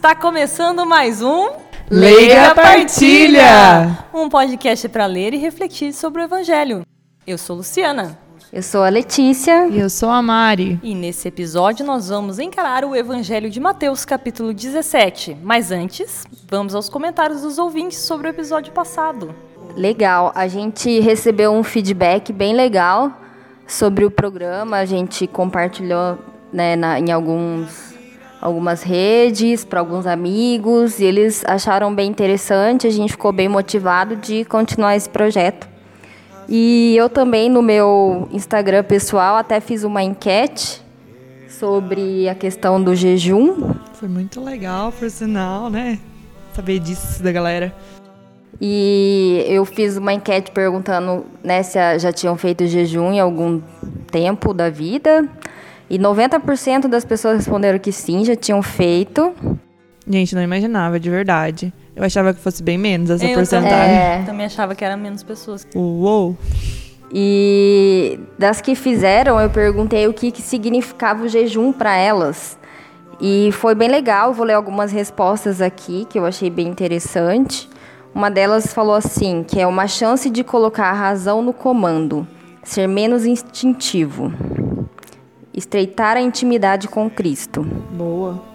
Está 0.00 0.14
começando 0.14 0.86
mais 0.86 1.20
um 1.20 1.50
Leiga 1.90 2.54
Partilha! 2.54 3.98
Um 4.14 4.30
podcast 4.30 4.88
para 4.88 5.04
ler 5.04 5.34
e 5.34 5.36
refletir 5.36 5.92
sobre 5.92 6.22
o 6.22 6.24
Evangelho. 6.24 6.86
Eu 7.26 7.36
sou 7.36 7.56
Luciana. 7.56 8.18
Eu 8.50 8.62
sou 8.62 8.82
a 8.82 8.88
Letícia. 8.88 9.68
E 9.68 9.78
eu 9.78 9.90
sou 9.90 10.08
a 10.08 10.22
Mari. 10.22 10.80
E 10.82 10.94
nesse 10.94 11.28
episódio 11.28 11.84
nós 11.84 12.08
vamos 12.08 12.38
encarar 12.38 12.82
o 12.82 12.96
Evangelho 12.96 13.50
de 13.50 13.60
Mateus, 13.60 14.06
capítulo 14.06 14.54
17. 14.54 15.36
Mas 15.42 15.70
antes, 15.70 16.24
vamos 16.48 16.74
aos 16.74 16.88
comentários 16.88 17.42
dos 17.42 17.58
ouvintes 17.58 17.98
sobre 17.98 18.28
o 18.28 18.30
episódio 18.30 18.72
passado. 18.72 19.34
Legal, 19.76 20.32
a 20.34 20.48
gente 20.48 20.98
recebeu 21.00 21.52
um 21.52 21.62
feedback 21.62 22.32
bem 22.32 22.54
legal 22.54 23.12
sobre 23.66 24.06
o 24.06 24.10
programa, 24.10 24.78
a 24.78 24.86
gente 24.86 25.26
compartilhou 25.26 26.18
né, 26.50 26.74
na, 26.74 26.98
em 26.98 27.12
alguns 27.12 27.89
algumas 28.40 28.82
redes 28.82 29.64
para 29.64 29.80
alguns 29.80 30.06
amigos 30.06 30.98
e 30.98 31.04
eles 31.04 31.44
acharam 31.46 31.94
bem 31.94 32.10
interessante, 32.10 32.86
a 32.86 32.90
gente 32.90 33.12
ficou 33.12 33.32
bem 33.32 33.48
motivado 33.48 34.16
de 34.16 34.44
continuar 34.44 34.96
esse 34.96 35.08
projeto. 35.08 35.68
E 36.48 36.96
eu 36.96 37.08
também 37.08 37.48
no 37.48 37.62
meu 37.62 38.28
Instagram 38.32 38.82
pessoal 38.82 39.36
até 39.36 39.60
fiz 39.60 39.84
uma 39.84 40.02
enquete 40.02 40.82
sobre 41.48 42.28
a 42.28 42.34
questão 42.34 42.82
do 42.82 42.94
jejum. 42.94 43.74
Foi 43.92 44.08
muito 44.08 44.42
legal, 44.42 44.90
por 44.90 45.10
sinal, 45.10 45.68
né? 45.68 45.98
Saber 46.54 46.78
disso 46.78 47.22
da 47.22 47.30
galera. 47.30 47.72
E 48.60 49.44
eu 49.46 49.64
fiz 49.64 49.96
uma 49.96 50.12
enquete 50.12 50.50
perguntando 50.50 51.24
né, 51.42 51.62
se 51.62 51.98
já 51.98 52.12
tinham 52.12 52.36
feito 52.36 52.66
jejum 52.66 53.12
em 53.12 53.20
algum 53.20 53.60
tempo 54.10 54.52
da 54.52 54.68
vida. 54.68 55.28
E 55.90 55.98
90% 55.98 56.86
das 56.86 57.04
pessoas 57.04 57.38
responderam 57.38 57.76
que 57.76 57.90
sim, 57.90 58.24
já 58.24 58.36
tinham 58.36 58.62
feito. 58.62 59.34
Gente, 60.08 60.36
não 60.36 60.42
imaginava, 60.42 61.00
de 61.00 61.10
verdade. 61.10 61.72
Eu 61.96 62.04
achava 62.04 62.32
que 62.32 62.40
fosse 62.40 62.62
bem 62.62 62.78
menos 62.78 63.10
essa 63.10 63.26
eu 63.26 63.34
porcentagem. 63.34 63.76
Também, 63.76 63.96
é. 63.96 64.22
também 64.24 64.46
achava 64.46 64.72
que 64.76 64.84
era 64.84 64.96
menos 64.96 65.24
pessoas. 65.24 65.66
Uou! 65.74 66.38
E 67.12 68.20
das 68.38 68.60
que 68.60 68.76
fizeram, 68.76 69.40
eu 69.40 69.50
perguntei 69.50 70.06
o 70.06 70.14
que, 70.14 70.30
que 70.30 70.40
significava 70.40 71.24
o 71.24 71.28
jejum 71.28 71.72
para 71.72 71.96
elas. 71.96 72.56
E 73.20 73.50
foi 73.52 73.74
bem 73.74 73.88
legal, 73.88 74.32
vou 74.32 74.46
ler 74.46 74.54
algumas 74.54 74.92
respostas 74.92 75.60
aqui 75.60 76.06
que 76.08 76.16
eu 76.16 76.24
achei 76.24 76.48
bem 76.48 76.68
interessante. 76.68 77.68
Uma 78.14 78.30
delas 78.30 78.72
falou 78.72 78.94
assim, 78.94 79.44
que 79.46 79.60
é 79.60 79.66
uma 79.66 79.88
chance 79.88 80.30
de 80.30 80.44
colocar 80.44 80.86
a 80.86 80.92
razão 80.92 81.42
no 81.42 81.52
comando, 81.52 82.26
ser 82.62 82.86
menos 82.86 83.26
instintivo 83.26 84.32
estreitar 85.54 86.16
a 86.16 86.20
intimidade 86.20 86.88
com 86.88 87.08
Cristo. 87.10 87.62
Boa. 87.62 88.50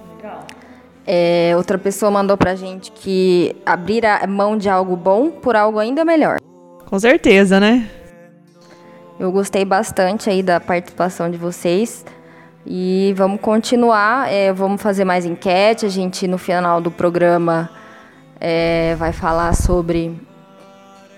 É, 1.07 1.53
outra 1.55 1.77
pessoa 1.77 2.09
mandou 2.09 2.35
pra 2.35 2.55
gente 2.55 2.91
que 2.91 3.55
abrir 3.63 4.05
a 4.05 4.25
mão 4.25 4.57
de 4.57 4.67
algo 4.67 4.95
bom 4.95 5.29
por 5.29 5.55
algo 5.55 5.77
ainda 5.77 6.03
melhor. 6.03 6.37
Com 6.85 6.99
certeza, 6.99 7.59
né? 7.59 7.87
Eu 9.19 9.31
gostei 9.31 9.63
bastante 9.63 10.29
aí 10.29 10.41
da 10.41 10.59
participação 10.59 11.29
de 11.29 11.37
vocês. 11.37 12.03
E 12.65 13.13
vamos 13.15 13.39
continuar, 13.39 14.31
é, 14.31 14.51
vamos 14.51 14.81
fazer 14.81 15.05
mais 15.05 15.25
enquete. 15.25 15.85
A 15.85 15.89
gente, 15.89 16.27
no 16.27 16.37
final 16.37 16.81
do 16.81 16.89
programa, 16.89 17.69
é, 18.39 18.95
vai 18.95 19.13
falar 19.13 19.53
sobre 19.53 20.19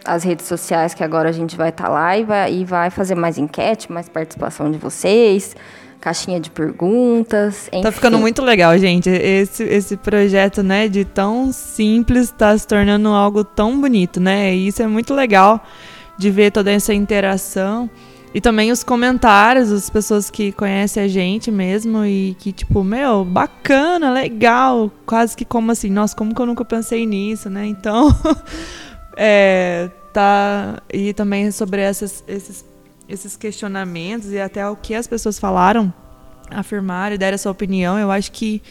as 0.07 0.23
redes 0.23 0.47
sociais, 0.47 0.93
que 0.93 1.03
agora 1.03 1.29
a 1.29 1.31
gente 1.33 1.57
vai 1.57 1.69
estar 1.69 1.85
tá 1.85 1.89
lá 1.89 2.17
e 2.17 2.23
vai, 2.23 2.53
e 2.53 2.65
vai 2.65 2.89
fazer 2.89 3.13
mais 3.13 3.37
enquete, 3.37 3.91
mais 3.91 4.07
participação 4.07 4.71
de 4.71 4.77
vocês, 4.77 5.55
caixinha 5.99 6.39
de 6.39 6.49
perguntas. 6.49 7.67
Enfim. 7.67 7.81
Tá 7.81 7.91
ficando 7.91 8.17
muito 8.17 8.41
legal, 8.41 8.77
gente. 8.77 9.09
Esse, 9.09 9.63
esse 9.63 9.97
projeto, 9.97 10.63
né, 10.63 10.87
de 10.87 11.03
tão 11.03 11.51
simples, 11.51 12.31
tá 12.31 12.57
se 12.57 12.65
tornando 12.65 13.09
algo 13.09 13.43
tão 13.43 13.79
bonito, 13.79 14.19
né? 14.19 14.55
E 14.55 14.67
isso 14.67 14.81
é 14.81 14.87
muito 14.87 15.13
legal 15.13 15.61
de 16.17 16.31
ver 16.31 16.51
toda 16.51 16.71
essa 16.71 16.93
interação. 16.93 17.89
E 18.33 18.41
também 18.41 18.71
os 18.71 18.83
comentários, 18.83 19.71
as 19.71 19.89
pessoas 19.89 20.29
que 20.29 20.51
conhecem 20.51 21.01
a 21.01 21.07
gente 21.07 21.49
mesmo 21.49 22.05
e 22.05 22.35
que, 22.39 22.51
tipo, 22.51 22.83
meu, 22.83 23.25
bacana, 23.25 24.11
legal. 24.11 24.91
Quase 25.05 25.35
que 25.35 25.43
como 25.43 25.71
assim, 25.71 25.89
nossa, 25.89 26.15
como 26.15 26.35
que 26.35 26.41
eu 26.41 26.45
nunca 26.45 26.63
pensei 26.63 27.05
nisso, 27.05 27.49
né? 27.49 27.65
Então, 27.65 28.09
é, 29.17 29.89
tá 30.13 30.81
e 30.93 31.11
também 31.11 31.49
sobre 31.51 31.81
essas, 31.81 32.23
esses, 32.27 32.63
esses 33.09 33.35
questionamentos 33.35 34.31
e 34.31 34.39
até 34.39 34.67
o 34.69 34.75
que 34.75 34.93
as 34.93 35.07
pessoas 35.07 35.39
falaram, 35.39 35.91
afirmaram 36.51 37.15
e 37.15 37.17
deram 37.17 37.35
a 37.35 37.37
sua 37.37 37.51
opinião, 37.51 37.97
eu 37.97 38.11
acho 38.11 38.31
que 38.31 38.61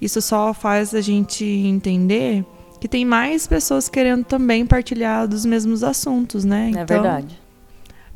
isso 0.00 0.20
só 0.22 0.54
faz 0.54 0.94
a 0.94 1.00
gente 1.00 1.44
entender 1.44 2.44
que 2.80 2.88
tem 2.88 3.04
mais 3.04 3.46
pessoas 3.46 3.88
querendo 3.88 4.24
também 4.24 4.66
partilhar 4.66 5.28
dos 5.28 5.44
mesmos 5.44 5.84
assuntos, 5.84 6.44
né? 6.44 6.66
É 6.66 6.70
então, 6.70 6.86
verdade. 6.86 7.40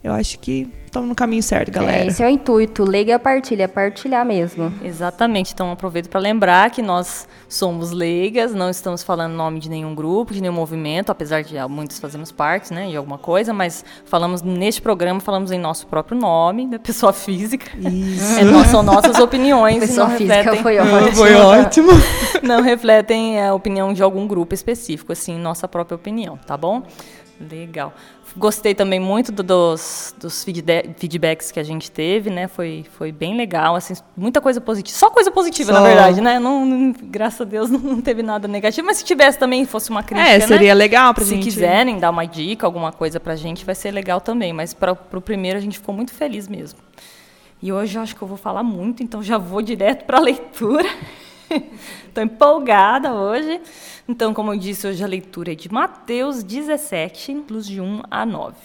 Eu 0.03 0.13
acho 0.13 0.39
que 0.41 0.69
estamos 0.97 1.09
no 1.09 1.15
caminho 1.15 1.43
certo, 1.43 1.71
galera. 1.71 2.05
É, 2.05 2.07
esse 2.07 2.23
é 2.23 2.27
o 2.27 2.31
intuito. 2.31 2.85
Liga 2.85 3.17
a 3.17 3.19
partilha, 3.19 3.69
partilhar 3.69 4.25
mesmo. 4.25 4.73
Exatamente. 4.83 5.53
Então 5.53 5.71
aproveito 5.71 6.09
para 6.09 6.21
lembrar 6.21 6.71
que 6.71 6.81
nós 6.81 7.29
somos 7.49 7.91
leigas, 7.91 8.55
não 8.55 8.71
estamos 8.71 9.03
falando 9.03 9.35
nome 9.35 9.61
de 9.61 9.69
nenhum 9.69 9.95
grupo, 9.95 10.33
de 10.33 10.41
nenhum 10.41 10.55
movimento, 10.55 11.11
apesar 11.11 11.43
de 11.43 11.57
muitos 11.69 11.99
fazemos 11.99 12.33
parte, 12.33 12.73
né, 12.73 12.89
de 12.89 12.97
alguma 12.97 13.19
coisa, 13.19 13.53
mas 13.53 13.85
falamos 14.05 14.43
neste 14.43 14.83
programa, 14.83 15.21
falamos 15.21 15.53
em 15.53 15.59
nosso 15.59 15.87
próprio 15.87 16.19
nome, 16.19 16.67
da 16.67 16.79
pessoa 16.79 17.13
física. 17.13 17.71
Isso. 17.77 18.41
É, 18.41 18.65
são 18.65 18.83
nossas 18.83 19.19
opiniões. 19.19 19.79
Pessoa 19.79 20.09
física 20.11 20.37
refletem, 20.37 20.63
foi 20.63 20.79
ótimo. 20.79 21.17
Foi 21.17 21.35
ótimo. 21.35 21.91
não 22.43 22.63
refletem 22.63 23.41
a 23.43 23.55
opinião 23.55 23.93
de 23.93 24.03
algum 24.03 24.27
grupo 24.27 24.55
específico, 24.55 25.13
assim, 25.13 25.39
nossa 25.39 25.69
própria 25.69 25.97
opinião, 25.97 26.39
tá 26.47 26.57
bom? 26.57 26.83
Legal. 27.41 27.93
Gostei 28.37 28.75
também 28.75 29.01
muito 29.01 29.33
do, 29.33 29.43
dos, 29.43 30.15
dos 30.19 30.45
feedbacks 30.45 31.51
que 31.51 31.59
a 31.59 31.63
gente 31.63 31.91
teve, 31.91 32.29
né? 32.29 32.49
Foi, 32.49 32.85
foi 32.99 33.11
bem 33.11 33.37
legal, 33.37 33.75
assim, 33.77 33.95
muita 34.17 34.41
coisa 34.41 34.61
positiva. 34.61 34.97
Só 34.97 35.11
coisa 35.11 35.31
positiva, 35.31 35.73
Só. 35.73 35.81
na 35.81 35.87
verdade, 35.87 36.21
né? 36.21 36.39
Não, 36.39 36.67
não, 36.67 36.93
graças 36.93 37.41
a 37.41 37.45
Deus 37.45 37.69
não 37.71 38.01
teve 38.01 38.23
nada 38.23 38.47
negativo, 38.47 38.87
mas 38.87 38.99
se 38.99 39.05
tivesse 39.05 39.39
também, 39.39 39.65
fosse 39.65 39.91
uma 39.91 40.03
crítica, 40.03 40.29
É, 40.29 40.41
seria 40.41 40.69
né? 40.69 40.75
legal 40.75 41.15
pra 41.15 41.25
se 41.25 41.31
gente. 41.31 41.45
Se 41.45 41.51
quiserem 41.51 41.99
dar 41.99 42.11
uma 42.11 42.27
dica, 42.27 42.67
alguma 42.67 42.93
coisa 42.93 43.19
pra 43.19 43.37
gente, 43.37 43.65
vai 43.65 43.75
ser 43.75 43.91
legal 43.91 44.21
também. 44.21 44.53
Mas 44.53 44.75
para 44.75 44.93
o 44.93 45.21
primeiro 45.21 45.59
a 45.59 45.61
gente 45.63 45.79
ficou 45.79 45.95
muito 45.95 46.13
feliz 46.13 46.47
mesmo. 46.49 46.79
E 47.63 47.73
hoje 47.73 47.97
eu 47.97 48.03
acho 48.03 48.15
que 48.15 48.21
eu 48.23 48.29
vou 48.29 48.37
falar 48.37 48.63
muito, 48.63 49.03
então 49.03 49.23
já 49.23 49.39
vou 49.39 49.63
direto 49.63 50.05
para 50.05 50.19
a 50.19 50.21
leitura. 50.23 50.89
Estou 52.09 52.23
empolgada 52.23 53.15
hoje. 53.15 53.61
Então, 54.09 54.33
como 54.33 54.53
eu 54.53 54.59
disse, 54.59 54.87
hoje 54.87 55.03
a 55.03 55.07
leitura 55.07 55.53
é 55.53 55.55
de 55.55 55.73
Mateus 55.73 56.43
17, 56.43 57.35
dos 57.49 57.67
de 57.67 57.81
1 57.81 58.03
a 58.11 58.25
9. 58.25 58.57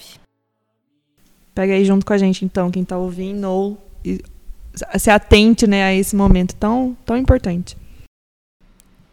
Pega 1.53 1.73
aí 1.73 1.83
junto 1.83 2.05
com 2.05 2.13
a 2.13 2.17
gente, 2.17 2.45
então, 2.45 2.71
quem 2.71 2.83
está 2.83 2.97
ouvindo, 2.97 3.49
ou 3.49 3.77
se 4.97 5.09
atente 5.09 5.67
né, 5.67 5.83
a 5.83 5.93
esse 5.93 6.15
momento 6.15 6.55
tão, 6.55 6.95
tão 7.05 7.17
importante. 7.17 7.77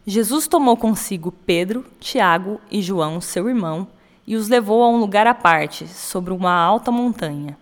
Jesus 0.05 0.47
tomou 0.47 0.75
consigo 0.77 1.31
Pedro, 1.31 1.85
Tiago 1.99 2.59
e 2.71 2.81
João, 2.81 3.21
seu 3.21 3.47
irmão, 3.47 3.87
e 4.25 4.35
os 4.35 4.47
levou 4.47 4.83
a 4.83 4.89
um 4.89 4.97
lugar 4.97 5.27
à 5.27 5.33
parte, 5.33 5.87
sobre 5.87 6.33
uma 6.33 6.53
alta 6.53 6.91
montanha, 6.91 7.57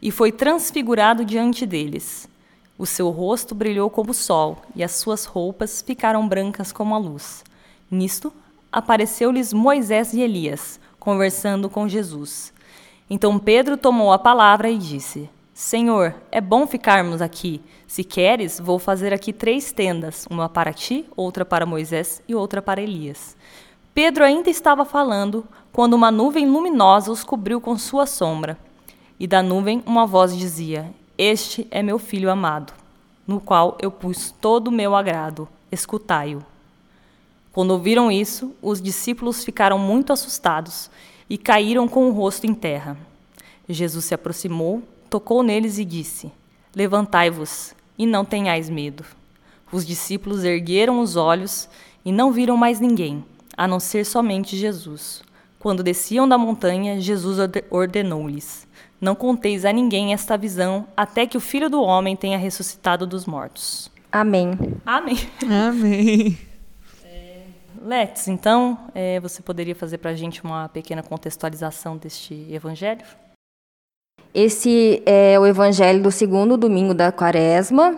e 0.00 0.10
foi 0.10 0.32
transfigurado 0.32 1.24
diante 1.24 1.66
deles. 1.66 2.28
O 2.82 2.86
seu 2.86 3.10
rosto 3.10 3.54
brilhou 3.54 3.88
como 3.88 4.10
o 4.10 4.14
sol, 4.14 4.60
e 4.74 4.82
as 4.82 4.90
suas 4.90 5.24
roupas 5.24 5.80
ficaram 5.80 6.26
brancas 6.26 6.72
como 6.72 6.96
a 6.96 6.98
luz. 6.98 7.44
Nisto, 7.88 8.32
apareceu-lhes 8.72 9.52
Moisés 9.52 10.12
e 10.12 10.20
Elias, 10.20 10.80
conversando 10.98 11.70
com 11.70 11.88
Jesus. 11.88 12.52
Então 13.08 13.38
Pedro 13.38 13.76
tomou 13.76 14.12
a 14.12 14.18
palavra 14.18 14.68
e 14.68 14.76
disse: 14.76 15.30
Senhor, 15.54 16.12
é 16.32 16.40
bom 16.40 16.66
ficarmos 16.66 17.22
aqui. 17.22 17.62
Se 17.86 18.02
queres, 18.02 18.58
vou 18.58 18.80
fazer 18.80 19.14
aqui 19.14 19.32
três 19.32 19.70
tendas, 19.70 20.26
uma 20.28 20.48
para 20.48 20.72
ti, 20.72 21.06
outra 21.16 21.44
para 21.44 21.64
Moisés 21.64 22.20
e 22.26 22.34
outra 22.34 22.60
para 22.60 22.82
Elias. 22.82 23.36
Pedro 23.94 24.24
ainda 24.24 24.50
estava 24.50 24.84
falando 24.84 25.46
quando 25.72 25.94
uma 25.94 26.10
nuvem 26.10 26.48
luminosa 26.48 27.12
os 27.12 27.22
cobriu 27.22 27.60
com 27.60 27.78
sua 27.78 28.06
sombra. 28.06 28.58
E 29.20 29.28
da 29.28 29.40
nuvem 29.40 29.84
uma 29.86 30.04
voz 30.04 30.36
dizia: 30.36 30.92
este 31.22 31.68
é 31.70 31.82
meu 31.84 32.00
filho 32.00 32.30
amado, 32.30 32.72
no 33.26 33.40
qual 33.40 33.78
eu 33.80 33.92
pus 33.92 34.34
todo 34.40 34.68
o 34.68 34.72
meu 34.72 34.96
agrado. 34.96 35.48
Escutai-o. 35.70 36.44
Quando 37.52 37.70
ouviram 37.70 38.10
isso, 38.10 38.52
os 38.60 38.82
discípulos 38.82 39.44
ficaram 39.44 39.78
muito 39.78 40.12
assustados 40.12 40.90
e 41.30 41.38
caíram 41.38 41.86
com 41.86 42.08
o 42.08 42.12
rosto 42.12 42.44
em 42.46 42.52
terra. 42.52 42.96
Jesus 43.68 44.06
se 44.06 44.14
aproximou, 44.14 44.82
tocou 45.08 45.44
neles 45.44 45.78
e 45.78 45.84
disse: 45.84 46.32
Levantai-vos 46.74 47.72
e 47.96 48.04
não 48.04 48.24
tenhais 48.24 48.68
medo. 48.68 49.04
Os 49.70 49.86
discípulos 49.86 50.42
ergueram 50.42 50.98
os 50.98 51.14
olhos 51.14 51.68
e 52.04 52.10
não 52.10 52.32
viram 52.32 52.56
mais 52.56 52.80
ninguém, 52.80 53.24
a 53.56 53.68
não 53.68 53.78
ser 53.78 54.04
somente 54.04 54.56
Jesus. 54.56 55.22
Quando 55.60 55.84
desciam 55.84 56.28
da 56.28 56.36
montanha, 56.36 57.00
Jesus 57.00 57.38
ordenou-lhes: 57.70 58.66
não 59.02 59.16
conteis 59.16 59.64
a 59.64 59.72
ninguém 59.72 60.14
esta 60.14 60.38
visão, 60.38 60.86
até 60.96 61.26
que 61.26 61.36
o 61.36 61.40
Filho 61.40 61.68
do 61.68 61.82
Homem 61.82 62.14
tenha 62.14 62.38
ressuscitado 62.38 63.04
dos 63.04 63.26
mortos. 63.26 63.90
Amém. 64.12 64.56
Amém. 64.86 65.18
Amém. 65.68 66.38
Let's, 67.84 68.28
então, 68.28 68.78
é, 68.94 69.18
você 69.18 69.42
poderia 69.42 69.74
fazer 69.74 69.98
para 69.98 70.12
a 70.12 70.14
gente 70.14 70.44
uma 70.44 70.68
pequena 70.68 71.02
contextualização 71.02 71.96
deste 71.96 72.46
evangelho? 72.48 73.04
Esse 74.32 75.02
é 75.04 75.36
o 75.38 75.44
evangelho 75.44 76.00
do 76.00 76.12
segundo 76.12 76.56
domingo 76.56 76.94
da 76.94 77.10
quaresma, 77.10 77.96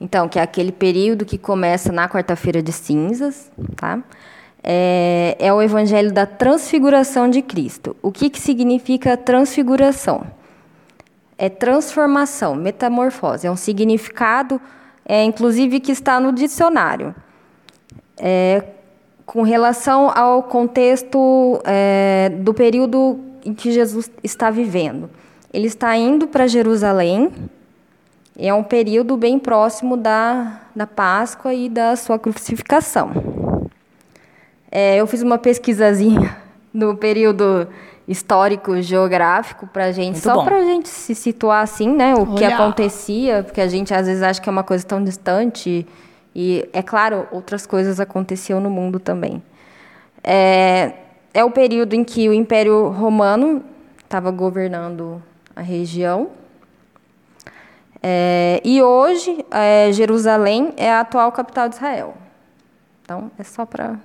então, 0.00 0.28
que 0.28 0.38
é 0.38 0.42
aquele 0.42 0.70
período 0.70 1.24
que 1.24 1.36
começa 1.36 1.90
na 1.90 2.08
quarta-feira 2.08 2.62
de 2.62 2.70
cinzas, 2.70 3.50
tá? 3.74 4.00
É, 4.62 5.36
é, 5.40 5.52
o 5.52 5.60
evangelho 5.60 6.12
da 6.12 6.26
transfiguração 6.26 7.28
de 7.28 7.42
Cristo. 7.42 7.96
O 8.00 8.12
que, 8.12 8.30
que 8.30 8.40
significa 8.40 9.16
transfiguração? 9.16 10.24
É 11.36 11.48
transformação, 11.48 12.54
metamorfose. 12.54 13.46
É 13.46 13.50
um 13.50 13.56
significado, 13.56 14.60
é, 15.04 15.24
inclusive, 15.24 15.80
que 15.80 15.92
está 15.92 16.20
no 16.20 16.32
dicionário. 16.32 17.14
É, 18.18 18.62
com 19.26 19.42
relação 19.42 20.10
ao 20.16 20.42
contexto 20.42 21.60
é, 21.64 22.30
do 22.40 22.52
período 22.52 23.18
em 23.44 23.54
que 23.54 23.72
Jesus 23.72 24.10
está 24.22 24.50
vivendo. 24.50 25.10
Ele 25.52 25.66
está 25.66 25.96
indo 25.96 26.26
para 26.26 26.46
Jerusalém, 26.46 27.30
é 28.36 28.52
um 28.52 28.64
período 28.64 29.16
bem 29.16 29.38
próximo 29.38 29.96
da, 29.96 30.60
da 30.74 30.86
Páscoa 30.86 31.54
e 31.54 31.68
da 31.68 31.94
sua 31.94 32.18
crucificação. 32.18 33.12
É, 34.70 34.96
eu 34.96 35.06
fiz 35.06 35.22
uma 35.22 35.38
pesquisazinha 35.38 36.36
no 36.74 36.96
período 36.96 37.68
histórico 38.06 38.80
geográfico 38.82 39.66
para 39.66 39.90
gente, 39.90 40.12
Muito 40.12 40.22
só 40.22 40.44
para 40.44 40.58
a 40.58 40.64
gente 40.64 40.88
se 40.88 41.14
situar 41.14 41.62
assim, 41.62 41.88
né, 41.88 42.14
o 42.14 42.20
Olha. 42.20 42.34
que 42.34 42.44
acontecia, 42.44 43.42
porque 43.42 43.60
a 43.60 43.68
gente 43.68 43.94
às 43.94 44.06
vezes 44.06 44.22
acha 44.22 44.40
que 44.40 44.48
é 44.48 44.52
uma 44.52 44.62
coisa 44.64 44.84
tão 44.84 45.02
distante 45.02 45.86
e, 46.34 46.68
é 46.72 46.82
claro, 46.82 47.26
outras 47.30 47.66
coisas 47.66 48.00
aconteciam 48.00 48.60
no 48.60 48.68
mundo 48.68 48.98
também. 48.98 49.42
É, 50.22 50.92
é 51.32 51.44
o 51.44 51.50
período 51.50 51.94
em 51.94 52.02
que 52.02 52.28
o 52.28 52.32
Império 52.32 52.88
Romano 52.88 53.62
estava 54.02 54.30
governando 54.30 55.22
a 55.54 55.60
região. 55.60 56.30
É, 58.02 58.60
e 58.64 58.82
hoje, 58.82 59.44
é, 59.50 59.90
Jerusalém 59.92 60.74
é 60.76 60.90
a 60.90 61.00
atual 61.00 61.32
capital 61.32 61.68
de 61.68 61.76
Israel. 61.76 62.14
Então, 63.02 63.30
é 63.38 63.42
só 63.42 63.64
para 63.64 63.98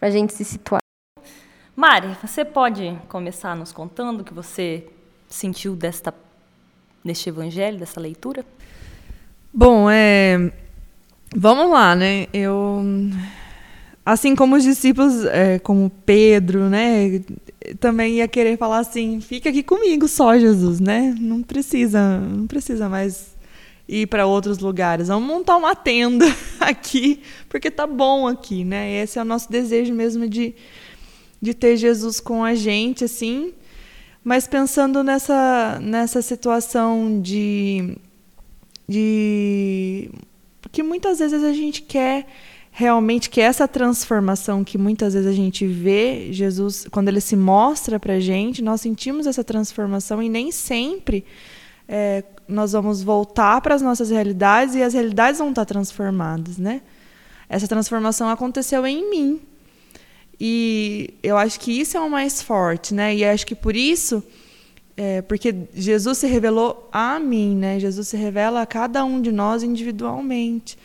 a 0.00 0.10
gente 0.10 0.32
se 0.32 0.44
situar. 0.44 0.80
Mari, 1.78 2.16
você 2.20 2.44
pode 2.44 2.98
começar 3.08 3.54
nos 3.54 3.70
contando 3.70 4.22
o 4.22 4.24
que 4.24 4.34
você 4.34 4.84
sentiu 5.28 5.76
desta, 5.76 6.12
deste 7.04 7.28
evangelho, 7.28 7.78
dessa 7.78 8.00
leitura? 8.00 8.44
Bom, 9.54 9.88
é, 9.88 10.50
Vamos 11.36 11.70
lá, 11.70 11.94
né? 11.94 12.26
Eu. 12.32 12.82
Assim 14.04 14.34
como 14.34 14.56
os 14.56 14.62
discípulos, 14.62 15.24
é, 15.26 15.58
como 15.58 15.90
Pedro, 16.06 16.70
né? 16.70 17.22
Também 17.78 18.14
ia 18.14 18.28
querer 18.28 18.56
falar 18.56 18.78
assim: 18.78 19.20
fica 19.20 19.50
aqui 19.50 19.62
comigo 19.62 20.08
só, 20.08 20.38
Jesus, 20.38 20.80
né? 20.80 21.14
Não 21.20 21.42
precisa, 21.42 22.18
não 22.18 22.46
precisa 22.46 22.88
mais 22.88 23.36
ir 23.86 24.06
para 24.06 24.24
outros 24.24 24.58
lugares. 24.58 25.08
Vamos 25.08 25.28
montar 25.28 25.56
uma 25.56 25.76
tenda 25.76 26.24
aqui, 26.60 27.20
porque 27.48 27.70
tá 27.70 27.86
bom 27.86 28.26
aqui, 28.26 28.64
né? 28.64 29.02
Esse 29.02 29.18
é 29.18 29.22
o 29.22 29.26
nosso 29.26 29.50
desejo 29.52 29.92
mesmo 29.92 30.26
de, 30.26 30.54
de 31.40 31.54
ter 31.54 31.76
Jesus 31.76 32.20
com 32.20 32.44
a 32.44 32.54
gente, 32.54 33.04
assim. 33.04 33.52
Mas 34.22 34.46
pensando 34.46 35.02
nessa, 35.02 35.78
nessa 35.80 36.20
situação 36.20 37.20
de, 37.20 37.96
de 38.88 40.10
porque 40.60 40.82
muitas 40.82 41.18
vezes 41.18 41.42
a 41.42 41.52
gente 41.52 41.82
quer 41.82 42.26
realmente 42.70 43.30
que 43.30 43.40
essa 43.40 43.66
transformação 43.66 44.62
que 44.62 44.76
muitas 44.76 45.14
vezes 45.14 45.28
a 45.28 45.32
gente 45.32 45.66
vê 45.66 46.32
Jesus 46.32 46.86
quando 46.90 47.08
ele 47.08 47.20
se 47.20 47.34
mostra 47.34 47.98
para 47.98 48.20
gente 48.20 48.62
nós 48.62 48.80
sentimos 48.80 49.26
essa 49.26 49.42
transformação 49.42 50.22
e 50.22 50.28
nem 50.28 50.52
sempre 50.52 51.24
é, 51.88 52.22
nós 52.46 52.72
vamos 52.72 53.02
voltar 53.02 53.60
para 53.62 53.74
as 53.74 53.82
nossas 53.82 54.10
realidades 54.10 54.74
e 54.74 54.82
as 54.82 54.92
realidades 54.94 55.38
vão 55.38 55.50
estar 55.50 55.64
transformadas 55.64 56.58
né 56.58 56.82
essa 57.48 57.66
transformação 57.66 58.28
aconteceu 58.28 58.86
em 58.86 59.10
mim 59.10 59.40
e 60.40 61.14
eu 61.22 61.36
acho 61.36 61.58
que 61.60 61.72
isso 61.72 61.96
é 61.96 62.00
o 62.00 62.10
mais 62.10 62.42
forte 62.42 62.94
né 62.94 63.14
e 63.14 63.24
acho 63.24 63.46
que 63.46 63.54
por 63.54 63.74
isso 63.74 64.22
é, 64.98 65.22
porque 65.22 65.54
Jesus 65.72 66.18
se 66.18 66.26
revelou 66.26 66.88
a 66.90 67.20
mim, 67.20 67.54
né? 67.54 67.78
Jesus 67.78 68.08
se 68.08 68.16
revela 68.16 68.62
a 68.62 68.66
cada 68.66 69.04
um 69.04 69.22
de 69.22 69.30
nós 69.30 69.62
individualmente. 69.62 70.76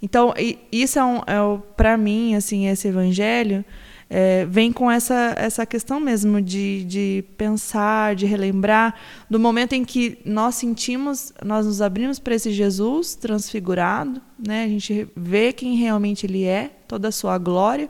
Então, 0.00 0.32
isso 0.70 1.00
é, 1.00 1.04
um, 1.04 1.16
é 1.16 1.60
para 1.76 1.96
mim, 1.96 2.36
assim, 2.36 2.68
esse 2.68 2.86
evangelho 2.86 3.64
é, 4.08 4.46
vem 4.46 4.70
com 4.70 4.88
essa, 4.88 5.34
essa 5.36 5.66
questão 5.66 5.98
mesmo 5.98 6.40
de, 6.40 6.84
de 6.84 7.24
pensar, 7.36 8.14
de 8.14 8.24
relembrar 8.24 8.94
do 9.28 9.40
momento 9.40 9.72
em 9.72 9.84
que 9.84 10.18
nós 10.24 10.54
sentimos, 10.54 11.32
nós 11.44 11.66
nos 11.66 11.82
abrimos 11.82 12.20
para 12.20 12.36
esse 12.36 12.52
Jesus 12.52 13.16
transfigurado, 13.16 14.22
né? 14.38 14.62
A 14.62 14.68
gente 14.68 15.08
vê 15.16 15.52
quem 15.52 15.74
realmente 15.74 16.24
ele 16.24 16.44
é, 16.44 16.70
toda 16.86 17.08
a 17.08 17.12
sua 17.12 17.36
glória. 17.36 17.88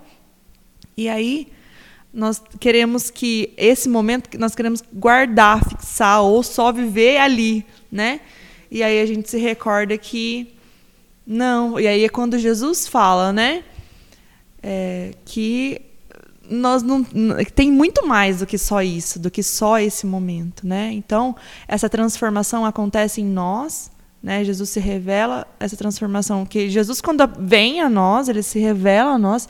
E 0.98 1.10
aí 1.10 1.48
nós 2.10 2.42
queremos 2.58 3.10
que 3.10 3.52
esse 3.58 3.86
momento 3.86 4.30
que 4.30 4.38
nós 4.38 4.54
queremos 4.54 4.82
guardar, 4.90 5.62
fixar 5.62 6.22
ou 6.22 6.42
só 6.42 6.72
viver 6.72 7.18
ali, 7.18 7.66
né? 7.92 8.20
E 8.70 8.82
aí 8.82 9.02
a 9.02 9.04
gente 9.04 9.28
se 9.28 9.36
recorda 9.36 9.98
que 9.98 10.54
não. 11.26 11.78
E 11.78 11.86
aí 11.86 12.02
é 12.02 12.08
quando 12.08 12.38
Jesus 12.38 12.88
fala, 12.88 13.30
né? 13.30 13.62
É, 14.62 15.10
que 15.26 15.82
nós 16.48 16.82
não 16.82 17.04
tem 17.54 17.70
muito 17.70 18.06
mais 18.06 18.38
do 18.38 18.46
que 18.46 18.56
só 18.56 18.80
isso, 18.80 19.18
do 19.18 19.30
que 19.30 19.42
só 19.42 19.78
esse 19.78 20.06
momento, 20.06 20.66
né? 20.66 20.90
Então 20.94 21.36
essa 21.68 21.90
transformação 21.90 22.64
acontece 22.64 23.20
em 23.20 23.26
nós, 23.26 23.90
né? 24.22 24.42
Jesus 24.44 24.70
se 24.70 24.80
revela 24.80 25.46
essa 25.60 25.76
transformação 25.76 26.46
que 26.46 26.70
Jesus 26.70 27.02
quando 27.02 27.30
vem 27.38 27.82
a 27.82 27.90
nós, 27.90 28.30
ele 28.30 28.42
se 28.42 28.58
revela 28.58 29.10
a 29.10 29.18
nós, 29.18 29.46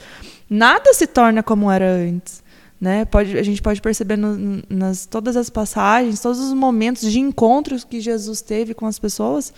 nada 0.49 0.93
se 0.95 1.07
torna 1.07 1.43
como 1.43 1.71
era 1.71 1.91
antes. 1.91 2.45
Né? 2.81 3.05
Pode, 3.07 3.39
a 3.39 3.43
gente 3.43 3.63
pode 3.63 3.81
perceber 3.81 4.17
no, 4.17 4.63
nas 4.69 5.07
todas 5.07 5.37
as 5.37 5.49
passagens, 5.49 6.21
todos 6.21 6.39
os 6.39 6.53
momentos 6.53 7.11
de 7.11 7.19
encontros 7.19 7.85
que 7.85 8.01
Jesus 8.01 8.43
teve 8.43 8.75
com 8.75 8.87
as 8.87 8.99
pessoas, 8.99 9.53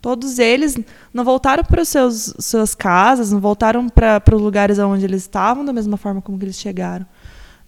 todos 0.00 0.38
eles 0.38 0.78
não 1.12 1.24
voltaram 1.24 1.62
para 1.62 1.84
seus 1.84 2.34
suas 2.38 2.74
casas, 2.74 3.32
não 3.32 3.40
voltaram 3.40 3.88
para 3.88 4.22
os 4.34 4.40
lugares 4.40 4.78
onde 4.78 5.04
eles 5.04 5.22
estavam 5.22 5.64
da 5.64 5.74
mesma 5.74 5.98
forma 5.98 6.22
como 6.22 6.42
eles 6.42 6.56
chegaram, 6.56 7.06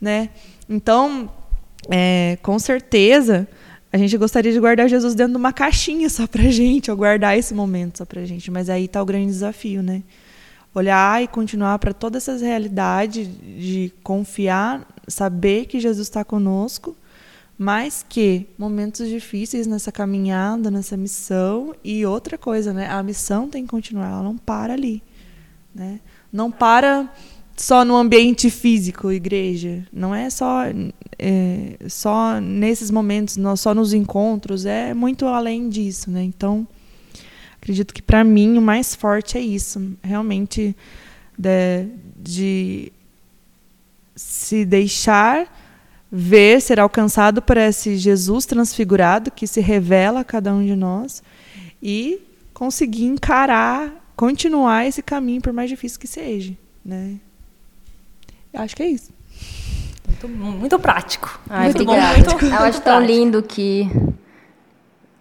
né? 0.01 0.31
Então, 0.69 1.31
é, 1.91 2.39
com 2.43 2.59
certeza, 2.59 3.47
a 3.93 3.99
gente 3.99 4.17
gostaria 4.17 4.53
de 4.53 4.59
guardar 4.59 4.89
Jesus 4.89 5.15
dentro 5.15 5.33
de 5.33 5.39
uma 5.39 5.53
caixinha 5.53 6.09
só 6.09 6.27
para 6.27 6.43
gente, 6.51 6.91
ou 6.91 6.97
guardar 6.97 7.39
esse 7.39 7.55
momento 7.55 7.99
só 7.99 8.05
para 8.05 8.25
gente, 8.25 8.51
mas 8.51 8.69
aí 8.69 8.87
está 8.87 9.03
o 9.03 9.07
grande 9.07 9.27
desafio, 9.27 9.83
né? 9.83 10.03
Olhar 10.79 11.23
e 11.23 11.27
continuar 11.27 11.79
para 11.79 11.95
todas 11.95 12.23
essas 12.23 12.43
realidades 12.43 13.27
de 13.27 13.93
confiar, 14.03 14.87
saber 15.09 15.65
que 15.67 15.81
Jesus 15.81 16.07
está 16.07 16.23
conosco, 16.23 16.95
mas 17.59 18.05
que 18.07 18.47
momentos 18.59 19.09
difíceis 19.09 19.67
nessa 19.67 19.91
caminhada, 19.91 20.71
nessa 20.71 20.95
missão 20.95 21.75
e 21.83 22.05
outra 22.05 22.37
coisa, 22.37 22.75
né? 22.75 22.91
A 22.91 23.03
missão 23.03 23.49
tem 23.49 23.63
que 23.63 23.71
continuar, 23.71 24.11
ela 24.11 24.23
não 24.23 24.37
para 24.37 24.75
ali, 24.75 25.03
né? 25.75 25.99
Não 26.31 26.51
para 26.51 27.11
só 27.57 27.83
no 27.83 27.97
ambiente 27.97 28.51
físico, 28.51 29.11
igreja. 29.11 29.87
Não 29.91 30.15
é 30.15 30.29
só 30.29 30.65
é, 31.19 31.77
só 31.89 32.39
nesses 32.39 32.91
momentos, 32.91 33.39
não 33.39 33.57
só 33.57 33.75
nos 33.75 33.95
encontros, 33.95 34.67
é 34.67 34.93
muito 34.93 35.25
além 35.25 35.71
disso, 35.71 36.11
né? 36.11 36.23
Então 36.23 36.69
acredito 37.67 37.93
que 37.93 38.01
para 38.01 38.23
mim 38.23 38.57
o 38.57 38.63
mais 38.63 38.95
forte 38.95 39.37
é 39.37 39.41
isso, 39.41 39.93
realmente 40.01 40.77
de, 41.37 41.89
de 42.17 42.93
se 44.15 44.65
deixar 44.65 45.53
ver, 46.11 46.63
ser 46.63 46.79
alcançado 46.79 47.43
por 47.43 47.57
esse 47.57 47.97
Jesus 47.97 48.47
transfigurado 48.47 49.33
que 49.33 49.49
se 49.49 49.61
revela 49.61 50.21
a 50.21 50.25
cada 50.25 50.55
um 50.55 50.65
de 50.65 50.77
nós 50.77 51.25
e 51.83 52.21
conseguir 52.55 53.05
encarar, 53.05 53.93
continuar 54.15 54.87
esse 54.87 55.03
caminho 55.03 55.43
por 55.43 55.53
mais 55.53 55.69
difícil 55.69 55.99
que 55.99 56.07
seja, 56.07 56.55
né? 56.85 57.17
Acho 58.55 58.77
que 58.77 58.83
é 58.85 58.89
isso. 58.89 59.13
Muito, 60.07 60.29
muito 60.29 60.79
prático. 60.79 61.41
Ai, 61.51 61.65
muito 61.65 61.83
obrigada. 61.83 62.23
Bom, 62.23 62.31
muito, 62.31 62.47
Eu 62.47 62.59
acho 62.61 62.81
tão 62.81 63.05
lindo 63.05 63.43
que 63.43 63.91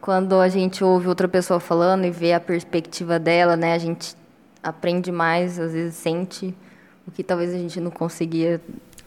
quando 0.06 0.40
a 0.40 0.48
gente 0.48 0.84
ouve 0.84 1.08
outra 1.08 1.28
pessoa 1.28 1.60
falando 1.60 2.06
e 2.06 2.12
vê 2.12 2.32
a 2.32 2.40
perspectiva 2.40 3.18
dela, 3.18 3.58
né, 3.58 3.74
a 3.74 3.80
gente 3.80 4.16
aprende 4.62 5.12
mais, 5.12 5.58
às 5.58 5.74
vezes 5.74 5.96
sente 5.96 6.56
o 7.08 7.12
que 7.12 7.24
talvez 7.24 7.52
a 7.52 7.58
gente 7.58 7.82
não 7.82 7.90
conseguia 7.90 8.62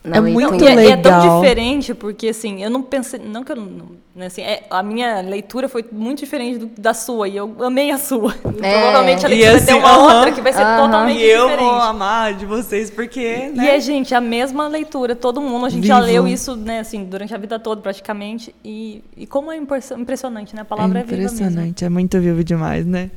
Não, 0.04 0.16
é 0.16 0.20
muito 0.20 0.64
legal. 0.64 0.78
É, 0.78 0.90
é, 0.90 0.96
tão 0.96 1.40
diferente, 1.40 1.94
porque 1.94 2.28
assim, 2.28 2.62
eu 2.62 2.70
não 2.70 2.82
pensei. 2.82 3.20
Não 3.20 3.42
que 3.42 3.52
eu 3.52 3.56
não. 3.56 3.98
Né, 4.14 4.26
assim, 4.26 4.42
é, 4.42 4.64
a 4.70 4.82
minha 4.82 5.20
leitura 5.20 5.68
foi 5.68 5.84
muito 5.92 6.20
diferente 6.20 6.58
do, 6.58 6.70
da 6.80 6.92
sua, 6.92 7.28
e 7.28 7.36
eu 7.36 7.54
amei 7.60 7.90
a 7.90 7.98
sua. 7.98 8.34
É. 8.62 8.80
Provavelmente 8.80 9.24
a 9.24 9.28
leitura 9.28 9.56
assim, 9.56 9.66
tem 9.66 9.74
uma 9.74 9.96
uh 9.96 10.00
-huh, 10.00 10.14
outra 10.16 10.32
que 10.32 10.40
vai 10.40 10.52
ser 10.52 10.62
uh 10.62 10.64
-huh. 10.64 10.84
totalmente 10.84 11.16
e 11.16 11.26
diferente. 11.26 11.50
E 11.50 11.52
eu 11.52 11.58
vou 11.58 11.80
amar 11.80 12.34
de 12.34 12.46
vocês, 12.46 12.90
porque. 12.90 13.50
Né? 13.54 13.64
E 13.64 13.68
é, 13.68 13.80
gente, 13.80 14.14
a 14.14 14.20
mesma 14.20 14.68
leitura, 14.68 15.14
todo 15.14 15.40
mundo, 15.40 15.66
a 15.66 15.68
gente 15.68 15.82
Vivo. 15.82 15.94
já 15.94 15.98
leu 16.00 16.26
isso, 16.26 16.56
né, 16.56 16.80
assim, 16.80 17.04
durante 17.04 17.34
a 17.34 17.38
vida 17.38 17.58
toda, 17.58 17.80
praticamente. 17.80 18.54
E, 18.64 19.02
e 19.16 19.26
como 19.26 19.50
é 19.50 19.56
impressionante, 19.56 20.54
né? 20.54 20.62
A 20.62 20.64
palavra 20.64 21.00
é, 21.00 21.02
é 21.02 21.04
viva. 21.04 21.22
Impressionante, 21.22 21.84
é 21.84 21.88
muito 21.88 22.20
vivo 22.20 22.42
demais, 22.44 22.86
né? 22.86 23.10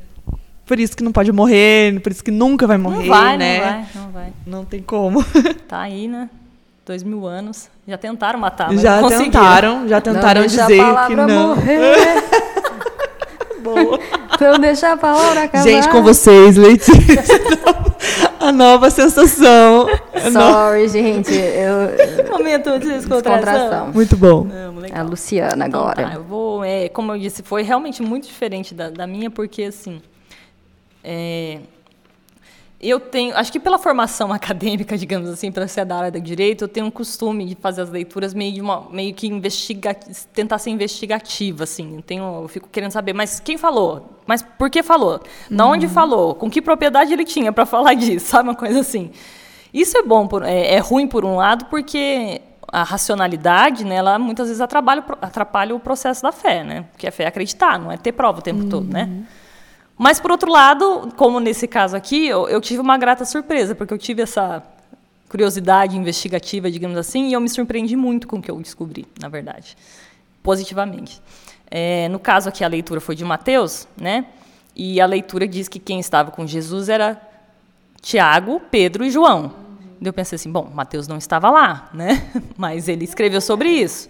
Por 0.66 0.80
isso 0.80 0.96
que 0.96 1.04
não 1.04 1.12
pode 1.12 1.32
morrer, 1.32 2.00
por 2.00 2.12
isso 2.12 2.24
que 2.24 2.32
nunca 2.32 2.66
vai 2.66 2.78
morrer, 2.78 3.00
não 3.00 3.08
vai, 3.08 3.38
né? 3.38 3.58
Não 3.58 3.64
vai, 3.64 3.88
não 3.96 4.12
vai. 4.12 4.34
Não 4.46 4.66
tem 4.66 4.82
como. 4.82 5.24
Tá 5.68 5.82
aí, 5.82 6.08
né? 6.08 6.30
Dois 6.92 7.04
mil 7.04 7.26
anos. 7.26 7.70
Já 7.88 7.98
tentaram 7.98 8.38
matar, 8.38 8.70
mas 8.70 8.82
já 8.82 9.00
não 9.00 9.10
tentaram, 9.10 9.88
já 9.88 10.02
tentaram 10.02 10.42
não 10.42 10.48
dizer 10.48 10.84
que 11.08 11.16
não. 11.16 11.48
Morrer. 11.48 11.96
Boa. 13.64 14.00
Então 14.34 14.60
deixa 14.60 14.92
a 14.92 14.98
palavra 14.98 15.44
acabar. 15.44 15.64
Gente, 15.64 15.88
com 15.90 16.02
vocês, 16.02 16.58
Letícia. 16.58 17.24
a 18.40 18.52
nova 18.52 18.90
sensação. 18.90 19.88
Sorry, 20.32 20.88
gente. 20.90 21.32
Eu... 21.32 22.28
Momento 22.38 22.78
de 22.80 22.88
descontração. 22.88 23.92
Muito 23.94 24.18
bom. 24.18 24.44
Não, 24.44 24.84
é 24.84 25.00
a 25.00 25.04
Luciana 25.04 25.68
então, 25.68 25.80
agora. 25.82 26.10
Tá, 26.10 26.14
eu 26.16 26.24
vou, 26.24 26.66
é, 26.66 26.90
como 26.90 27.14
eu 27.14 27.20
disse, 27.20 27.44
foi 27.44 27.62
realmente 27.62 28.02
muito 28.02 28.28
diferente 28.28 28.74
da, 28.74 28.90
da 28.90 29.08
minha, 29.08 29.30
porque 29.30 29.64
assim. 29.64 30.02
É, 31.04 31.60
eu 32.82 33.00
tenho, 33.00 33.38
acho 33.38 33.52
que 33.52 33.60
pela 33.60 33.78
formação 33.78 34.32
acadêmica, 34.34 34.98
digamos 34.98 35.30
assim, 35.30 35.52
para 35.52 35.68
ser 35.68 35.86
da 35.86 35.98
área 35.98 36.12
do 36.12 36.20
direito, 36.20 36.64
eu 36.64 36.68
tenho 36.68 36.88
um 36.88 36.92
costume 36.92 37.46
de 37.46 37.56
fazer 37.56 37.82
as 37.82 37.90
leituras 37.90 38.34
meio, 38.34 38.54
de 38.54 38.62
uma, 38.62 38.90
meio 38.90 39.14
que 39.14 39.28
investiga, 39.28 39.94
tentar 40.34 40.58
ser 40.58 40.72
investigativa, 40.72 41.64
assim. 41.64 41.98
Eu, 41.98 42.02
tenho, 42.02 42.42
eu 42.42 42.48
fico 42.48 42.68
querendo 42.70 42.92
saber, 42.92 43.14
mas 43.14 43.40
quem 43.40 43.58
falou? 43.58 44.20
Mas 44.26 44.42
por 44.42 44.70
que 44.70 44.82
falou? 44.82 45.22
Uhum. 45.50 45.58
Da 45.58 45.66
onde 45.68 45.88
falou? 45.88 46.34
Com 46.34 46.50
que 46.50 46.62
propriedade 46.62 47.14
ele 47.14 47.26
tinha 47.26 47.54
para 47.54 47.66
falar 47.68 47.94
disso? 47.94 48.28
Sabe 48.28 48.50
uma 48.50 48.56
coisa 48.56 48.80
assim? 48.80 49.12
Isso 49.74 49.98
é 49.98 50.02
bom, 50.02 50.28
por, 50.28 50.44
é, 50.44 50.74
é, 50.74 50.80
ruim 50.80 51.08
por 51.08 51.24
um 51.24 51.36
lado, 51.36 51.66
porque 51.66 52.42
a 52.68 52.84
racionalidade, 52.84 53.86
né, 53.86 53.96
ela 53.96 54.18
muitas 54.18 54.48
vezes 54.48 54.62
atrapalha, 54.62 55.04
atrapalha 55.22 55.76
o 55.76 55.80
processo 55.80 56.24
da 56.24 56.32
fé, 56.32 56.64
né? 56.64 56.86
Porque 56.92 57.08
a 57.08 57.12
fé 57.12 57.24
é 57.24 57.28
acreditar, 57.28 57.78
não 57.78 57.92
é 57.92 57.98
ter 57.98 58.12
prova 58.12 58.40
o 58.40 58.42
tempo 58.42 58.64
uhum. 58.64 58.70
todo, 58.70 58.88
né? 58.88 59.10
Mas, 60.04 60.20
por 60.20 60.32
outro 60.32 60.52
lado, 60.52 61.14
como 61.16 61.40
nesse 61.40 61.68
caso 61.68 61.96
aqui, 61.96 62.26
eu, 62.26 62.50
eu 62.50 62.60
tive 62.60 62.82
uma 62.82 62.98
grata 62.98 63.24
surpresa, 63.24 63.76
porque 63.76 63.94
eu 63.94 64.00
tive 64.00 64.24
essa 64.24 64.64
curiosidade 65.30 65.96
investigativa, 65.96 66.72
digamos 66.72 66.98
assim, 66.98 67.28
e 67.30 67.34
eu 67.34 67.40
me 67.40 67.48
surpreendi 67.48 67.96
muito 67.96 68.28
com 68.28 68.38
o 68.38 68.42
que 68.42 68.50
eu 68.50 68.60
descobri, 68.60 69.06
na 69.22 69.30
verdade, 69.30 69.78
positivamente. 70.42 71.22
É, 71.70 72.10
no 72.10 72.18
caso 72.18 72.50
aqui, 72.50 72.64
a 72.64 72.68
leitura 72.68 73.00
foi 73.00 73.16
de 73.16 73.24
Mateus, 73.24 73.88
né? 73.96 74.26
E 74.76 75.00
a 75.00 75.06
leitura 75.06 75.48
diz 75.48 75.68
que 75.68 75.78
quem 75.78 76.00
estava 76.00 76.32
com 76.32 76.48
Jesus 76.48 76.90
era 76.90 77.22
Tiago, 78.02 78.60
Pedro 78.72 79.06
e 79.06 79.12
João. 79.12 79.44
Uhum. 79.44 79.98
Eu 80.02 80.14
pensei 80.14 80.36
assim, 80.36 80.52
bom, 80.52 80.68
Mateus 80.74 81.08
não 81.08 81.20
estava 81.20 81.52
lá, 81.52 81.92
né? 81.94 82.28
Mas 82.58 82.88
ele 82.88 83.06
escreveu 83.06 83.40
sobre 83.40 83.70
isso. 83.70 84.10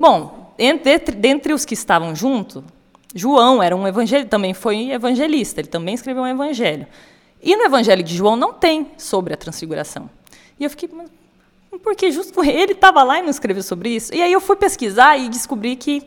Bom, 0.00 0.54
entre, 0.58 0.98
dentre 1.12 1.52
os 1.52 1.66
que 1.66 1.74
estavam 1.74 2.14
junto, 2.14 2.64
João 3.14 3.62
era 3.62 3.74
um 3.74 3.86
evangelista, 3.86 4.28
também 4.28 4.52
foi 4.52 4.90
evangelista, 4.90 5.60
ele 5.60 5.68
também 5.68 5.94
escreveu 5.94 6.22
um 6.22 6.26
evangelho. 6.26 6.86
E 7.42 7.54
no 7.56 7.64
evangelho 7.64 8.02
de 8.02 8.14
João 8.14 8.36
não 8.36 8.52
tem 8.52 8.88
sobre 8.98 9.32
a 9.32 9.36
transfiguração. 9.36 10.10
E 10.58 10.64
eu 10.64 10.70
fiquei, 10.70 10.88
mas 10.92 11.10
porque 11.82 12.10
justo 12.10 12.42
ele 12.44 12.72
estava 12.72 13.02
lá 13.02 13.18
e 13.18 13.22
não 13.22 13.30
escreveu 13.30 13.62
sobre 13.62 13.90
isso? 13.90 14.14
E 14.14 14.22
aí 14.22 14.32
eu 14.32 14.40
fui 14.40 14.56
pesquisar 14.56 15.16
e 15.16 15.28
descobri 15.28 15.76
que, 15.76 16.02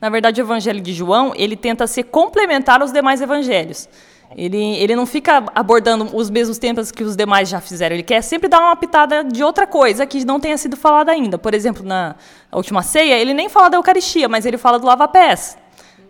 na 0.00 0.08
verdade, 0.08 0.40
o 0.40 0.44
evangelho 0.44 0.80
de 0.80 0.92
João, 0.92 1.32
ele 1.34 1.56
tenta 1.56 1.86
ser 1.86 2.04
complementar 2.04 2.80
aos 2.80 2.92
demais 2.92 3.20
evangelhos. 3.20 3.88
Ele, 4.36 4.76
ele 4.76 4.96
não 4.96 5.06
fica 5.06 5.44
abordando 5.54 6.16
os 6.16 6.28
mesmos 6.28 6.58
temas 6.58 6.90
que 6.90 7.04
os 7.04 7.14
demais 7.14 7.48
já 7.48 7.60
fizeram. 7.60 7.94
Ele 7.94 8.02
quer 8.02 8.20
sempre 8.20 8.48
dar 8.48 8.60
uma 8.60 8.74
pitada 8.74 9.22
de 9.22 9.44
outra 9.44 9.66
coisa 9.66 10.04
que 10.06 10.24
não 10.24 10.40
tenha 10.40 10.58
sido 10.58 10.76
falada 10.76 11.12
ainda. 11.12 11.38
Por 11.38 11.54
exemplo, 11.54 11.84
na 11.84 12.16
última 12.52 12.82
ceia, 12.82 13.16
ele 13.16 13.32
nem 13.32 13.48
fala 13.48 13.70
da 13.70 13.76
Eucaristia, 13.76 14.28
mas 14.28 14.44
ele 14.44 14.58
fala 14.58 14.78
do 14.78 14.86
lava-pés. 14.86 15.56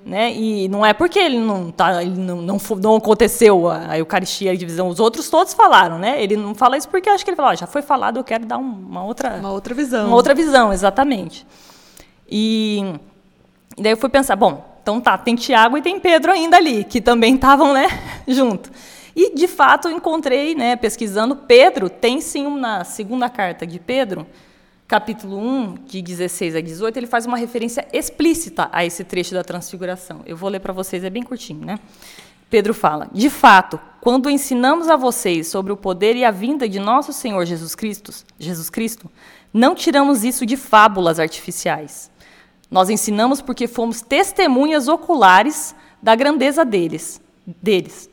Né? 0.05 0.35
E 0.35 0.69
não 0.69 0.85
é 0.85 0.93
porque 0.93 1.19
ele 1.19 1.39
não 1.39 1.71
tá, 1.71 2.03
ele 2.03 2.21
não, 2.21 2.43
não, 2.43 2.59
não 2.79 2.97
aconteceu 2.97 3.71
a, 3.71 3.93
a, 3.93 3.99
Eucaristia 3.99 4.53
a 4.53 4.55
divisão, 4.55 4.89
os 4.89 5.01
outros 5.01 5.31
todos 5.31 5.55
falaram, 5.55 5.99
né? 5.99 6.23
Ele 6.23 6.37
não 6.37 6.55
fala 6.55 6.77
isso 6.77 6.87
porque 6.91 7.09
acho 7.09 7.25
que 7.25 7.31
ele 7.31 7.37
falou, 7.37 7.57
já 7.57 7.67
foi 7.67 7.81
falado, 7.81 8.19
eu 8.19 8.25
quero 8.25 8.45
dar 8.45 8.59
um, 8.59 8.71
uma 8.71 9.03
outra 9.03 9.37
uma 9.37 9.51
outra 9.51 9.73
visão. 9.73 10.07
Uma 10.07 10.17
outra 10.17 10.35
visão, 10.35 10.71
exatamente. 10.75 11.47
E, 12.29 12.81
e 13.79 13.83
daí 13.83 13.93
eu 13.93 13.97
fui 13.97 14.11
pensar, 14.11 14.37
bom, 14.37 14.79
então 14.83 15.01
tá, 15.01 15.17
tem 15.17 15.35
Tiago 15.35 15.79
e 15.79 15.81
tem 15.81 15.99
Pedro 15.99 16.31
ainda 16.31 16.59
ali, 16.59 16.85
que 16.85 17.01
também 17.01 17.37
estavam, 17.37 17.73
né, 17.73 17.87
junto. 18.29 18.71
E 19.17 19.35
de 19.35 19.49
fato 19.49 19.89
encontrei, 19.89 20.55
né, 20.55 20.77
pesquisando, 20.77 21.35
Pedro 21.35 21.89
tem 21.89 22.21
sim 22.21 22.59
na 22.59 22.85
segunda 22.85 23.31
carta 23.31 23.67
de 23.67 23.79
Pedro, 23.79 24.27
capítulo 24.87 25.39
1, 25.39 25.75
de 25.87 26.03
16 26.03 26.57
a 26.57 26.61
18, 26.61 26.97
ele 26.97 27.07
faz 27.07 27.27
uma 27.27 27.37
referência 27.37 27.87
explícita 27.93 28.69
a 28.73 28.85
esse 28.85 29.05
trecho 29.05 29.35
da 29.35 29.43
transfiguração. 29.43 30.23
Eu 30.27 30.37
vou 30.37 30.51
ler 30.51 30.61
para 30.61 30.73
vocês, 30.73 31.03
é 31.05 31.11
bem 31.11 31.23
curtinho, 31.23 31.65
né? 31.65 31.79
Pedro 32.51 32.75
fala: 32.75 33.09
De 33.13 33.31
fato, 33.31 33.81
quando 34.01 34.31
ensinamos 34.31 34.89
a 34.89 34.97
vocês 34.97 35.49
sobre 35.49 35.73
o 35.73 35.77
poder 35.77 36.15
e 36.15 36.25
a 36.25 36.31
vinda 36.31 36.69
de 36.69 36.79
nosso 36.79 37.13
Senhor 37.13 37.45
Jesus 37.45 37.75
Cristo, 37.75 38.13
Jesus 38.39 38.71
Cristo, 38.71 39.11
não 39.53 39.75
tiramos 39.75 40.25
isso 40.25 40.45
de 40.45 40.57
fábulas 40.57 41.19
artificiais. 41.19 42.11
Nós 42.71 42.91
ensinamos 42.91 43.41
porque 43.41 43.67
fomos 43.67 44.01
testemunhas 44.03 44.89
oculares 44.89 45.75
da 46.03 46.15
grandeza 46.15 46.65
deles, 46.65 47.21
deles. 47.47 48.11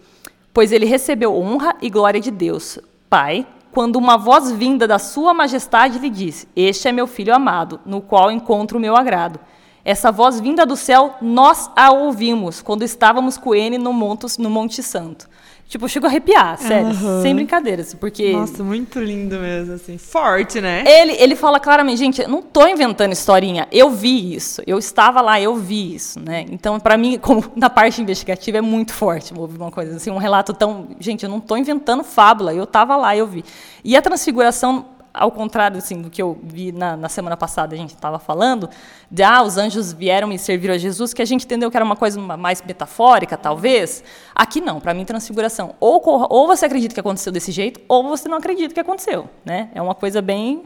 Pois 0.53 0.71
ele 0.71 0.85
recebeu 0.85 1.35
honra 1.35 1.75
e 1.81 1.89
glória 1.89 2.19
de 2.19 2.31
Deus, 2.31 2.79
Pai, 3.09 3.45
quando 3.71 3.95
uma 3.95 4.17
voz 4.17 4.51
vinda 4.51 4.87
da 4.87 4.99
Sua 4.99 5.33
Majestade 5.33 5.99
lhe 5.99 6.09
disse: 6.09 6.47
Este 6.55 6.87
é 6.87 6.91
meu 6.91 7.07
filho 7.07 7.33
amado, 7.33 7.79
no 7.85 8.01
qual 8.01 8.31
encontro 8.31 8.77
o 8.77 8.81
meu 8.81 8.95
agrado. 8.95 9.39
Essa 9.83 10.11
voz 10.11 10.39
vinda 10.39 10.65
do 10.65 10.75
céu, 10.75 11.15
nós 11.21 11.69
a 11.75 11.91
ouvimos 11.91 12.61
quando 12.61 12.83
estávamos 12.83 13.37
com 13.37 13.55
ele 13.55 13.77
no 13.77 13.91
Monte, 13.91 14.39
no 14.39 14.49
Monte 14.49 14.83
Santo. 14.83 15.27
Tipo, 15.71 15.85
eu 15.85 15.87
chego 15.87 16.05
a 16.05 16.09
arrepiar, 16.09 16.57
sério, 16.57 16.87
uhum. 16.87 17.21
sem 17.21 17.33
brincadeiras, 17.33 17.93
porque... 17.93 18.33
Nossa, 18.33 18.61
muito 18.61 18.99
lindo 18.99 19.39
mesmo, 19.39 19.75
assim, 19.75 19.97
forte, 19.97 20.59
né? 20.59 20.83
Ele, 20.85 21.13
ele 21.13 21.33
fala 21.33 21.61
claramente, 21.61 21.97
gente, 21.97 22.21
eu 22.21 22.27
não 22.27 22.39
estou 22.39 22.67
inventando 22.67 23.13
historinha, 23.13 23.65
eu 23.71 23.89
vi 23.89 24.35
isso, 24.35 24.61
eu 24.67 24.77
estava 24.77 25.21
lá, 25.21 25.39
eu 25.39 25.55
vi 25.55 25.95
isso, 25.95 26.19
né? 26.19 26.45
Então, 26.51 26.77
para 26.77 26.97
mim, 26.97 27.17
como 27.23 27.49
na 27.55 27.69
parte 27.69 28.01
investigativa, 28.01 28.57
é 28.57 28.61
muito 28.61 28.93
forte 28.93 29.33
ouvir 29.33 29.55
uma 29.55 29.71
coisa 29.71 29.95
assim, 29.95 30.11
um 30.11 30.17
relato 30.17 30.53
tão... 30.53 30.89
Gente, 30.99 31.23
eu 31.23 31.29
não 31.29 31.37
estou 31.37 31.57
inventando 31.57 32.03
fábula, 32.03 32.53
eu 32.53 32.65
estava 32.65 32.97
lá, 32.97 33.15
eu 33.15 33.25
vi. 33.25 33.41
E 33.81 33.95
a 33.95 34.01
transfiguração, 34.01 34.87
ao 35.13 35.31
contrário 35.31 35.77
assim, 35.77 36.01
do 36.01 36.09
que 36.09 36.21
eu 36.21 36.39
vi 36.43 36.71
na, 36.71 36.95
na 36.95 37.09
semana 37.09 37.35
passada, 37.35 37.75
a 37.75 37.77
gente 37.77 37.93
estava 37.93 38.19
falando, 38.19 38.69
de 39.09 39.23
ah, 39.23 39.43
os 39.43 39.57
anjos 39.57 39.91
vieram 39.91 40.31
e 40.31 40.39
serviram 40.39 40.73
a 40.73 40.77
Jesus, 40.77 41.13
que 41.13 41.21
a 41.21 41.25
gente 41.25 41.45
entendeu 41.45 41.69
que 41.69 41.77
era 41.77 41.85
uma 41.85 41.95
coisa 41.95 42.19
mais 42.19 42.61
metafórica, 42.61 43.37
talvez. 43.37 44.03
Aqui 44.33 44.61
não, 44.61 44.79
para 44.79 44.93
mim, 44.93 45.03
transfiguração. 45.03 45.75
Ou, 45.79 46.01
ou 46.29 46.47
você 46.47 46.65
acredita 46.65 46.93
que 46.93 46.99
aconteceu 46.99 47.31
desse 47.31 47.51
jeito, 47.51 47.81
ou 47.87 48.03
você 48.03 48.29
não 48.29 48.37
acredita 48.37 48.73
que 48.73 48.79
aconteceu. 48.79 49.29
Né? 49.43 49.69
É 49.73 49.81
uma 49.81 49.95
coisa 49.95 50.21
bem. 50.21 50.63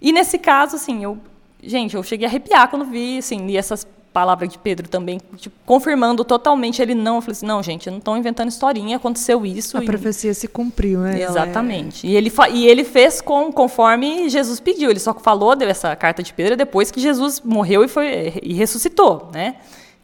E 0.00 0.12
nesse 0.12 0.38
caso, 0.38 0.76
assim, 0.76 1.04
eu. 1.04 1.18
Gente, 1.60 1.96
eu 1.96 2.04
cheguei 2.04 2.24
a 2.24 2.30
arrepiar 2.30 2.68
quando 2.70 2.84
vi, 2.84 3.18
assim, 3.18 3.56
essas 3.56 3.84
palavra 4.12 4.48
de 4.48 4.58
Pedro 4.58 4.88
também, 4.88 5.20
tipo, 5.36 5.54
confirmando 5.64 6.24
totalmente 6.24 6.80
ele 6.82 6.94
não. 6.94 7.16
Eu 7.16 7.20
falei 7.22 7.32
assim, 7.32 7.46
não, 7.46 7.62
gente, 7.62 7.90
não 7.90 7.98
estão 7.98 8.16
inventando 8.16 8.48
historinha, 8.48 8.96
aconteceu 8.96 9.44
isso. 9.44 9.76
A 9.76 9.82
e... 9.82 9.86
profecia 9.86 10.34
se 10.34 10.48
cumpriu, 10.48 11.00
né? 11.00 11.22
Exatamente. 11.22 12.06
É... 12.06 12.10
E, 12.10 12.16
ele 12.16 12.32
e 12.52 12.66
ele 12.66 12.84
fez 12.84 13.20
com, 13.20 13.52
conforme 13.52 14.28
Jesus 14.28 14.60
pediu. 14.60 14.90
Ele 14.90 15.00
só 15.00 15.14
falou, 15.14 15.54
deu 15.54 15.68
essa 15.68 15.94
carta 15.94 16.22
de 16.22 16.32
Pedro 16.32 16.56
depois 16.56 16.90
que 16.90 17.00
Jesus 17.00 17.40
morreu 17.40 17.84
e, 17.84 17.88
foi, 17.88 18.40
e 18.42 18.54
ressuscitou, 18.54 19.30
né? 19.32 19.56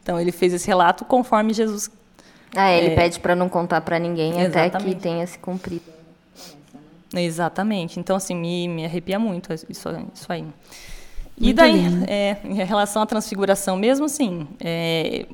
Então 0.02 0.20
ele 0.20 0.32
fez 0.32 0.52
esse 0.52 0.66
relato 0.66 1.04
conforme 1.04 1.52
Jesus. 1.52 1.90
Ah, 2.54 2.70
ele 2.70 2.88
é... 2.88 2.94
pede 2.94 3.18
para 3.18 3.34
não 3.34 3.48
contar 3.48 3.80
para 3.80 3.98
ninguém 3.98 4.40
Exatamente. 4.40 4.76
até 4.76 4.84
que 4.84 4.94
tenha 4.94 5.26
se 5.26 5.38
cumprido. 5.38 5.94
Exatamente. 7.12 8.00
Então, 8.00 8.16
assim, 8.16 8.34
me, 8.34 8.68
me 8.68 8.84
arrepia 8.84 9.18
muito 9.18 9.52
isso, 9.52 9.66
isso 10.12 10.32
aí. 10.32 10.44
E 11.38 11.52
daí, 11.52 11.82
é, 12.06 12.36
em 12.44 12.54
relação 12.54 13.02
à 13.02 13.06
transfiguração 13.06 13.76
mesmo, 13.76 14.08
sim, 14.08 14.46
é, 14.60 15.26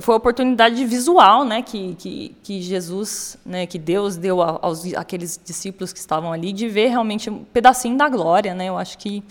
foi 0.00 0.14
a 0.14 0.18
oportunidade 0.18 0.84
visual, 0.84 1.44
né, 1.44 1.62
que, 1.62 1.94
que, 1.98 2.34
que 2.42 2.60
Jesus, 2.60 3.38
né, 3.44 3.66
que 3.66 3.78
Deus 3.78 4.16
deu 4.16 4.42
aos 4.42 4.84
aqueles 4.94 5.40
discípulos 5.42 5.92
que 5.92 5.98
estavam 5.98 6.32
ali 6.32 6.52
de 6.52 6.68
ver 6.68 6.88
realmente 6.88 7.30
um 7.30 7.44
pedacinho 7.44 7.96
da 7.96 8.08
glória, 8.08 8.54
né? 8.54 8.66
Eu 8.66 8.76
acho 8.76 8.98
que 8.98 9.22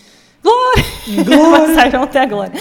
glória! 0.48 1.24
glória. 1.24 1.74
Saíram 1.74 2.02
até 2.02 2.20
a 2.20 2.26
glória. 2.26 2.52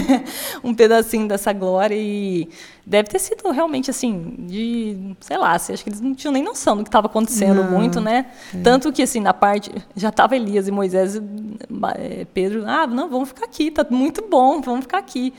um 0.62 0.74
pedacinho 0.74 1.28
dessa 1.28 1.52
glória 1.52 1.94
e 1.94 2.48
deve 2.84 3.08
ter 3.08 3.18
sido 3.18 3.50
realmente 3.50 3.90
assim, 3.90 4.34
de, 4.40 5.16
sei 5.20 5.38
lá, 5.38 5.52
assim, 5.52 5.72
acho 5.72 5.84
que 5.84 5.90
eles 5.90 6.00
não 6.00 6.14
tinham 6.14 6.32
nem 6.32 6.42
noção 6.42 6.76
do 6.76 6.82
que 6.82 6.88
estava 6.88 7.06
acontecendo 7.06 7.62
não. 7.62 7.70
muito, 7.70 8.00
né? 8.00 8.26
É. 8.54 8.58
Tanto 8.58 8.92
que 8.92 9.02
assim, 9.02 9.20
na 9.20 9.34
parte, 9.34 9.70
já 9.96 10.08
estava 10.08 10.36
Elias 10.36 10.68
e 10.68 10.70
Moisés, 10.70 11.16
e 11.16 12.24
Pedro, 12.32 12.64
ah, 12.66 12.86
não, 12.86 13.08
vamos 13.08 13.28
ficar 13.28 13.44
aqui, 13.44 13.70
tá 13.70 13.86
muito 13.88 14.22
bom, 14.28 14.60
vamos 14.60 14.82
ficar 14.82 14.98
aqui. 14.98 15.32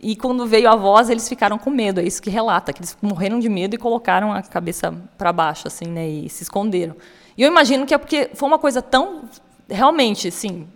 E 0.00 0.16
quando 0.16 0.44
veio 0.46 0.68
a 0.68 0.74
voz, 0.74 1.08
eles 1.08 1.28
ficaram 1.28 1.56
com 1.56 1.70
medo. 1.70 2.00
É 2.00 2.02
isso 2.02 2.20
que 2.20 2.28
relata, 2.28 2.72
que 2.72 2.80
eles 2.80 2.96
morreram 3.00 3.38
de 3.38 3.48
medo 3.48 3.76
e 3.76 3.78
colocaram 3.78 4.32
a 4.32 4.42
cabeça 4.42 4.92
para 5.16 5.32
baixo, 5.32 5.68
assim, 5.68 5.86
né? 5.86 6.08
E 6.08 6.28
se 6.28 6.42
esconderam. 6.42 6.96
E 7.38 7.42
eu 7.42 7.48
imagino 7.48 7.86
que 7.86 7.94
é 7.94 7.98
porque 7.98 8.30
foi 8.34 8.48
uma 8.48 8.58
coisa 8.58 8.82
tão, 8.82 9.22
realmente, 9.70 10.26
assim, 10.26 10.66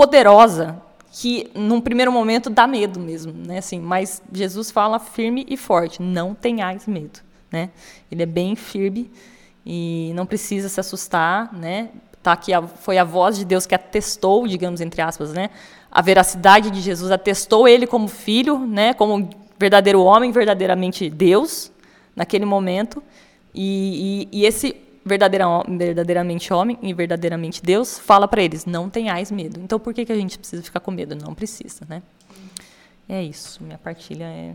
poderosa 0.00 0.80
que 1.12 1.50
num 1.54 1.78
primeiro 1.78 2.10
momento 2.10 2.48
dá 2.48 2.66
medo 2.66 2.98
mesmo, 2.98 3.34
né? 3.34 3.58
Assim, 3.58 3.78
mas 3.78 4.22
Jesus 4.32 4.70
fala 4.70 4.98
firme 4.98 5.44
e 5.46 5.58
forte: 5.58 6.00
não 6.00 6.34
tenhais 6.34 6.86
medo, 6.86 7.20
né? 7.52 7.68
Ele 8.10 8.22
é 8.22 8.26
bem 8.26 8.56
firme 8.56 9.10
e 9.66 10.10
não 10.14 10.24
precisa 10.24 10.70
se 10.70 10.80
assustar, 10.80 11.52
né? 11.52 11.90
Tá 12.22 12.32
a, 12.32 12.62
foi 12.66 12.96
a 12.96 13.04
voz 13.04 13.36
de 13.36 13.44
Deus 13.44 13.66
que 13.66 13.74
atestou, 13.74 14.46
digamos 14.46 14.80
entre 14.80 15.02
aspas, 15.02 15.34
né? 15.34 15.50
a 15.90 16.00
veracidade 16.00 16.70
de 16.70 16.80
Jesus, 16.80 17.10
atestou 17.10 17.66
ele 17.66 17.86
como 17.86 18.06
filho, 18.06 18.58
né, 18.58 18.94
como 18.94 19.28
verdadeiro 19.58 20.00
homem, 20.00 20.30
verdadeiramente 20.30 21.10
Deus, 21.10 21.72
naquele 22.14 22.44
momento. 22.44 23.02
E, 23.52 24.28
e, 24.32 24.40
e 24.40 24.46
esse 24.46 24.76
verdadeira, 25.04 25.46
verdadeiramente 25.68 26.52
homem 26.52 26.78
e 26.82 26.92
verdadeiramente 26.92 27.62
Deus 27.62 27.98
fala 27.98 28.28
para 28.28 28.42
eles: 28.42 28.66
não 28.66 28.88
tenhais 28.88 29.30
medo. 29.30 29.60
Então 29.60 29.78
por 29.78 29.94
que, 29.94 30.04
que 30.04 30.12
a 30.12 30.16
gente 30.16 30.38
precisa 30.38 30.62
ficar 30.62 30.80
com 30.80 30.90
medo? 30.90 31.14
Não 31.14 31.34
precisa, 31.34 31.84
né? 31.88 32.02
É 33.08 33.22
isso. 33.22 33.62
Minha 33.62 33.78
partilha 33.78 34.24
é 34.24 34.52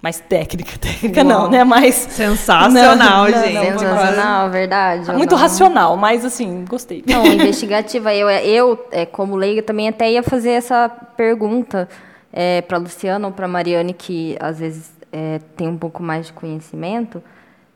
mais 0.00 0.20
técnica, 0.20 0.76
técnica 0.78 1.22
Uau. 1.22 1.28
não, 1.28 1.50
né? 1.50 1.64
Mais 1.64 1.94
sensacional, 1.94 2.96
não, 2.96 3.30
gente. 3.30 3.54
Não, 3.54 3.78
sensacional, 3.78 4.50
verdade. 4.50 5.12
Muito 5.12 5.34
racional, 5.34 5.96
mas 5.96 6.24
assim, 6.24 6.64
gostei. 6.68 7.02
Não, 7.06 7.24
investigativa. 7.32 8.14
Eu, 8.14 8.28
eu 8.30 8.86
é, 8.90 9.06
como 9.06 9.36
leiga, 9.36 9.62
também 9.62 9.88
até 9.88 10.10
ia 10.10 10.22
fazer 10.22 10.50
essa 10.50 10.88
pergunta 10.88 11.88
é, 12.32 12.62
para 12.62 12.78
Luciana 12.78 13.26
ou 13.28 13.32
para 13.32 13.48
Mariane, 13.48 13.94
que 13.94 14.36
às 14.40 14.58
vezes 14.58 14.90
é, 15.12 15.40
tem 15.56 15.68
um 15.68 15.78
pouco 15.78 16.02
mais 16.02 16.26
de 16.26 16.32
conhecimento, 16.32 17.22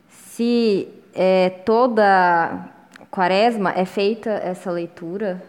se 0.09 0.87
é, 1.21 1.49
toda 1.49 2.69
quaresma 3.11 3.73
é 3.75 3.83
feita 3.83 4.29
essa 4.29 4.71
leitura 4.71 5.43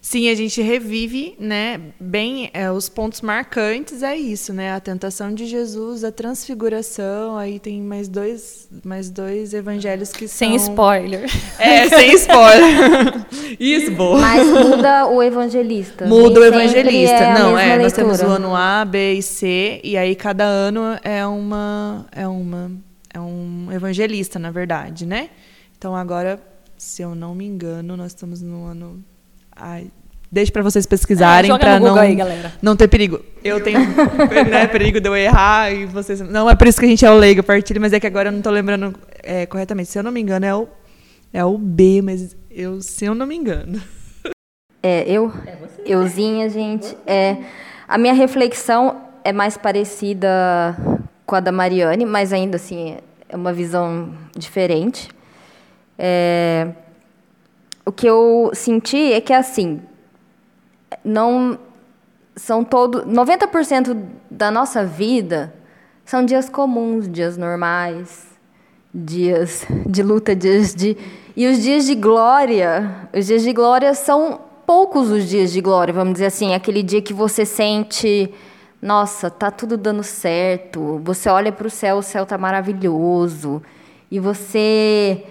Sim, 0.00 0.28
a 0.28 0.34
gente 0.34 0.60
revive, 0.60 1.34
né, 1.40 1.80
bem 1.98 2.50
é, 2.52 2.70
os 2.70 2.90
pontos 2.90 3.22
marcantes 3.22 4.02
é 4.02 4.14
isso, 4.14 4.52
né, 4.52 4.74
a 4.74 4.78
tentação 4.78 5.32
de 5.32 5.46
Jesus, 5.46 6.04
a 6.04 6.12
transfiguração, 6.12 7.38
aí 7.38 7.58
tem 7.58 7.80
mais 7.80 8.06
dois, 8.06 8.68
mais 8.84 9.08
dois 9.08 9.54
evangelhos 9.54 10.12
que 10.12 10.28
sem 10.28 10.58
são... 10.58 10.72
spoiler. 10.72 11.24
É, 11.58 11.88
sem 11.88 12.12
spoiler. 12.16 13.26
isso, 13.58 13.92
boa. 13.92 14.18
Mas 14.18 14.46
muda 14.46 15.06
o 15.06 15.22
evangelista. 15.22 16.04
Muda 16.04 16.40
o 16.40 16.44
evangelista. 16.44 17.14
É 17.14 17.38
Não, 17.38 17.58
é, 17.58 17.78
nós 17.78 17.94
temos 17.94 18.20
o 18.20 18.26
ano 18.26 18.54
A, 18.54 18.84
B 18.84 19.14
e 19.14 19.22
C 19.22 19.80
e 19.82 19.96
aí 19.96 20.14
cada 20.14 20.44
ano 20.44 20.98
é 21.02 21.26
uma 21.26 22.04
é 22.12 22.28
uma 22.28 22.70
é 23.14 23.20
um 23.20 23.70
evangelista, 23.72 24.38
na 24.38 24.50
verdade, 24.50 25.06
né? 25.06 25.30
Então 25.78 25.96
agora, 25.96 26.38
se 26.76 27.00
eu 27.00 27.14
não 27.14 27.34
me 27.34 27.46
engano, 27.46 27.96
nós 27.96 28.08
estamos 28.08 28.42
no 28.42 28.66
ano 28.66 29.02
Ai, 29.56 29.86
deixa 30.30 30.50
para 30.50 30.62
vocês 30.62 30.84
pesquisarem 30.84 31.50
é, 31.50 31.58
para 31.58 31.78
não 31.78 31.96
aí, 31.96 32.16
não 32.60 32.74
ter 32.74 32.88
perigo. 32.88 33.20
Eu 33.42 33.62
tenho 33.62 33.78
né, 34.50 34.66
perigo 34.66 35.00
de 35.00 35.08
eu 35.08 35.16
errar 35.16 35.72
e 35.72 35.86
vocês 35.86 36.20
não 36.20 36.50
é 36.50 36.56
por 36.56 36.66
isso 36.66 36.78
que 36.80 36.86
a 36.86 36.88
gente 36.88 37.04
é 37.04 37.10
o 37.10 37.16
leigo 37.16 37.42
partilha, 37.42 37.80
mas 37.80 37.92
é 37.92 38.00
que 38.00 38.06
agora 38.06 38.28
eu 38.28 38.32
não 38.32 38.40
estou 38.40 38.52
lembrando 38.52 38.94
é, 39.22 39.46
corretamente. 39.46 39.90
Se 39.90 39.98
eu 39.98 40.02
não 40.02 40.10
me 40.10 40.20
engano 40.20 40.44
é 40.44 40.54
o 40.54 40.68
é 41.32 41.44
o 41.44 41.56
B, 41.56 42.00
mas 42.02 42.36
eu 42.50 42.80
se 42.80 43.04
eu 43.04 43.14
não 43.14 43.26
me 43.26 43.36
engano. 43.36 43.80
É, 44.82 45.08
eu 45.08 45.32
é 45.46 45.56
euzinha, 45.86 46.48
gente, 46.48 46.96
é 47.06 47.38
a 47.86 47.96
minha 47.96 48.12
reflexão 48.12 49.02
é 49.22 49.32
mais 49.32 49.56
parecida 49.56 50.76
com 51.26 51.34
a 51.34 51.40
da 51.40 51.52
Mariane, 51.52 52.04
mas 52.04 52.32
ainda 52.32 52.56
assim 52.56 52.96
é 53.28 53.36
uma 53.36 53.52
visão 53.52 54.12
diferente. 54.36 55.08
É, 55.98 56.70
o 57.84 57.92
que 57.92 58.06
eu 58.06 58.50
senti 58.54 59.12
é 59.12 59.20
que 59.20 59.32
assim, 59.32 59.80
não 61.04 61.58
são 62.36 62.64
todo 62.64 63.04
90% 63.06 63.96
da 64.30 64.50
nossa 64.50 64.84
vida 64.84 65.54
são 66.04 66.24
dias 66.24 66.48
comuns, 66.48 67.08
dias 67.08 67.36
normais, 67.36 68.26
dias 68.92 69.66
de 69.86 70.02
luta, 70.02 70.34
dias 70.34 70.74
de 70.74 70.96
e 71.36 71.46
os 71.48 71.60
dias 71.62 71.84
de 71.84 71.94
glória, 71.94 73.08
os 73.12 73.26
dias 73.26 73.42
de 73.42 73.52
glória 73.52 73.92
são 73.94 74.40
poucos 74.66 75.10
os 75.10 75.28
dias 75.28 75.52
de 75.52 75.60
glória, 75.60 75.92
vamos 75.92 76.14
dizer 76.14 76.26
assim, 76.26 76.54
aquele 76.54 76.82
dia 76.82 77.02
que 77.02 77.12
você 77.12 77.44
sente, 77.44 78.32
nossa, 78.84 79.30
tá 79.30 79.50
tudo 79.50 79.78
dando 79.78 80.02
certo. 80.02 81.00
Você 81.04 81.30
olha 81.30 81.50
para 81.50 81.66
o 81.66 81.70
céu, 81.70 81.96
o 81.96 82.02
céu 82.02 82.26
tá 82.26 82.36
maravilhoso 82.36 83.62
e 84.10 84.20
você 84.20 85.24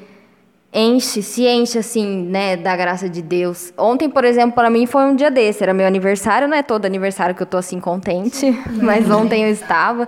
enche, 0.73 1.21
se 1.21 1.45
enche 1.45 1.77
assim, 1.77 2.23
né, 2.23 2.57
da 2.57 2.75
graça 2.75 3.07
de 3.07 3.21
Deus. 3.21 3.71
Ontem, 3.77 4.09
por 4.09 4.25
exemplo, 4.25 4.55
para 4.55 4.71
mim 4.71 4.87
foi 4.87 5.03
um 5.03 5.15
dia 5.15 5.29
desse, 5.29 5.61
era 5.61 5.71
meu 5.71 5.85
aniversário, 5.85 6.47
não 6.47 6.57
é 6.57 6.63
todo 6.63 6.87
aniversário 6.87 7.35
que 7.35 7.43
eu 7.43 7.45
tô 7.45 7.57
assim 7.57 7.79
contente, 7.79 8.59
mas 8.81 9.07
ontem 9.11 9.43
eu 9.43 9.51
estava. 9.51 10.07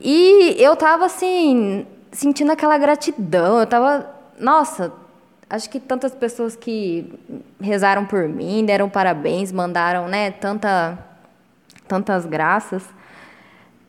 E 0.00 0.56
eu 0.58 0.74
tava 0.74 1.06
assim, 1.06 1.86
sentindo 2.10 2.50
aquela 2.50 2.76
gratidão, 2.76 3.60
eu 3.60 3.66
tava, 3.68 4.10
nossa, 4.36 4.92
acho 5.48 5.70
que 5.70 5.78
tantas 5.78 6.12
pessoas 6.12 6.56
que 6.56 7.06
rezaram 7.60 8.04
por 8.04 8.28
mim, 8.28 8.64
deram 8.64 8.88
parabéns, 8.88 9.52
mandaram, 9.52 10.08
né, 10.08 10.32
tanta 10.32 11.08
tantas 11.90 12.24
graças. 12.24 12.84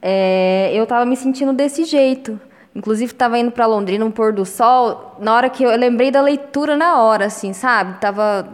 É, 0.02 0.72
eu 0.74 0.88
tava 0.88 1.06
me 1.06 1.16
sentindo 1.16 1.54
desse 1.54 1.84
jeito. 1.84 2.40
Inclusive, 2.74 3.12
estava 3.12 3.38
indo 3.38 3.52
para 3.52 3.68
Londrina, 3.68 4.04
um 4.04 4.10
pôr 4.10 4.34
do 4.34 4.44
sol. 4.44 5.18
Na 5.20 5.36
hora 5.36 5.50
que 5.52 5.64
eu, 5.64 5.70
eu, 5.70 5.78
lembrei 5.78 6.10
da 6.10 6.20
leitura, 6.20 6.76
na 6.76 7.00
hora, 7.00 7.26
assim, 7.26 7.54
sabe? 7.54 8.00
Tava 8.00 8.50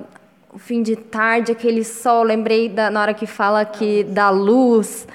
o 0.52 0.60
fim 0.60 0.84
de 0.84 0.98
tarde, 0.98 1.54
aquele 1.54 1.86
sol. 1.86 2.24
Lembrei 2.24 2.68
da, 2.68 2.90
na 2.90 3.02
hora 3.02 3.14
que 3.14 3.26
fala 3.26 3.64
que 3.64 4.04
da 4.04 4.30
luz. 4.30 5.08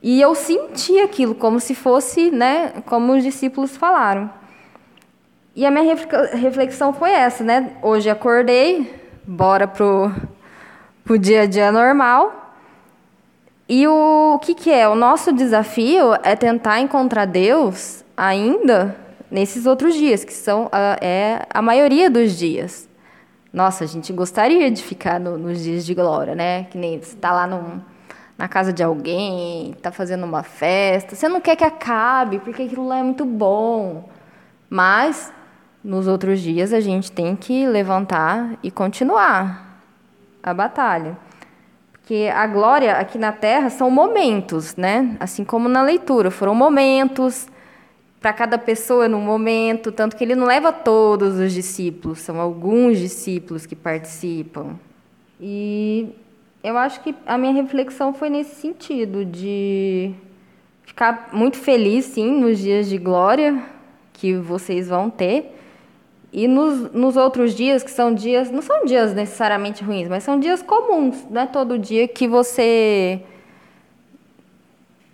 E 0.00 0.20
eu 0.20 0.36
senti 0.36 1.00
aquilo, 1.00 1.34
como 1.34 1.58
se 1.58 1.74
fosse, 1.74 2.30
né? 2.30 2.74
Como 2.86 3.14
os 3.14 3.24
discípulos 3.24 3.76
falaram. 3.76 4.30
E 5.56 5.66
a 5.66 5.72
minha 5.72 5.96
reflexão 6.34 6.92
foi 6.92 7.10
essa, 7.10 7.42
né? 7.42 7.72
Hoje 7.82 8.08
acordei, 8.08 8.94
bora 9.26 9.66
pro, 9.66 10.12
pro 11.02 11.18
dia 11.18 11.42
a 11.42 11.46
dia 11.46 11.72
normal. 11.72 12.47
E 13.68 13.86
o, 13.86 14.34
o 14.36 14.38
que, 14.38 14.54
que 14.54 14.70
é? 14.70 14.88
O 14.88 14.94
nosso 14.94 15.30
desafio 15.30 16.14
é 16.22 16.34
tentar 16.34 16.80
encontrar 16.80 17.26
Deus 17.26 18.02
ainda 18.16 18.96
nesses 19.30 19.66
outros 19.66 19.94
dias, 19.94 20.24
que 20.24 20.32
são 20.32 20.70
a, 20.72 20.96
é 21.02 21.46
a 21.52 21.60
maioria 21.60 22.08
dos 22.08 22.38
dias. 22.38 22.88
Nossa, 23.52 23.84
a 23.84 23.86
gente 23.86 24.10
gostaria 24.12 24.70
de 24.70 24.82
ficar 24.82 25.20
no, 25.20 25.36
nos 25.36 25.62
dias 25.62 25.84
de 25.84 25.94
glória, 25.94 26.34
né? 26.34 26.64
Que 26.64 26.78
nem 26.78 26.98
você 26.98 27.14
está 27.14 27.30
lá 27.32 27.46
na 28.38 28.48
casa 28.48 28.72
de 28.72 28.82
alguém, 28.82 29.72
está 29.72 29.92
fazendo 29.92 30.24
uma 30.24 30.42
festa. 30.42 31.14
Você 31.14 31.28
não 31.28 31.40
quer 31.40 31.56
que 31.56 31.64
acabe, 31.64 32.38
porque 32.38 32.62
aquilo 32.62 32.88
lá 32.88 32.98
é 32.98 33.02
muito 33.02 33.26
bom. 33.26 34.08
Mas, 34.70 35.30
nos 35.84 36.06
outros 36.06 36.40
dias, 36.40 36.72
a 36.72 36.80
gente 36.80 37.12
tem 37.12 37.36
que 37.36 37.66
levantar 37.66 38.58
e 38.62 38.70
continuar 38.70 39.82
a 40.42 40.54
batalha. 40.54 41.27
Porque 42.08 42.26
a 42.34 42.46
glória 42.46 42.94
aqui 42.94 43.18
na 43.18 43.32
terra 43.32 43.68
são 43.68 43.90
momentos, 43.90 44.74
né? 44.76 45.14
Assim 45.20 45.44
como 45.44 45.68
na 45.68 45.82
leitura, 45.82 46.30
foram 46.30 46.54
momentos 46.54 47.46
para 48.18 48.32
cada 48.32 48.56
pessoa 48.56 49.06
no 49.06 49.20
momento, 49.20 49.92
tanto 49.92 50.16
que 50.16 50.24
ele 50.24 50.34
não 50.34 50.46
leva 50.46 50.72
todos 50.72 51.38
os 51.38 51.52
discípulos, 51.52 52.20
são 52.20 52.40
alguns 52.40 52.96
discípulos 52.96 53.66
que 53.66 53.76
participam. 53.76 54.76
E 55.38 56.08
eu 56.64 56.78
acho 56.78 57.02
que 57.02 57.14
a 57.26 57.36
minha 57.36 57.52
reflexão 57.52 58.14
foi 58.14 58.30
nesse 58.30 58.54
sentido, 58.54 59.22
de 59.22 60.14
ficar 60.86 61.28
muito 61.30 61.58
feliz, 61.58 62.06
sim, 62.06 62.40
nos 62.40 62.58
dias 62.58 62.88
de 62.88 62.96
glória 62.96 63.62
que 64.14 64.34
vocês 64.34 64.88
vão 64.88 65.10
ter. 65.10 65.57
E 66.32 66.46
nos, 66.46 66.92
nos 66.92 67.16
outros 67.16 67.54
dias, 67.54 67.82
que 67.82 67.90
são 67.90 68.14
dias, 68.14 68.50
não 68.50 68.60
são 68.60 68.84
dias 68.84 69.14
necessariamente 69.14 69.82
ruins, 69.82 70.08
mas 70.08 70.22
são 70.22 70.38
dias 70.38 70.62
comuns, 70.62 71.26
não 71.30 71.42
é 71.42 71.46
todo 71.46 71.78
dia 71.78 72.06
que 72.06 72.28
você 72.28 73.22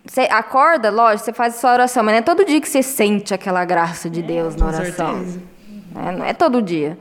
você 0.05 0.21
acorda, 0.29 0.91
lógico, 0.91 1.25
você 1.25 1.33
faz 1.33 1.55
a 1.55 1.57
sua 1.57 1.73
oração, 1.73 2.03
mas 2.03 2.13
não 2.13 2.19
é 2.19 2.21
todo 2.21 2.45
dia 2.45 2.61
que 2.61 2.69
você 2.69 2.83
sente 2.83 3.33
aquela 3.33 3.65
graça 3.65 4.07
de 4.07 4.19
é, 4.19 4.23
Deus 4.23 4.55
na 4.55 4.67
oração. 4.67 5.25
É, 5.95 6.11
não 6.11 6.25
é 6.25 6.33
todo 6.33 6.61
dia. 6.61 6.97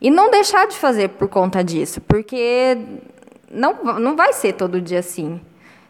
E 0.00 0.10
não 0.10 0.28
deixar 0.30 0.66
de 0.66 0.76
fazer 0.76 1.10
por 1.10 1.28
conta 1.28 1.62
disso, 1.62 2.00
porque 2.00 2.76
não, 3.50 3.74
não 4.00 4.16
vai 4.16 4.32
ser 4.32 4.54
todo 4.54 4.80
dia 4.80 4.98
assim. 4.98 5.40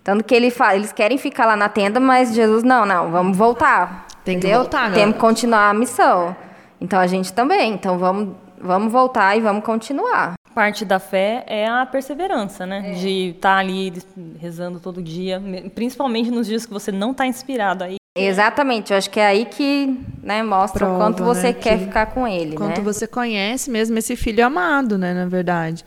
Tanto 0.05 0.25
que 0.25 0.35
ele 0.35 0.51
fala, 0.51 0.77
eles 0.77 0.93
querem 0.93 1.17
ficar 1.17 1.47
lá 1.47 1.57
na 1.57 1.69
tenda, 1.69 1.99
mas 1.99 2.35
Jesus, 2.35 2.63
não, 2.63 2.85
não, 2.85 3.11
vamos 3.11 3.37
voltar. 3.37 4.07
Tem 4.25 4.39
que 4.39 4.47
entendeu? 4.47 4.61
voltar, 4.61 4.91
né? 4.91 4.95
Temos 4.95 5.15
que 5.15 5.21
continuar 5.21 5.71
a 5.71 5.75
missão. 5.75 6.37
Então 6.81 6.99
a 6.99 7.07
gente 7.07 7.33
também. 7.33 7.73
Então 7.75 7.99
vamos, 7.99 8.35
vamos 8.61 8.93
voltar 8.93 9.37
e 9.37 9.41
vamos 9.41 9.65
continuar. 9.65 10.35
Parte 10.55 10.85
da 10.85 10.99
fé 10.99 11.45
é 11.47 11.67
a 11.69 11.87
perseverança, 11.87 12.67
né? 12.67 12.93
De 12.93 13.31
estar 13.31 13.57
ali 13.59 13.93
rezando 14.41 14.81
todo 14.81 15.01
dia, 15.03 15.39
me- 15.39 15.69
principalmente 15.71 16.31
nos 16.31 16.47
dias 16.47 16.67
que 16.67 16.73
você 16.73 16.91
não 16.91 17.13
está 17.13 17.27
inspirado 17.27 17.85
aí. 17.85 17.97
Exatamente, 18.17 18.91
eu 18.93 18.99
acho 18.99 19.09
que 19.11 19.21
é 19.21 19.27
aí 19.27 19.45
que 19.45 19.97
né, 20.23 20.43
mostra 20.43 20.85
o 20.85 20.89
Prova, 20.89 21.05
quanto 21.05 21.23
você 21.23 21.49
né, 21.49 21.53
quer 21.53 21.79
que- 21.79 21.85
ficar 21.85 22.07
com 22.07 22.27
ele, 22.27 22.57
Quanto 22.57 22.79
né? 22.79 22.83
você 22.85 23.07
conhece 23.07 23.71
mesmo 23.71 23.97
esse 23.97 24.17
filho 24.17 24.45
amado, 24.45 24.99
né, 24.99 25.15
na 25.15 25.27
verdade. 25.27 25.85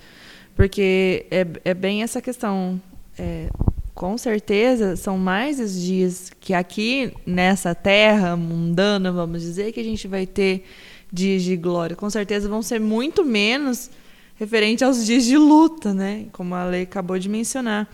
Porque 0.56 1.26
é, 1.30 1.46
é 1.66 1.74
bem 1.74 2.04
essa 2.04 2.22
questão. 2.22 2.80
é, 3.20 3.48
com 3.94 4.18
certeza, 4.18 4.96
são 4.96 5.18
mais 5.18 5.60
os 5.60 5.80
dias 5.80 6.32
que 6.40 6.54
aqui 6.54 7.14
nessa 7.26 7.76
terra 7.76 8.36
mundana, 8.36 9.12
vamos 9.12 9.42
dizer, 9.42 9.72
que 9.72 9.80
a 9.80 9.84
gente 9.84 10.08
vai 10.08 10.26
ter 10.26 10.64
dias 11.12 11.44
de 11.44 11.56
glória. 11.58 11.96
Com 11.96 12.10
certeza 12.10 12.48
vão 12.48 12.62
ser 12.62 12.80
muito 12.80 13.26
menos 13.26 13.90
referente 14.36 14.84
aos 14.84 15.06
dias 15.06 15.26
de 15.26 15.38
luta, 15.38 15.94
né? 15.94 16.26
Como 16.32 16.56
a 16.56 16.66
lei 16.66 16.84
acabou 16.84 17.20
de 17.20 17.30
mencionar. 17.30 17.88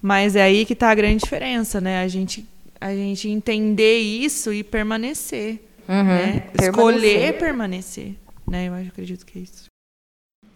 Mas 0.00 0.34
é 0.36 0.42
aí 0.42 0.64
que 0.64 0.72
está 0.72 0.90
a 0.90 0.94
grande 0.94 1.22
diferença, 1.22 1.80
né? 1.80 2.02
A 2.02 2.08
gente, 2.08 2.46
a 2.80 2.94
gente 2.94 3.28
entender 3.28 3.98
isso 3.98 4.52
e 4.52 4.64
permanecer. 4.64 5.60
Uhum, 5.88 6.04
né? 6.04 6.40
permanecer. 6.52 6.70
Escolher 6.70 7.38
permanecer. 7.38 8.14
Né? 8.48 8.68
Eu 8.68 8.74
acredito 8.74 9.24
que 9.24 9.38
é 9.38 9.42
isso. 9.42 9.75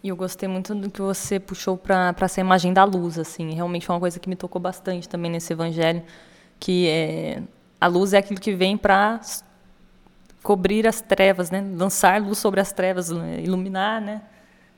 E 0.03 0.09
eu 0.09 0.15
gostei 0.15 0.49
muito 0.49 0.73
do 0.73 0.89
que 0.89 1.01
você 1.01 1.39
puxou 1.39 1.77
para 1.77 2.15
essa 2.21 2.41
imagem 2.41 2.73
da 2.73 2.83
luz, 2.83 3.19
assim. 3.19 3.53
Realmente 3.53 3.85
foi 3.85 3.95
uma 3.95 3.99
coisa 3.99 4.19
que 4.19 4.27
me 4.27 4.35
tocou 4.35 4.59
bastante 4.59 5.07
também 5.07 5.29
nesse 5.29 5.53
evangelho, 5.53 6.01
que 6.59 6.87
é, 6.87 7.43
a 7.79 7.87
luz 7.87 8.13
é 8.13 8.17
aquilo 8.17 8.39
que 8.39 8.53
vem 8.55 8.75
para 8.77 9.21
cobrir 10.41 10.87
as 10.87 11.01
trevas, 11.01 11.51
né? 11.51 11.63
Lançar 11.75 12.19
luz 12.19 12.39
sobre 12.39 12.59
as 12.59 12.71
trevas, 12.71 13.09
né? 13.09 13.41
iluminar, 13.41 14.01
né? 14.01 14.21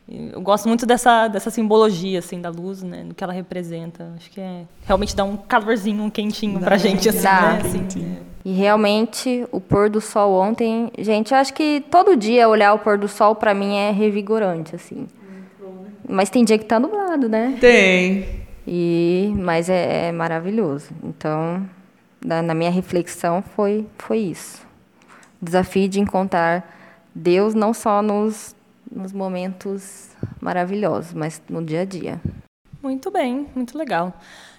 Eu 0.10 0.42
gosto 0.42 0.68
muito 0.68 0.86
dessa, 0.86 1.30
dessa 1.30 1.50
simbologia, 1.50 2.20
assim, 2.20 2.42
da 2.42 2.50
luz, 2.50 2.84
né? 2.84 3.06
Do 3.06 3.16
que 3.16 3.24
ela 3.24 3.32
representa. 3.32 4.12
Acho 4.18 4.30
que 4.30 4.42
é 4.42 4.66
realmente 4.86 5.16
dá 5.16 5.24
um 5.24 5.38
calorzinho, 5.38 6.04
um 6.04 6.10
quentinho 6.10 6.60
pra 6.60 6.76
gente, 6.78 7.08
assim, 7.08 7.22
Dá. 7.22 7.54
né? 7.54 7.62
Assim, 7.64 8.18
E 8.46 8.52
realmente, 8.52 9.48
o 9.52 9.62
pôr 9.62 9.90
do 9.90 10.02
sol 10.02 10.34
ontem, 10.34 10.92
gente, 10.98 11.32
eu 11.32 11.38
acho 11.38 11.54
que 11.54 11.84
todo 11.90 12.16
dia 12.16 12.50
olhar 12.50 12.74
o 12.74 12.80
pôr 12.80 12.98
do 12.98 13.08
sol 13.08 13.36
pra 13.36 13.54
mim 13.54 13.76
é 13.76 13.92
revigorante, 13.92 14.76
assim. 14.76 15.08
Mas 16.08 16.30
tem 16.30 16.44
dia 16.44 16.58
que 16.58 16.66
tá 16.66 16.80
nublado, 16.80 17.30
né? 17.30 17.58
Tem. 17.62 18.44
E 18.68 19.34
mas 19.38 19.70
é, 19.70 20.08
é 20.08 20.12
maravilhoso. 20.12 20.90
Então, 21.04 21.68
na, 22.24 22.42
na 22.42 22.54
minha 22.54 22.72
reflexão 22.72 23.42
foi 23.42 23.86
foi 23.98 24.20
isso. 24.20 24.62
O 25.42 25.46
desafio 25.46 25.88
de 25.88 26.00
encontrar 26.00 26.70
Deus 27.16 27.54
não 27.54 27.74
só 27.74 28.02
nos 28.02 28.56
nos 28.92 29.12
momentos 29.12 30.10
maravilhosos, 30.40 31.14
mas 31.14 31.42
no 31.50 31.64
dia 31.64 31.82
a 31.82 31.86
dia. 31.86 32.22
Muito 32.82 33.10
bem, 33.10 33.48
muito 33.56 33.78
legal. 33.78 34.14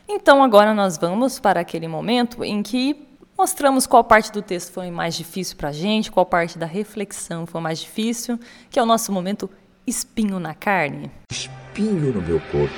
Então 0.09 0.43
agora 0.43 0.75
nós 0.75 0.99
vamos 0.99 1.39
para 1.39 1.61
aquele 1.61 1.87
momento 1.87 2.43
em 2.43 2.63
que 2.63 3.07
mostramos 3.37 3.87
qual 3.87 4.05
parte 4.05 4.33
do 4.33 4.41
texto 4.41 4.73
foi 4.73 4.91
mais 4.91 5.15
difícil 5.15 5.57
para 5.57 5.69
a 5.69 5.73
gente, 5.73 6.11
qual 6.11 6.25
parte 6.25 6.59
da 6.59 6.67
reflexão 6.67 7.47
foi 7.47 7.61
mais 7.61 7.79
difícil, 7.79 8.39
que 8.71 8.79
é 8.79 8.83
o 8.83 8.87
nosso 8.87 9.13
momento 9.13 9.51
espinho 9.87 10.39
na 10.39 10.55
carne. 10.55 11.11
espinho 11.31 12.13
no 12.13 12.23
meu 12.23 12.41
corpo. 12.51 12.75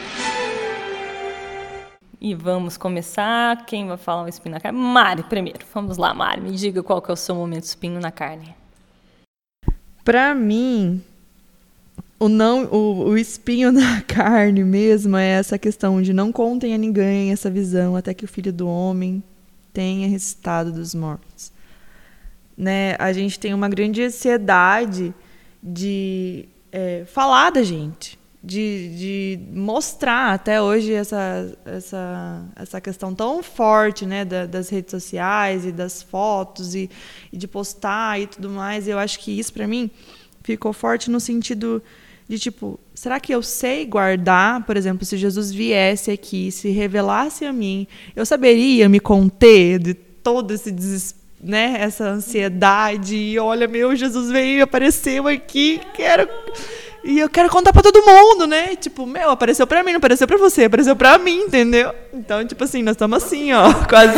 E 2.20 2.34
vamos 2.34 2.76
começar. 2.76 3.64
Quem 3.66 3.86
vai 3.86 3.96
falar 3.96 4.24
o 4.24 4.28
espinho 4.28 4.54
na 4.54 4.60
carne? 4.60 4.78
Mari, 4.78 5.22
primeiro. 5.24 5.60
Vamos 5.72 5.98
lá, 5.98 6.14
Mari. 6.14 6.40
Me 6.40 6.50
diga 6.50 6.82
qual 6.82 7.00
que 7.00 7.10
é 7.10 7.14
o 7.14 7.16
seu 7.16 7.34
momento 7.34 7.64
espinho 7.64 8.00
na 8.00 8.10
carne. 8.10 8.54
Pra 10.02 10.34
mim, 10.34 11.02
o, 12.18 12.28
não, 12.28 12.64
o, 12.64 13.08
o 13.08 13.18
espinho 13.18 13.70
na 13.72 14.00
carne 14.00 14.64
mesmo 14.64 15.16
é 15.16 15.28
essa 15.28 15.58
questão 15.58 16.00
de 16.00 16.12
não 16.12 16.32
contem 16.32 16.74
a 16.74 16.78
ninguém 16.78 17.32
essa 17.32 17.50
visão 17.50 17.94
até 17.94 18.14
que 18.14 18.24
o 18.24 18.28
filho 18.28 18.52
do 18.52 18.66
homem 18.66 19.22
tenha 19.76 20.08
ressuscitado 20.08 20.72
dos 20.72 20.94
mortos. 20.94 21.52
Né? 22.56 22.96
A 22.98 23.12
gente 23.12 23.38
tem 23.38 23.52
uma 23.52 23.68
grande 23.68 24.02
ansiedade 24.02 25.12
de 25.62 26.48
é, 26.72 27.04
falar 27.04 27.50
da 27.50 27.62
gente, 27.62 28.18
de, 28.42 28.96
de 28.96 29.40
mostrar 29.52 30.32
até 30.32 30.62
hoje 30.62 30.94
essa, 30.94 31.52
essa, 31.66 32.44
essa 32.56 32.80
questão 32.80 33.14
tão 33.14 33.42
forte 33.42 34.06
né, 34.06 34.24
da- 34.24 34.46
das 34.46 34.70
redes 34.70 34.92
sociais 34.92 35.66
e 35.66 35.72
das 35.72 36.02
fotos 36.02 36.74
e, 36.74 36.88
e 37.30 37.36
de 37.36 37.46
postar 37.46 38.18
e 38.18 38.26
tudo 38.26 38.48
mais. 38.48 38.88
Eu 38.88 38.98
acho 38.98 39.18
que 39.20 39.38
isso 39.38 39.52
para 39.52 39.66
mim 39.66 39.90
ficou 40.42 40.72
forte 40.72 41.10
no 41.10 41.20
sentido 41.20 41.82
de 42.28 42.38
tipo, 42.38 42.78
será 42.94 43.20
que 43.20 43.32
eu 43.32 43.42
sei 43.42 43.84
guardar, 43.86 44.64
por 44.64 44.76
exemplo, 44.76 45.04
se 45.04 45.16
Jesus 45.16 45.52
viesse 45.52 46.10
aqui, 46.10 46.50
se 46.50 46.70
revelasse 46.70 47.44
a 47.44 47.52
mim, 47.52 47.86
eu 48.14 48.26
saberia 48.26 48.88
me 48.88 48.98
conter 48.98 49.78
de 49.78 49.94
todo 49.94 50.52
esse 50.52 50.72
desespero, 50.72 51.26
né, 51.38 51.76
essa 51.78 52.04
ansiedade, 52.04 53.14
e 53.14 53.38
olha, 53.38 53.68
meu, 53.68 53.94
Jesus 53.94 54.30
veio, 54.30 54.64
apareceu 54.64 55.28
aqui, 55.28 55.80
quero 55.94 56.28
e 57.04 57.20
eu 57.20 57.28
quero 57.28 57.48
contar 57.48 57.72
pra 57.72 57.82
todo 57.82 58.02
mundo, 58.04 58.48
né? 58.48 58.74
Tipo, 58.74 59.06
meu, 59.06 59.30
apareceu 59.30 59.64
pra 59.64 59.84
mim, 59.84 59.92
não 59.92 59.98
apareceu 59.98 60.26
pra 60.26 60.36
você, 60.36 60.64
apareceu 60.64 60.96
pra 60.96 61.16
mim, 61.18 61.42
entendeu? 61.42 61.94
Então, 62.12 62.44
tipo 62.44 62.64
assim, 62.64 62.82
nós 62.82 62.94
estamos 62.94 63.22
assim, 63.22 63.52
ó, 63.52 63.72
quase 63.88 64.12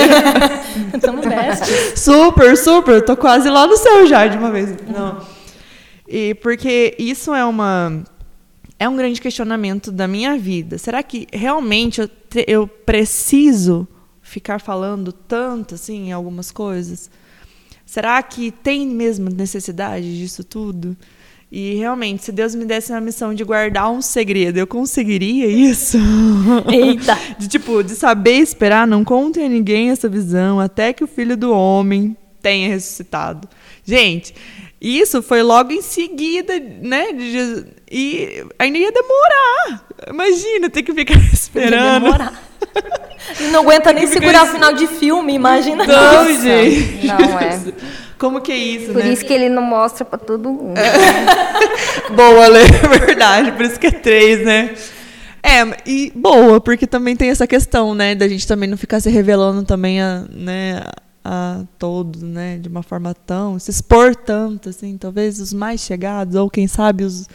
Estamos 0.94 1.26
best. 1.26 1.98
Super, 1.98 2.56
super. 2.56 3.04
Tô 3.04 3.14
quase 3.14 3.50
lá 3.50 3.66
no 3.66 3.76
céu 3.76 4.06
já 4.06 4.26
de 4.26 4.38
uma 4.38 4.50
vez. 4.50 4.74
Não. 4.88 5.37
E 6.08 6.34
porque 6.36 6.94
isso 6.98 7.34
é 7.34 7.44
uma 7.44 8.02
é 8.78 8.88
um 8.88 8.96
grande 8.96 9.20
questionamento 9.20 9.90
da 9.92 10.06
minha 10.08 10.38
vida. 10.38 10.78
Será 10.78 11.02
que 11.02 11.26
realmente 11.32 12.00
eu, 12.00 12.08
te- 12.08 12.44
eu 12.46 12.66
preciso 12.66 13.86
ficar 14.22 14.60
falando 14.60 15.12
tanto 15.12 15.74
assim 15.74 16.08
em 16.08 16.12
algumas 16.12 16.50
coisas? 16.52 17.10
Será 17.84 18.22
que 18.22 18.50
tem 18.50 18.86
mesmo 18.86 19.30
necessidade 19.30 20.16
disso 20.18 20.44
tudo? 20.44 20.96
E 21.50 21.74
realmente, 21.76 22.24
se 22.24 22.30
Deus 22.30 22.54
me 22.54 22.66
desse 22.66 22.92
a 22.92 23.00
missão 23.00 23.32
de 23.32 23.42
guardar 23.42 23.90
um 23.90 24.02
segredo, 24.02 24.58
eu 24.58 24.66
conseguiria 24.66 25.46
isso? 25.46 25.96
Eita! 26.70 27.18
De 27.38 27.48
tipo, 27.48 27.82
de 27.82 27.94
saber 27.94 28.36
esperar, 28.36 28.86
não 28.86 29.02
contem 29.02 29.46
a 29.46 29.48
ninguém 29.48 29.88
essa 29.90 30.08
visão 30.08 30.60
até 30.60 30.92
que 30.92 31.02
o 31.02 31.06
filho 31.06 31.36
do 31.38 31.50
homem 31.50 32.14
tenha 32.42 32.68
ressuscitado. 32.68 33.48
Gente, 33.82 34.34
isso 34.80 35.22
foi 35.22 35.42
logo 35.42 35.72
em 35.72 35.82
seguida, 35.82 36.52
né? 36.82 37.12
de 37.12 37.32
Jesus- 37.32 37.66
E 37.90 38.44
ainda 38.58 38.78
ia 38.78 38.92
demorar. 38.92 39.84
Imagina 40.08 40.70
ter 40.70 40.82
que 40.82 40.92
ficar 40.92 41.18
esperando. 41.32 42.04
Demorar. 42.04 42.42
E 43.40 43.44
não 43.48 43.60
aguenta 43.60 43.92
nem 43.92 44.06
segurar 44.06 44.44
o 44.44 44.46
final 44.48 44.72
de 44.72 44.86
filme, 44.86 45.34
imagina. 45.34 45.84
Não, 45.84 46.30
isso. 46.30 46.42
gente. 46.42 47.06
Não 47.06 47.38
é. 47.40 47.60
Como 48.18 48.40
que 48.40 48.50
é 48.52 48.56
isso, 48.56 48.92
Por 48.92 49.02
né? 49.04 49.12
isso 49.12 49.24
que 49.24 49.32
ele 49.32 49.48
não 49.48 49.62
mostra 49.62 50.04
pra 50.04 50.18
todo 50.18 50.48
mundo. 50.50 50.74
Boa, 52.14 52.46
Lê, 52.48 52.62
é 52.62 52.98
verdade. 53.06 53.52
Por 53.52 53.62
isso 53.64 53.78
que 53.78 53.86
é 53.86 53.90
três, 53.92 54.44
né? 54.44 54.74
É, 55.42 55.62
e 55.86 56.12
boa, 56.14 56.60
porque 56.60 56.84
também 56.86 57.14
tem 57.16 57.30
essa 57.30 57.46
questão, 57.46 57.94
né, 57.94 58.14
da 58.14 58.26
gente 58.26 58.46
também 58.46 58.68
não 58.68 58.76
ficar 58.76 58.98
se 59.00 59.08
revelando 59.08 59.62
também 59.62 60.00
a, 60.02 60.24
né, 60.30 60.82
a 61.24 61.64
todos, 61.78 62.22
né, 62.22 62.58
de 62.58 62.68
uma 62.68 62.82
forma 62.82 63.14
tão, 63.14 63.58
se 63.58 63.70
expor 63.70 64.14
tanto, 64.14 64.68
assim, 64.68 64.96
talvez 64.96 65.40
os 65.40 65.52
mais 65.52 65.80
chegados, 65.80 66.34
ou 66.34 66.48
quem 66.48 66.66
sabe 66.66 67.04
os, 67.04 67.28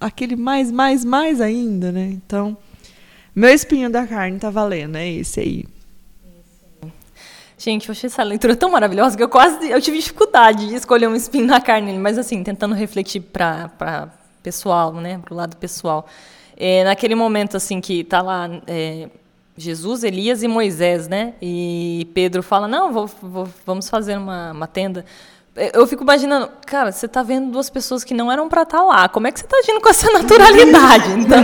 aquele 0.00 0.36
mais, 0.36 0.70
mais, 0.70 1.04
mais 1.04 1.40
ainda, 1.40 1.92
né, 1.92 2.10
então, 2.12 2.56
meu 3.34 3.50
espinho 3.50 3.90
da 3.90 4.06
carne 4.06 4.38
tá 4.38 4.50
valendo, 4.50 4.96
é 4.96 5.08
esse 5.08 5.40
aí. 5.40 5.64
Gente, 7.58 7.88
eu 7.88 7.92
achei 7.92 8.06
essa 8.06 8.22
leitura 8.22 8.54
tão 8.54 8.70
maravilhosa 8.70 9.16
que 9.16 9.22
eu 9.22 9.28
quase 9.28 9.68
eu 9.68 9.80
tive 9.82 9.98
dificuldade 9.98 10.68
de 10.68 10.76
escolher 10.76 11.08
um 11.08 11.16
espinho 11.16 11.46
na 11.46 11.60
carne, 11.60 11.92
mas 11.98 12.16
assim, 12.16 12.44
tentando 12.44 12.72
refletir 12.72 13.20
para 13.20 14.08
pessoal, 14.42 14.94
né, 14.94 15.18
pro 15.18 15.34
lado 15.34 15.56
pessoal. 15.56 16.06
É, 16.56 16.84
naquele 16.84 17.16
momento 17.16 17.56
assim 17.56 17.80
que 17.80 18.04
tá 18.04 18.22
lá 18.22 18.48
é, 18.66 19.08
Jesus, 19.64 20.02
Elias 20.04 20.42
e 20.42 20.48
Moisés, 20.48 21.08
né? 21.08 21.34
E 21.42 22.08
Pedro 22.14 22.42
fala: 22.42 22.66
"Não, 22.68 22.92
vou, 22.92 23.06
vou- 23.22 23.48
vamos 23.66 23.88
fazer 23.90 24.16
uma, 24.16 24.52
uma 24.52 24.66
tenda". 24.66 25.04
Eu 25.72 25.86
fico 25.88 26.04
imaginando, 26.04 26.48
cara, 26.66 26.92
você 26.92 27.08
tá 27.08 27.20
vendo 27.20 27.50
duas 27.50 27.68
pessoas 27.68 28.04
que 28.04 28.14
não 28.14 28.30
eram 28.30 28.48
para 28.48 28.62
estar 28.62 28.80
lá. 28.82 29.08
Como 29.08 29.26
é 29.26 29.32
que 29.32 29.40
você 29.40 29.46
tá 29.46 29.56
agindo 29.56 29.80
com 29.80 29.88
essa 29.88 30.08
naturalidade? 30.12 31.04
Então, 31.18 31.42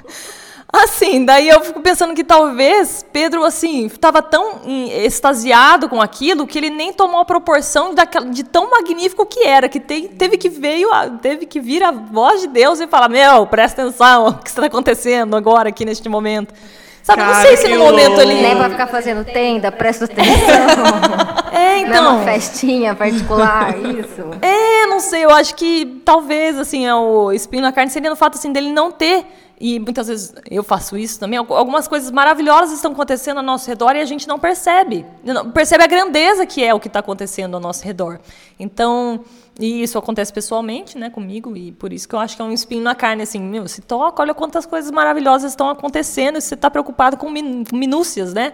assim, 0.72 1.24
daí 1.24 1.48
eu 1.48 1.60
fico 1.60 1.80
pensando 1.80 2.14
que 2.14 2.22
talvez 2.22 3.04
Pedro, 3.12 3.44
assim, 3.44 3.86
estava 3.86 4.22
tão 4.22 4.60
extasiado 5.04 5.88
com 5.88 6.00
aquilo 6.00 6.46
que 6.46 6.58
ele 6.58 6.70
nem 6.70 6.92
tomou 6.92 7.20
a 7.20 7.24
proporção 7.24 7.94
daquela, 7.94 8.26
de 8.26 8.44
tão 8.44 8.70
magnífico 8.70 9.26
que 9.26 9.46
era, 9.46 9.68
que 9.68 9.80
te, 9.80 10.08
teve 10.08 10.36
que 10.36 10.48
veio, 10.48 10.88
teve 11.20 11.46
que 11.46 11.60
vir 11.60 11.82
a 11.82 11.90
voz 11.90 12.42
de 12.42 12.48
Deus 12.48 12.80
e 12.80 12.86
falar: 12.86 13.08
Meu, 13.08 13.46
presta 13.46 13.82
atenção, 13.82 14.28
o 14.28 14.38
que 14.38 14.48
está 14.48 14.66
acontecendo 14.66 15.36
agora 15.36 15.68
aqui 15.68 15.84
neste 15.84 16.08
momento. 16.08 16.54
Sabe, 17.02 17.22
Cara, 17.22 17.34
não 17.34 17.42
sei 17.42 17.56
se 17.56 17.68
no 17.68 17.78
momento 17.78 18.20
ali. 18.20 18.34
Nem 18.34 18.56
pra 18.56 18.70
ficar 18.70 18.86
fazendo 18.86 19.24
tenda, 19.24 19.72
presta 19.72 20.04
atenção. 20.04 20.30
é, 21.52 21.78
então. 21.78 22.02
Não 22.02 22.10
é 22.10 22.14
uma 22.14 22.24
festinha 22.24 22.94
particular, 22.94 23.76
isso. 23.78 24.22
É, 24.42 24.86
não 24.86 25.00
sei, 25.00 25.24
eu 25.24 25.30
acho 25.30 25.54
que 25.54 26.02
talvez, 26.04 26.58
assim, 26.58 26.86
é 26.86 26.94
o 26.94 27.32
espinho 27.32 27.62
na 27.62 27.72
carne 27.72 27.90
seria 27.90 28.10
no 28.10 28.16
fato, 28.16 28.36
assim, 28.36 28.52
dele 28.52 28.70
não 28.70 28.92
ter 28.92 29.24
e 29.60 29.78
muitas 29.78 30.08
vezes 30.08 30.34
eu 30.50 30.64
faço 30.64 30.96
isso 30.96 31.20
também. 31.20 31.38
Algumas 31.38 31.86
coisas 31.86 32.10
maravilhosas 32.10 32.76
estão 32.76 32.92
acontecendo 32.92 33.36
ao 33.36 33.42
nosso 33.42 33.68
redor 33.68 33.94
e 33.94 34.00
a 34.00 34.06
gente 34.06 34.26
não 34.26 34.38
percebe. 34.38 35.04
Não 35.22 35.50
percebe 35.50 35.84
a 35.84 35.86
grandeza 35.86 36.46
que 36.46 36.64
é 36.64 36.72
o 36.72 36.80
que 36.80 36.88
está 36.88 37.00
acontecendo 37.00 37.54
ao 37.54 37.60
nosso 37.60 37.84
redor. 37.84 38.18
Então, 38.58 39.20
e 39.58 39.82
isso 39.82 39.98
acontece 39.98 40.32
pessoalmente, 40.32 40.96
né, 40.96 41.10
comigo, 41.10 41.56
e 41.56 41.72
por 41.72 41.92
isso 41.92 42.08
que 42.08 42.14
eu 42.14 42.18
acho 42.18 42.36
que 42.36 42.42
é 42.42 42.44
um 42.44 42.52
espinho 42.52 42.82
na 42.82 42.94
carne, 42.94 43.22
assim, 43.22 43.40
meu, 43.40 43.66
se 43.68 43.82
toca, 43.82 44.22
olha 44.22 44.34
quantas 44.34 44.64
coisas 44.64 44.90
maravilhosas 44.90 45.52
estão 45.52 45.68
acontecendo, 45.68 46.38
e 46.38 46.40
você 46.40 46.54
está 46.54 46.70
preocupado 46.70 47.16
com 47.16 47.30
minúcias, 47.30 48.32
né? 48.32 48.52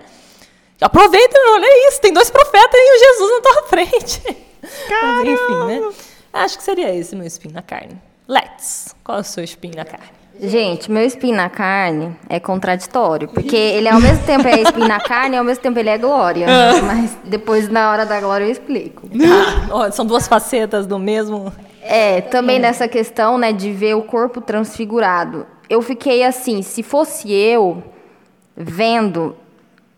Aproveita, 0.80 1.38
olha 1.52 1.88
isso, 1.88 2.00
tem 2.00 2.12
dois 2.12 2.30
profetas 2.30 2.74
e 2.74 2.96
o 2.96 2.98
Jesus 2.98 3.32
na 3.32 3.40
tua 3.40 3.62
frente. 3.68 4.46
Mas, 4.62 5.28
enfim, 5.28 5.66
né? 5.66 5.92
Acho 6.32 6.59
que 6.59 6.64
seria 6.64 6.94
esse 6.94 7.16
meu 7.16 7.26
espinho 7.26 7.54
na 7.54 7.62
carne. 7.62 8.00
Let's. 8.28 8.94
Qual 9.02 9.18
é 9.18 9.20
o 9.20 9.24
seu 9.24 9.42
espinho 9.42 9.76
na 9.76 9.85
carne? 9.85 10.15
Gente, 10.40 10.90
meu 10.90 11.05
espinho 11.05 11.37
na 11.37 11.49
carne 11.49 12.14
é 12.29 12.38
contraditório, 12.38 13.29
porque 13.29 13.57
ele 13.57 13.88
ao 13.88 14.01
mesmo 14.01 14.25
tempo 14.25 14.46
é 14.46 14.61
espinho 14.61 14.87
na 14.87 15.01
carne 15.01 15.35
e 15.35 15.38
ao 15.38 15.44
mesmo 15.44 15.62
tempo 15.62 15.79
ele 15.79 15.88
é 15.88 15.96
glória. 15.96 16.46
Ah. 16.49 16.83
Mas 16.83 17.16
depois, 17.25 17.68
na 17.68 17.90
hora 17.90 18.05
da 18.05 18.20
glória, 18.20 18.44
eu 18.44 18.51
explico. 18.51 19.09
Ah, 19.72 19.90
são 19.90 20.05
duas 20.05 20.29
facetas 20.29 20.87
do 20.87 20.99
mesmo. 20.99 21.53
É, 21.83 22.20
também 22.20 22.59
nessa 22.59 22.87
questão, 22.87 23.38
né, 23.38 23.53
de 23.53 23.72
ver 23.72 23.94
o 23.94 24.03
corpo 24.03 24.40
transfigurado. 24.40 25.46
Eu 25.68 25.81
fiquei 25.81 26.22
assim, 26.22 26.62
se 26.62 26.83
fosse 26.83 27.33
eu 27.33 27.83
vendo, 28.57 29.37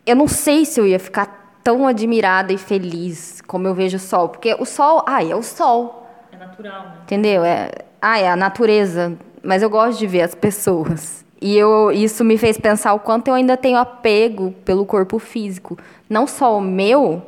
eu 0.06 0.16
não 0.16 0.28
sei 0.28 0.64
se 0.64 0.80
eu 0.80 0.86
ia 0.86 0.98
ficar 0.98 1.58
tão 1.62 1.86
admirada 1.86 2.52
e 2.52 2.58
feliz 2.58 3.42
como 3.46 3.66
eu 3.66 3.74
vejo 3.74 3.96
o 3.96 4.00
sol, 4.00 4.28
porque 4.28 4.56
o 4.58 4.64
sol, 4.64 5.02
ai, 5.06 5.30
é 5.30 5.36
o 5.36 5.42
sol. 5.42 6.06
É 6.32 6.36
natural, 6.36 6.82
né? 6.82 6.96
Entendeu? 7.02 7.44
É, 7.44 7.70
ai, 8.00 8.22
é 8.22 8.30
a 8.30 8.36
natureza 8.36 9.16
mas 9.48 9.62
eu 9.62 9.70
gosto 9.70 9.98
de 9.98 10.06
ver 10.06 10.20
as 10.20 10.34
pessoas. 10.34 11.24
E 11.40 11.56
eu, 11.56 11.90
isso 11.90 12.22
me 12.22 12.36
fez 12.36 12.58
pensar 12.58 12.92
o 12.92 13.00
quanto 13.00 13.28
eu 13.28 13.34
ainda 13.34 13.56
tenho 13.56 13.78
apego 13.78 14.50
pelo 14.62 14.84
corpo 14.84 15.18
físico. 15.18 15.78
Não 16.06 16.26
só 16.26 16.58
o 16.58 16.60
meu, 16.60 17.22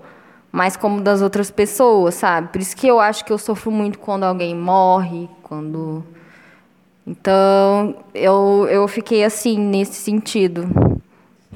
mas 0.53 0.77
como 0.77 1.01
das 1.01 1.23
outras 1.23 1.51
pessoas, 1.51 2.17
sabe? 2.17 2.49
Por 2.49 2.61
isso 2.61 2.77
que 2.77 2.87
eu 2.87 3.01
acho 3.01 3.25
que 3.25 3.33
eu 3.33 3.39
sofro 3.39 3.71
muito 3.71 3.99
quando 3.99 4.25
alguém 4.25 4.55
morre, 4.55 5.31
quando. 5.43 6.05
Então, 7.07 7.97
eu, 8.13 8.69
eu 8.69 8.87
fiquei 8.87 9.25
assim, 9.25 9.59
nesse 9.59 9.95
sentido. 9.95 10.69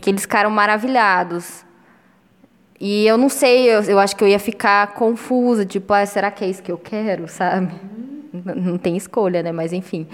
Que 0.00 0.08
eles 0.08 0.22
ficaram 0.22 0.48
maravilhados. 0.48 1.62
E 2.80 3.06
eu 3.06 3.18
não 3.18 3.28
sei, 3.28 3.68
eu, 3.68 3.82
eu 3.82 3.98
acho 3.98 4.16
que 4.16 4.24
eu 4.24 4.28
ia 4.28 4.38
ficar 4.38 4.94
confusa, 4.94 5.66
tipo, 5.66 5.92
ah, 5.92 6.06
será 6.06 6.30
que 6.30 6.42
é 6.42 6.48
isso 6.48 6.62
que 6.62 6.72
eu 6.72 6.78
quero, 6.78 7.28
sabe? 7.28 7.74
Não, 8.32 8.54
não 8.54 8.78
tem 8.78 8.96
escolha, 8.96 9.42
né? 9.42 9.52
Mas 9.52 9.70
enfim 9.70 10.08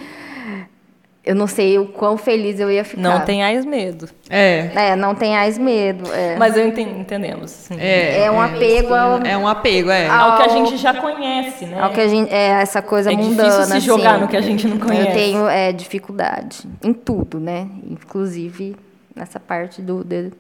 eu 1.23 1.35
não 1.35 1.47
sei 1.47 1.79
o 1.79 1.87
quão 1.87 2.17
feliz 2.17 2.59
eu 2.59 2.71
ia 2.71 2.83
ficar. 2.83 3.03
Não 3.03 3.21
tenhais 3.21 3.67
medo. 3.67 4.09
É. 4.29 4.71
É, 4.75 4.97
não 4.97 5.15
tenhais 5.15 5.59
medo. 5.59 6.11
É. 6.13 6.37
Mas 6.37 6.57
eu 6.57 6.67
entendemos. 6.67 7.51
Sim. 7.51 7.77
É, 7.79 8.25
é 8.25 8.31
um 8.31 8.41
apego 8.41 8.95
ao, 8.95 9.19
É 9.25 9.37
um 9.37 9.47
apego, 9.47 9.91
é. 9.91 10.09
Ao, 10.09 10.31
ao 10.31 10.37
que 10.39 10.43
a 10.45 10.49
gente 10.49 10.77
já 10.79 10.95
conhece, 10.95 11.67
né? 11.67 11.79
Ao 11.79 11.91
que 11.91 12.01
a 12.01 12.09
gente, 12.09 12.33
é 12.33 12.63
essa 12.63 12.81
coisa 12.81 13.13
é 13.13 13.17
mundana. 13.17 13.49
É 13.49 13.51
difícil 13.51 13.81
se 13.81 13.87
jogar 13.87 14.13
assim. 14.13 14.21
no 14.23 14.29
que 14.29 14.37
a 14.37 14.41
gente 14.41 14.67
não 14.67 14.79
conhece. 14.79 15.09
Eu 15.09 15.15
tenho 15.15 15.47
é, 15.47 15.73
dificuldade 15.73 16.67
em 16.83 16.93
tudo, 16.95 17.39
né? 17.39 17.69
Inclusive 17.89 18.75
nessa 19.15 19.39
parte 19.39 19.83
do, 19.83 20.03
do 20.03 20.33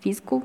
físico 0.00 0.42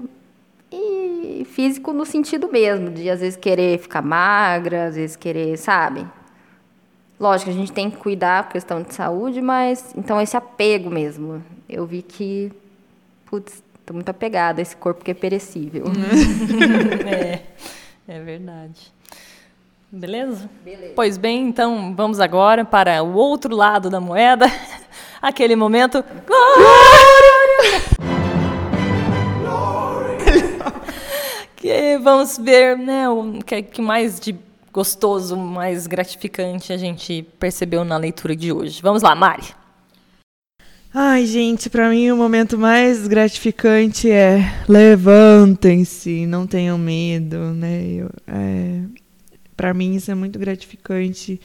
e 0.72 1.48
físico 1.50 1.94
no 1.94 2.06
sentido 2.06 2.50
mesmo, 2.52 2.92
de 2.92 3.10
às 3.10 3.22
vezes 3.22 3.36
querer 3.36 3.80
ficar 3.80 4.04
magra, 4.04 4.86
às 4.86 4.96
vezes 4.96 5.16
querer, 5.16 5.58
sabe? 5.58 6.06
Lógico, 7.20 7.50
a 7.50 7.54
gente 7.54 7.72
tem 7.72 7.90
que 7.90 7.98
cuidar 7.98 8.44
por 8.44 8.52
questão 8.54 8.84
de 8.84 8.94
saúde, 8.94 9.42
mas 9.42 9.94
então 9.98 10.22
esse 10.22 10.38
apego 10.38 10.90
mesmo. 10.90 11.44
Eu 11.68 11.86
vi 11.86 12.04
que, 12.04 12.52
putz, 13.26 13.64
estou 13.80 13.96
muito 13.96 14.10
apegada 14.10 14.62
a 14.62 14.64
esse 14.64 14.76
corpo 14.76 15.04
que 15.04 15.12
é 15.12 15.14
perecível. 15.16 15.86
é, 17.08 17.42
é 18.08 18.20
verdade. 18.22 18.94
Beleza? 19.92 20.50
Beleza? 20.64 20.94
Pois 20.96 21.18
bem, 21.18 21.48
então 21.48 21.96
vamos 21.96 22.20
agora 22.20 22.64
para 22.66 23.02
o 23.02 23.16
outro 23.16 23.56
lado 23.56 23.90
da 23.90 24.00
moeda. 24.00 24.46
Aquele 25.22 25.56
momento. 25.56 26.04
Glória! 26.28 27.98
que 31.56 31.98
vamos 31.98 32.38
ver 32.38 32.78
né, 32.78 33.10
o 33.10 33.40
que 33.72 33.82
mais 33.82 34.20
de 34.20 34.34
gostoso, 34.78 35.36
mais 35.36 35.88
gratificante 35.88 36.72
a 36.72 36.78
gente 36.78 37.26
percebeu 37.40 37.84
na 37.84 37.98
leitura 37.98 38.36
de 38.36 38.52
hoje. 38.52 38.80
Vamos 38.80 39.02
lá, 39.02 39.16
Mari. 39.16 39.48
Ai, 40.94 41.26
gente, 41.26 41.68
para 41.68 41.90
mim 41.90 42.12
o 42.12 42.16
momento 42.16 42.60
mais 42.60 43.08
gratificante 43.08 44.12
é 44.12 44.40
levantem-se, 44.70 46.28
não 46.28 46.46
tenham 46.46 46.78
medo, 46.78 47.38
né? 47.56 48.08
é, 48.28 48.82
para 49.56 49.74
mim 49.74 49.96
isso 49.96 50.12
é 50.12 50.16
muito 50.16 50.38
gratificante. 50.38 51.42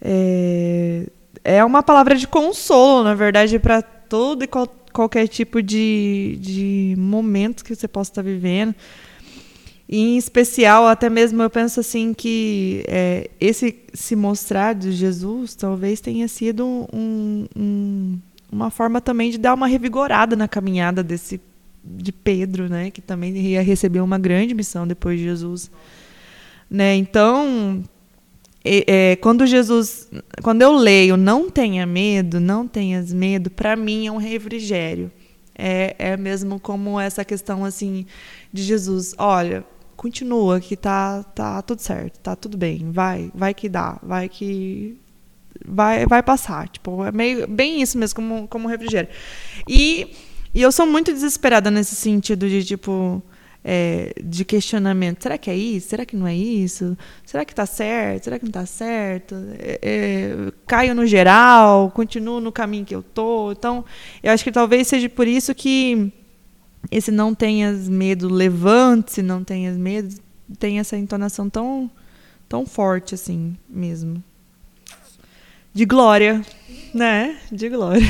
É, 0.00 1.08
é 1.42 1.64
uma 1.64 1.82
palavra 1.82 2.14
de 2.14 2.28
consolo, 2.28 3.02
na 3.02 3.14
verdade, 3.14 3.58
para 3.58 3.82
todo 3.82 4.44
e 4.44 4.46
qual, 4.46 4.68
qualquer 4.92 5.26
tipo 5.26 5.60
de, 5.60 6.38
de 6.40 6.94
momento 6.96 7.64
que 7.64 7.74
você 7.74 7.88
possa 7.88 8.12
estar 8.12 8.22
vivendo. 8.22 8.72
E, 9.88 9.98
em 9.98 10.16
especial, 10.16 10.86
até 10.86 11.08
mesmo 11.08 11.42
eu 11.42 11.50
penso 11.50 11.78
assim 11.78 12.12
que 12.12 12.84
é, 12.88 13.30
esse 13.40 13.76
se 13.94 14.16
mostrar 14.16 14.74
de 14.74 14.90
Jesus 14.92 15.54
talvez 15.54 16.00
tenha 16.00 16.26
sido 16.26 16.66
um, 16.92 17.46
um, 17.56 18.18
uma 18.50 18.70
forma 18.70 19.00
também 19.00 19.30
de 19.30 19.38
dar 19.38 19.54
uma 19.54 19.68
revigorada 19.68 20.34
na 20.34 20.48
caminhada 20.48 21.02
desse 21.02 21.40
de 21.84 22.10
Pedro, 22.10 22.68
né, 22.68 22.90
que 22.90 23.00
também 23.00 23.36
ia 23.36 23.62
receber 23.62 24.00
uma 24.00 24.18
grande 24.18 24.52
missão 24.54 24.88
depois 24.88 25.18
de 25.18 25.24
Jesus, 25.24 25.70
né? 26.68 26.96
Então, 26.96 27.84
é, 28.64 29.12
é, 29.12 29.16
quando 29.16 29.46
Jesus, 29.46 30.08
quando 30.42 30.62
eu 30.62 30.72
leio, 30.72 31.16
não 31.16 31.48
tenha 31.48 31.86
medo, 31.86 32.40
não 32.40 32.66
tenhas 32.66 33.12
medo, 33.12 33.48
para 33.48 33.76
mim 33.76 34.08
é 34.08 34.10
um 34.10 34.16
refrigério. 34.16 35.12
É, 35.56 35.94
é 35.96 36.16
mesmo 36.16 36.58
como 36.58 36.98
essa 36.98 37.24
questão 37.24 37.64
assim 37.64 38.04
de 38.52 38.64
Jesus, 38.64 39.14
olha, 39.16 39.64
continua 39.96 40.60
que 40.60 40.76
tá 40.76 41.22
tá 41.22 41.62
tudo 41.62 41.80
certo, 41.80 42.20
tá 42.20 42.36
tudo 42.36 42.56
bem, 42.56 42.90
vai, 42.90 43.30
vai 43.34 43.54
que 43.54 43.68
dá, 43.68 43.98
vai 44.02 44.28
que 44.28 44.98
vai 45.64 46.06
vai 46.06 46.22
passar, 46.22 46.68
tipo, 46.68 47.04
é 47.04 47.12
meio 47.12 47.48
bem 47.48 47.82
isso 47.82 47.98
mesmo 47.98 48.16
como 48.16 48.48
como 48.48 48.68
refrigério. 48.68 49.10
E 49.68 50.08
e 50.54 50.62
eu 50.62 50.72
sou 50.72 50.86
muito 50.86 51.12
desesperada 51.12 51.70
nesse 51.70 51.94
sentido 51.94 52.48
de 52.48 52.64
tipo 52.64 53.22
é, 53.68 54.12
de 54.22 54.44
questionamento. 54.44 55.24
Será 55.24 55.36
que 55.36 55.50
é 55.50 55.56
isso? 55.56 55.88
Será 55.88 56.06
que 56.06 56.14
não 56.16 56.26
é 56.26 56.34
isso? 56.36 56.96
Será 57.24 57.44
que 57.44 57.52
está 57.52 57.66
certo? 57.66 58.24
Será 58.24 58.38
que 58.38 58.44
não 58.44 58.50
está 58.50 58.64
certo? 58.64 59.34
É, 59.58 59.78
é, 59.82 60.52
caio 60.68 60.94
no 60.94 61.04
geral? 61.04 61.90
Continuo 61.90 62.40
no 62.40 62.52
caminho 62.52 62.84
que 62.84 62.94
eu 62.94 63.02
tô? 63.02 63.50
Então, 63.50 63.84
eu 64.22 64.32
acho 64.32 64.44
que 64.44 64.52
talvez 64.52 64.86
seja 64.86 65.08
por 65.08 65.26
isso 65.26 65.52
que 65.52 66.12
esse 66.90 67.10
não 67.10 67.34
tenhas 67.34 67.88
medo, 67.88 68.28
levante-se, 68.28 69.22
não 69.22 69.42
tenhas 69.42 69.76
medo, 69.76 70.14
tem 70.58 70.78
essa 70.78 70.96
entonação 70.96 71.48
tão, 71.48 71.90
tão 72.48 72.66
forte 72.66 73.14
assim 73.14 73.56
mesmo. 73.68 74.22
De 75.72 75.84
glória, 75.84 76.42
né? 76.94 77.38
De 77.50 77.68
glória. 77.68 78.06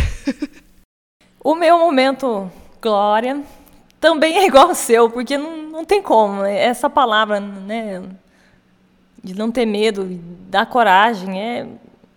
O 1.42 1.54
meu 1.54 1.78
momento 1.78 2.50
glória 2.82 3.40
também 4.00 4.36
é 4.36 4.46
igual 4.46 4.68
ao 4.68 4.74
seu, 4.74 5.08
porque 5.08 5.38
não, 5.38 5.56
não 5.56 5.84
tem 5.84 6.02
como. 6.02 6.44
Essa 6.44 6.90
palavra, 6.90 7.38
né? 7.38 8.02
De 9.22 9.32
não 9.32 9.52
ter 9.52 9.64
medo, 9.64 10.20
dar 10.48 10.66
coragem, 10.66 11.40
é 11.40 11.66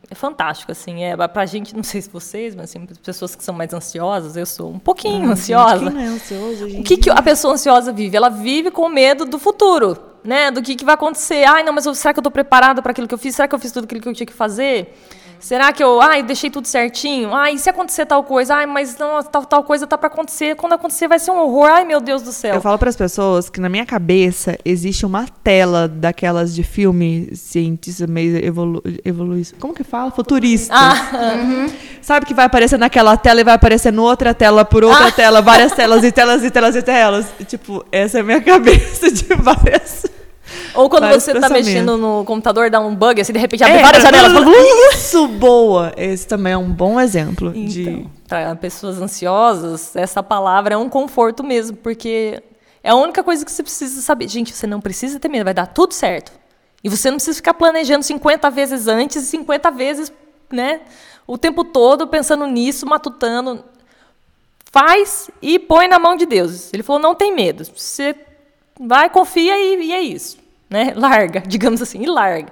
é 0.09 0.15
fantástico, 0.15 0.71
assim. 0.71 1.03
É 1.03 1.15
pra 1.27 1.45
gente, 1.45 1.75
não 1.75 1.83
sei 1.83 2.01
se 2.01 2.09
vocês, 2.09 2.55
mas 2.55 2.69
assim, 2.69 2.85
pessoas 3.03 3.35
que 3.35 3.43
são 3.43 3.53
mais 3.53 3.73
ansiosas, 3.73 4.35
eu 4.35 4.45
sou 4.45 4.71
um 4.71 4.79
pouquinho 4.79 5.29
ah, 5.29 5.33
ansiosa. 5.33 5.77
Gente, 5.77 5.91
quem 5.91 5.93
não 5.93 6.01
é 6.01 6.07
ansioso, 6.07 6.65
o 6.65 6.83
que, 6.83 6.97
que 6.97 7.09
a 7.09 7.21
pessoa 7.21 7.53
ansiosa 7.53 7.93
vive? 7.93 8.17
Ela 8.17 8.29
vive 8.29 8.71
com 8.71 8.89
medo 8.89 9.25
do 9.25 9.37
futuro, 9.37 9.97
né? 10.23 10.49
Do 10.49 10.61
que, 10.61 10.75
que 10.75 10.83
vai 10.83 10.95
acontecer. 10.95 11.45
Ai, 11.45 11.61
não, 11.61 11.71
mas 11.71 11.85
será 11.97 12.13
que 12.13 12.19
eu 12.19 12.21
estou 12.21 12.31
preparada 12.31 12.81
para 12.81 12.91
aquilo 12.91 13.07
que 13.07 13.13
eu 13.13 13.19
fiz? 13.19 13.35
Será 13.35 13.47
que 13.47 13.53
eu 13.53 13.59
fiz 13.59 13.71
tudo 13.71 13.83
aquilo 13.83 14.01
que 14.01 14.09
eu 14.09 14.13
tinha 14.13 14.25
que 14.27 14.33
fazer? 14.33 14.97
Será 15.39 15.71
que 15.71 15.83
eu, 15.83 16.01
ai, 16.01 16.21
deixei 16.23 16.49
tudo 16.49 16.67
certinho? 16.67 17.33
Ai, 17.33 17.53
e 17.55 17.59
se 17.59 17.69
acontecer 17.69 18.05
tal 18.05 18.23
coisa? 18.23 18.55
Ai, 18.55 18.65
mas 18.65 18.97
não, 18.97 19.23
tal, 19.23 19.45
tal 19.45 19.63
coisa 19.63 19.87
tá 19.87 19.97
para 19.97 20.07
acontecer. 20.07 20.55
Quando 20.55 20.73
acontecer 20.73 21.07
vai 21.07 21.17
ser 21.19 21.31
um 21.31 21.39
horror. 21.39 21.69
Ai, 21.69 21.85
meu 21.85 21.99
Deus 22.01 22.21
do 22.21 22.31
céu. 22.31 22.55
Eu 22.55 22.61
falo 22.61 22.77
para 22.77 22.89
as 22.89 22.95
pessoas 22.95 23.49
que 23.49 23.59
na 23.61 23.69
minha 23.69 23.85
cabeça 23.85 24.57
existe 24.65 25.05
uma 25.05 25.25
tela 25.43 25.87
daquelas 25.87 26.53
de 26.53 26.63
filme 26.63 27.29
cientista 27.35 28.05
meio 28.07 28.43
evolu 28.43 28.81
evolu 29.05 29.41
como 29.59 29.73
que 29.73 29.83
fala? 29.83 30.11
Futurista. 30.11 30.73
Ah, 30.75 31.67
Sabe 32.01 32.25
que 32.25 32.33
vai 32.33 32.45
aparecer 32.45 32.77
naquela 32.77 33.15
tela 33.17 33.41
e 33.41 33.43
vai 33.43 33.53
aparecer 33.53 33.93
em 33.93 33.97
outra 33.99 34.33
tela 34.33 34.65
por 34.65 34.83
outra 34.83 35.07
Ah. 35.07 35.11
tela, 35.11 35.41
várias 35.41 35.71
telas 35.73 36.03
e 36.03 36.11
telas 36.11 36.43
e 36.43 36.51
telas 36.51 36.75
e 36.75 36.81
telas. 36.81 37.25
E, 37.39 37.43
tipo, 37.45 37.85
essa 37.91 38.17
é 38.17 38.21
a 38.21 38.23
minha 38.23 38.41
cabeça 38.43 39.11
de 39.11 39.23
várias. 39.35 40.05
Ou 40.79 40.89
quando 40.89 41.03
Vários 41.03 41.23
você 41.23 41.39
tá 41.39 41.49
mexendo 41.49 41.97
no 41.97 42.23
computador, 42.25 42.69
dá 42.69 42.79
um 42.79 42.95
bug, 42.95 43.19
assim, 43.19 43.33
de 43.33 43.39
repente 43.39 43.63
abre 43.63 43.77
É, 43.79 43.81
várias 43.81 44.01
janelas. 44.03 44.31
"Uh!" 44.33 44.93
Isso, 44.93 45.27
boa! 45.27 45.91
Esse 45.97 46.27
também 46.27 46.53
é 46.53 46.57
um 46.57 46.71
bom 46.71 46.99
exemplo 46.99 47.51
de. 47.51 47.81
Então, 47.89 48.11
para 48.27 48.55
pessoas 48.55 49.01
ansiosas, 49.01 49.95
essa 49.95 50.23
palavra 50.23 50.75
é 50.75 50.77
um 50.77 50.87
conforto 50.87 51.43
mesmo, 51.43 51.75
porque 51.77 52.41
é 52.83 52.91
a 52.91 52.95
única 52.95 53.23
coisa 53.23 53.43
que 53.43 53.51
você 53.51 53.61
precisa 53.61 54.01
saber. 54.01 54.27
Gente, 54.27 54.53
você 54.53 54.65
não 54.65 54.79
precisa 54.79 55.19
ter 55.19 55.27
medo, 55.27 55.43
vai 55.43 55.53
dar 55.53 55.67
tudo 55.67 55.93
certo. 55.93 56.31
E 56.83 56.89
você 56.89 57.09
não 57.09 57.17
precisa 57.17 57.35
ficar 57.35 57.53
planejando 57.53 58.03
50 58.03 58.49
vezes 58.49 58.87
antes 58.87 59.23
e 59.23 59.25
50 59.25 59.69
vezes, 59.71 60.13
né, 60.49 60.79
o 61.27 61.37
tempo 61.37 61.63
todo 61.63 62.07
pensando 62.07 62.45
nisso, 62.47 62.85
matutando. 62.87 63.63
Faz 64.71 65.29
e 65.41 65.59
põe 65.59 65.87
na 65.87 65.99
mão 65.99 66.15
de 66.15 66.25
Deus. 66.25 66.71
Ele 66.73 66.83
falou: 66.83 67.01
não 67.01 67.13
tem 67.15 67.33
medo. 67.35 67.65
Você 67.75 68.15
vai, 68.79 69.09
confia 69.09 69.57
e, 69.57 69.83
e 69.87 69.93
é 69.93 70.01
isso. 70.01 70.38
Né? 70.69 70.93
Larga, 70.97 71.41
digamos 71.45 71.81
assim, 71.81 72.03
e 72.03 72.05
larga. 72.07 72.49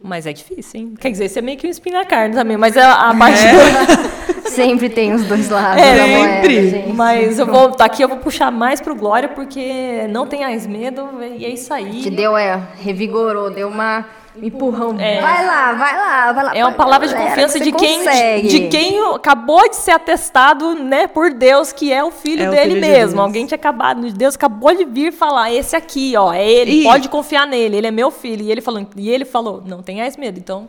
Mas 0.00 0.26
é 0.26 0.32
difícil, 0.32 0.80
hein? 0.80 0.94
Quer 0.98 1.10
dizer, 1.10 1.24
isso 1.24 1.38
é 1.38 1.42
meio 1.42 1.58
que 1.58 1.66
um 1.66 1.70
espinho 1.70 1.96
na 1.96 2.04
carne 2.04 2.32
também, 2.34 2.56
mas 2.56 2.76
a, 2.76 3.10
a 3.10 3.14
parte 3.16 3.42
do- 3.42 4.48
Sempre 4.48 4.88
tem 4.88 5.12
os 5.12 5.24
dois 5.24 5.50
lados 5.50 5.82
É, 5.82 5.96
da 5.96 6.06
moeda, 6.06 6.34
sempre. 6.42 6.70
gente. 6.70 6.92
Mas 6.94 7.38
eu 7.38 7.46
vou 7.46 7.70
tá 7.72 7.84
aqui, 7.84 8.02
eu 8.02 8.08
vou 8.08 8.18
puxar 8.18 8.50
mais 8.50 8.80
pro 8.80 8.94
Glória, 8.94 9.28
porque 9.28 10.06
não 10.08 10.26
tenhais 10.26 10.66
medo, 10.66 11.08
e 11.36 11.44
é 11.44 11.48
isso 11.50 11.72
aí. 11.74 12.00
Te 12.00 12.10
deu, 12.10 12.36
é, 12.36 12.60
revigorou, 12.80 13.50
deu 13.50 13.68
uma 13.68 13.98
um 14.00 14.02
empurrão. 14.42 14.96
É. 14.98 15.20
Vai 15.20 15.46
lá, 15.46 15.72
vai 15.74 15.96
lá, 15.96 16.32
vai 16.32 16.44
lá. 16.44 16.56
É 16.56 16.64
uma 16.64 16.72
palavra 16.72 17.06
de 17.06 17.12
galera, 17.14 17.30
confiança 17.30 17.58
você 17.58 17.64
de 17.64 17.72
quem, 17.72 17.98
consegue. 17.98 18.48
de 18.48 18.68
quem 18.68 19.14
acabou 19.14 19.68
de 19.68 19.76
ser 19.76 19.92
atestado, 19.92 20.74
né, 20.74 21.06
por 21.06 21.32
Deus, 21.32 21.72
que 21.72 21.92
é 21.92 22.02
o 22.02 22.10
filho 22.10 22.44
É 22.44 22.48
o 22.48 22.50
dele 22.50 22.70
filho 22.70 22.74
de 22.74 22.80
mesmo. 22.88 23.14
Deus. 23.16 23.24
Alguém 23.26 23.46
tinha 23.46 23.56
acabado, 23.56 24.10
Deus 24.12 24.34
acabou 24.34 24.74
de 24.74 24.84
vir 24.84 25.12
falar, 25.12 25.52
esse 25.52 25.74
aqui, 25.76 26.14
ó, 26.16 26.32
é 26.32 26.48
ele, 26.48 26.80
E- 26.80 26.84
pode 26.84 27.08
confiar 27.08 27.46
nele, 27.46 27.76
ele 27.76 27.86
é 27.86 27.90
meu 27.90 28.10
filho. 28.10 28.42
E 28.44 28.50
ele 28.50 28.60
falou, 28.60 28.86
e 28.96 29.10
ele 29.10 29.24
falou, 29.24 29.62
não 29.64 29.82
tenhais 29.82 30.16
medo. 30.16 30.38
Então, 30.38 30.68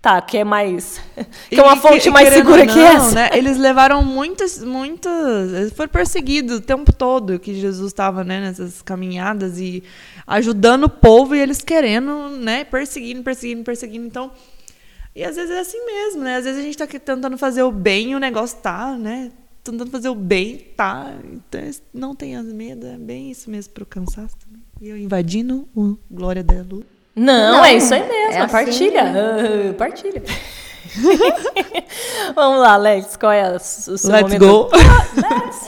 tá, 0.00 0.20
que 0.22 0.36
é 0.38 0.44
mais 0.44 1.00
que 1.48 1.58
é 1.58 1.62
uma 1.62 1.76
fonte 1.76 2.02
que- 2.02 2.10
mais 2.10 2.28
segura 2.28 2.62
ou 2.62 2.66
que 2.66 2.74
não, 2.74 2.86
essa. 2.86 3.14
Né, 3.14 3.30
eles 3.34 3.58
levaram 3.58 4.04
muitas, 4.04 4.62
muitas. 4.62 5.52
Eles 5.52 5.72
foram 5.72 5.90
perseguidos 5.90 6.58
o 6.58 6.60
tempo 6.60 6.92
todo 6.92 7.38
que 7.38 7.54
Jesus 7.54 7.88
estava 7.88 8.22
né, 8.24 8.40
nessas 8.40 8.80
caminhadas 8.82 9.58
e 9.58 9.82
ajudando 10.26 10.84
o 10.84 10.88
povo 10.90 11.34
e 11.34 11.40
eles 11.40 11.60
querendo, 11.62 12.28
né, 12.30 12.64
perseguindo, 12.64 13.22
perseguindo, 13.22 13.64
perseguindo. 13.64 14.06
Então. 14.06 14.30
E 15.16 15.24
às 15.24 15.34
vezes 15.34 15.50
é 15.50 15.58
assim 15.58 15.84
mesmo, 15.84 16.22
né? 16.22 16.36
Às 16.36 16.44
vezes 16.44 16.60
a 16.60 16.62
gente 16.62 16.78
tá 16.78 16.84
aqui 16.84 16.96
tentando 16.98 17.36
fazer 17.36 17.64
o 17.64 17.72
bem 17.72 18.12
e 18.12 18.14
o 18.14 18.20
negócio 18.20 18.56
tá, 18.58 18.96
né? 18.96 19.32
Tentando 19.64 19.90
fazer 19.90 20.08
o 20.10 20.14
bem, 20.14 20.58
tá. 20.76 21.12
Então 21.24 21.60
não 21.92 22.14
tenha 22.14 22.40
medo, 22.40 22.86
é 22.86 22.96
bem 22.96 23.28
isso 23.30 23.50
mesmo 23.50 23.72
pro 23.72 23.84
cansaço 23.84 24.36
também. 24.36 24.62
E 24.80 24.88
eu 24.88 24.96
invadindo 24.96 25.68
o 25.74 25.96
Glória 26.08 26.44
da 26.44 26.62
Luz. 26.62 26.84
Não, 27.18 27.52
Não, 27.54 27.64
é 27.64 27.74
isso 27.74 27.92
aí 27.92 28.06
mesmo, 28.06 28.32
é 28.32 28.38
assim. 28.38 28.52
partilha. 28.52 29.02
Ah, 29.02 29.74
partilha. 29.76 30.22
Vamos 32.34 32.60
lá, 32.60 32.74
Alex, 32.74 33.16
qual 33.16 33.32
é 33.32 33.54
o 33.54 33.58
seu 33.58 33.92
Let's 33.92 34.04
momento? 34.04 34.38
go! 34.38 34.70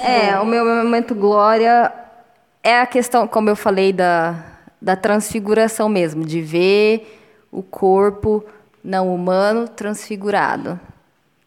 É, 0.02 0.38
o 0.38 0.46
meu 0.46 0.64
momento 0.64 1.14
glória 1.14 1.92
é 2.62 2.80
a 2.80 2.86
questão, 2.86 3.26
como 3.26 3.48
eu 3.50 3.56
falei, 3.56 3.92
da, 3.92 4.44
da 4.80 4.94
transfiguração 4.96 5.88
mesmo, 5.88 6.24
de 6.24 6.40
ver 6.40 7.18
o 7.50 7.62
corpo 7.62 8.44
não 8.82 9.12
humano 9.12 9.66
transfigurado. 9.68 10.78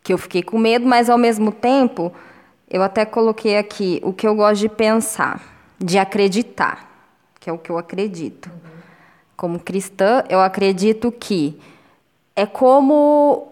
Que 0.03 0.11
eu 0.11 0.17
fiquei 0.17 0.43
com 0.43 0.57
medo, 0.59 0.85
mas 0.85 1.09
ao 1.09 1.17
mesmo 1.17 1.51
tempo, 1.51 2.11
eu 2.69 2.83
até 2.83 3.05
coloquei 3.05 3.57
aqui 3.57 4.01
o 4.03 4.11
que 4.11 4.27
eu 4.27 4.35
gosto 4.35 4.59
de 4.59 4.69
pensar, 4.69 5.41
de 5.79 5.97
acreditar, 5.97 6.89
que 7.39 7.49
é 7.49 7.53
o 7.53 7.57
que 7.57 7.69
eu 7.69 7.77
acredito. 7.77 8.51
Como 9.35 9.59
cristã, 9.59 10.23
eu 10.29 10.39
acredito 10.39 11.11
que 11.11 11.59
é 12.35 12.45
como 12.45 13.47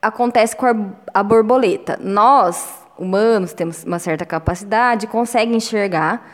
acontece 0.00 0.56
com 0.56 0.66
a, 1.12 1.22
borboleta. 1.22 1.98
Nós, 2.00 2.82
humanos, 2.96 3.52
temos 3.52 3.84
uma 3.84 3.98
certa 3.98 4.24
capacidade, 4.24 5.06
consegue 5.06 5.54
enxergar 5.54 6.26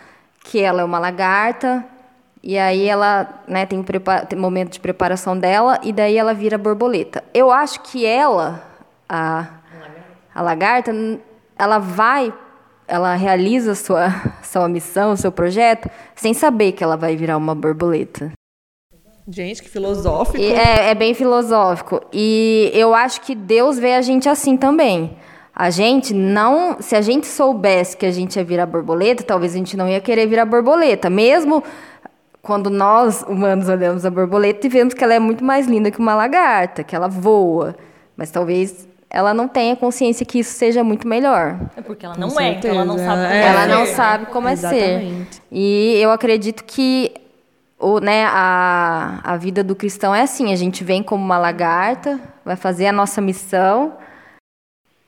que 0.45 0.61
ela 0.61 0.83
é 0.83 0.85
uma 0.85 0.99
lagarta, 0.99 1.85
e 2.43 2.59
aí 2.59 2.87
ela 2.87 3.43
né, 3.49 3.65
tem, 3.65 3.83
tem 4.29 4.39
momento 4.39 4.73
de 4.73 4.81
preparação 4.81 5.39
dela, 5.39 5.81
e 5.83 5.93
daí 5.93 6.17
ela 6.17 6.35
vira 6.35 6.59
borboleta. 6.59 7.25
Eu 7.33 7.51
acho 7.51 7.81
que 7.81 8.05
ela, 8.05 8.63
a, 9.09 9.47
a 10.35 10.43
lagarta, 10.43 10.93
ela 11.59 11.79
vai, 11.79 12.33
ela 12.87 13.15
realiza 13.15 13.75
sua, 13.75 14.09
sua 14.45 14.69
missão, 14.69 15.17
seu 15.17 15.33
projeto, 15.33 15.89
sem 16.15 16.35
saber 16.35 16.73
que 16.73 16.85
ela 16.85 16.99
vai 16.99 17.17
virar 17.17 17.39
uma 17.39 17.55
borboleta. 17.55 18.33
Gente, 19.27 19.63
que 19.63 19.69
filosófico. 19.69 20.39
E 20.39 20.53
é, 20.53 20.91
é 20.91 20.95
bem 20.95 21.15
filosófico. 21.15 22.03
E 22.13 22.71
eu 22.75 22.95
acho 22.95 23.23
que 23.23 23.35
Deus 23.35 23.79
vê 23.79 23.95
a 23.95 24.03
gente 24.03 24.29
assim 24.29 24.57
também. 24.57 25.17
A 25.55 25.71
gente 25.71 26.13
não. 26.13 26.77
Se 26.81 26.95
a 26.95 27.01
gente 27.01 27.27
soubesse 27.27 27.97
que 27.97 28.05
a 28.05 28.11
gente 28.11 28.37
ia 28.37 28.45
virar 28.45 28.67
borboleta, 28.67 29.23
talvez 29.23 29.55
a 29.55 29.57
gente 29.57 29.77
não 29.77 29.89
ia 29.89 30.01
querer 30.01 30.27
virar 30.27 30.45
borboleta. 30.45 31.09
Mesmo 31.09 31.63
quando 32.43 32.69
nós, 32.69 33.23
humanos, 33.23 33.69
olhamos 33.69 34.05
a 34.05 34.11
borboleta 34.11 34.67
e 34.67 34.71
vemos 34.71 34.93
que 34.93 35.03
ela 35.03 35.15
é 35.15 35.19
muito 35.19 35.43
mais 35.43 35.67
linda 35.67 35.91
que 35.91 35.99
uma 35.99 36.15
lagarta, 36.15 36.85
que 36.85 36.95
ela 36.95 37.09
voa. 37.09 37.75
Mas 38.17 38.31
talvez 38.31 38.87
ela 39.09 39.33
não 39.33 39.49
tenha 39.49 39.75
consciência 39.77 40.27
que 40.27 40.41
isso 40.41 40.53
seja 40.53 40.85
muito 40.85 41.07
melhor. 41.09 41.57
É 41.77 41.81
porque 41.81 42.05
ela 42.05 42.17
não 42.19 42.29
Com 42.29 42.41
é, 42.41 42.51
então 42.51 42.71
ela 42.71 42.85
não 42.85 42.99
certeza, 42.99 43.15
sabe 43.15 43.23
como 43.23 43.33
é. 43.33 43.39
é 43.39 43.47
Ela 43.47 43.67
não 43.67 43.87
ser. 43.87 43.95
sabe 43.95 44.27
como 44.27 44.49
é 44.49 44.57
ser. 44.57 44.67
Exatamente. 44.67 45.43
E 45.51 45.99
eu 46.01 46.11
acredito 46.11 46.65
que 46.65 47.15
o, 47.85 47.99
né, 48.01 48.25
a, 48.27 49.21
a 49.23 49.37
vida 49.37 49.63
do 49.63 49.75
cristão 49.77 50.15
é 50.15 50.23
assim: 50.23 50.53
a 50.53 50.57
gente 50.57 50.83
vem 50.83 51.03
como 51.03 51.23
uma 51.25 51.39
lagarta, 51.39 52.19
vai 52.45 52.57
fazer 52.57 52.87
a 52.87 52.93
nossa 52.93 53.21
missão 53.21 53.97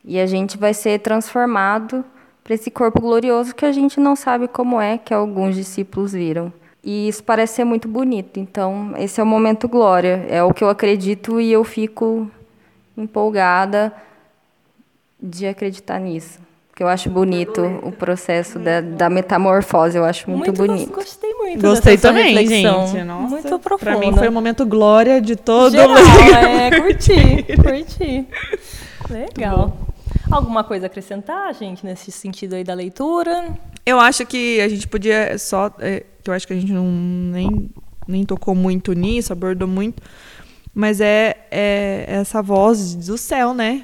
e 0.05 0.21
a 0.21 0.27
gente 0.27 0.57
vai 0.59 0.75
ser 0.75 1.01
transformado 1.01 2.05
para 2.45 2.55
esse 2.55 2.71
corpo 2.71 3.01
glorioso 3.01 3.55
que 3.55 3.65
a 3.65 3.73
gente 3.73 3.99
não 3.99 4.15
sabe 4.15 4.47
como 4.47 4.81
é, 4.81 4.99
que 4.99 5.13
alguns 5.13 5.55
discípulos 5.57 6.13
viram. 6.13 6.53
E 6.85 7.09
isso 7.09 7.25
parece 7.25 7.55
ser 7.55 7.65
muito 7.65 7.89
bonito. 7.89 8.39
Então, 8.39 8.93
esse 8.97 9.21
é 9.21 9.23
o 9.23 9.27
momento 9.27 9.67
glória. 9.69 10.25
É 10.29 10.41
o 10.45 10.55
que 10.55 10.63
eu 10.63 10.69
acredito 10.69 11.41
e 11.41 11.51
eu 11.51 11.65
fico 11.65 12.31
empolgada 12.97 13.93
de 15.21 15.49
acreditar 15.49 15.99
nisso. 15.99 16.39
Porque 16.69 16.83
eu 16.85 16.89
acho 16.89 17.11
bonito 17.11 17.61
o 17.83 17.91
processo 17.91 18.59
da, 18.61 18.81
da 18.83 19.11
metamorfose, 19.11 19.97
eu 19.99 20.05
acho 20.05 20.31
muito, 20.31 20.53
gos- 20.53 20.67
bonito. 20.69 20.93
Gostei 20.93 21.26
muito 21.51 21.63
Gostei 21.63 21.97
também, 21.97 22.35
reflexão. 22.35 22.87
gente. 22.89 23.05
Nossa, 23.05 23.29
muito 23.29 23.59
profunda. 23.59 23.97
Pra 23.97 23.99
mim 23.99 24.13
foi 24.15 24.29
o 24.29 24.33
momento 24.33 24.65
glória 24.67 25.21
de 25.21 25.37
todo 25.37 25.73
Geral, 25.73 25.95
legal. 25.95 26.45
é, 26.45 26.71
curti, 26.81 27.47
curti. 27.63 28.27
Legal. 29.11 29.77
Alguma 30.31 30.65
coisa 30.65 30.87
a 30.87 30.89
acrescentar, 30.89 31.55
gente, 31.55 31.85
nesse 31.85 32.11
sentido 32.11 32.55
aí 32.55 32.65
da 32.65 32.75
leitura? 32.75 33.57
Eu 33.85 34.01
acho 34.01 34.27
que 34.27 34.61
a 34.61 34.69
gente 34.69 34.89
podia 34.89 35.39
só. 35.39 35.71
é, 35.79 36.03
eu 36.27 36.33
acho 36.33 36.47
que 36.47 36.53
a 36.53 36.57
gente 36.57 36.73
não 36.73 36.87
nem, 36.87 37.71
nem 38.09 38.25
tocou 38.25 38.55
muito 38.55 38.93
nisso, 38.93 39.33
abordou 39.33 39.69
muito. 39.69 40.03
Mas 40.75 41.01
é, 41.01 41.37
é 41.51 42.05
essa 42.09 42.43
voz 42.43 42.95
do 42.95 43.17
céu, 43.17 43.55
né? 43.55 43.83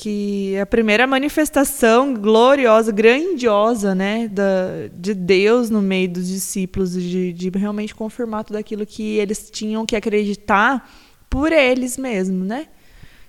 Que 0.00 0.54
é 0.54 0.60
a 0.60 0.66
primeira 0.66 1.08
manifestação 1.08 2.14
gloriosa, 2.14 2.92
grandiosa, 2.92 3.96
né? 3.96 4.28
Da, 4.28 4.86
de 4.92 5.12
Deus 5.12 5.70
no 5.70 5.82
meio 5.82 6.08
dos 6.08 6.28
discípulos, 6.28 6.92
de, 6.92 7.32
de 7.32 7.50
realmente 7.50 7.96
confirmar 7.96 8.44
tudo 8.44 8.56
aquilo 8.56 8.86
que 8.86 9.16
eles 9.16 9.50
tinham 9.50 9.84
que 9.84 9.96
acreditar 9.96 10.88
por 11.28 11.50
eles 11.50 11.98
mesmos, 11.98 12.46
né? 12.46 12.68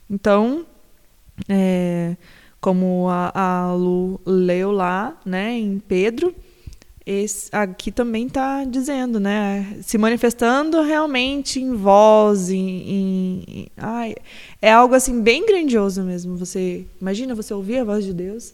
Então, 0.07 0.63
é, 1.49 2.15
como 2.61 3.07
a, 3.09 3.31
a 3.33 3.73
Lu 3.73 4.21
leu 4.23 4.71
lá, 4.71 5.19
né, 5.25 5.57
em 5.57 5.79
Pedro, 5.79 6.35
esse, 7.11 7.49
aqui 7.51 7.91
também 7.91 8.27
está 8.27 8.63
dizendo, 8.65 9.19
né, 9.19 9.77
se 9.81 9.97
manifestando 9.97 10.81
realmente 10.83 11.59
em 11.59 11.73
voz, 11.73 12.51
em, 12.51 13.43
em- 13.47 13.67
ai, 13.75 14.15
é 14.61 14.71
algo 14.71 14.93
assim 14.93 15.19
bem 15.19 15.43
grandioso 15.43 16.03
mesmo. 16.03 16.37
Você 16.37 16.85
imagina 17.01 17.33
você 17.33 17.51
ouvir 17.51 17.79
a 17.79 17.83
voz 17.83 18.05
de 18.05 18.13
Deus, 18.13 18.53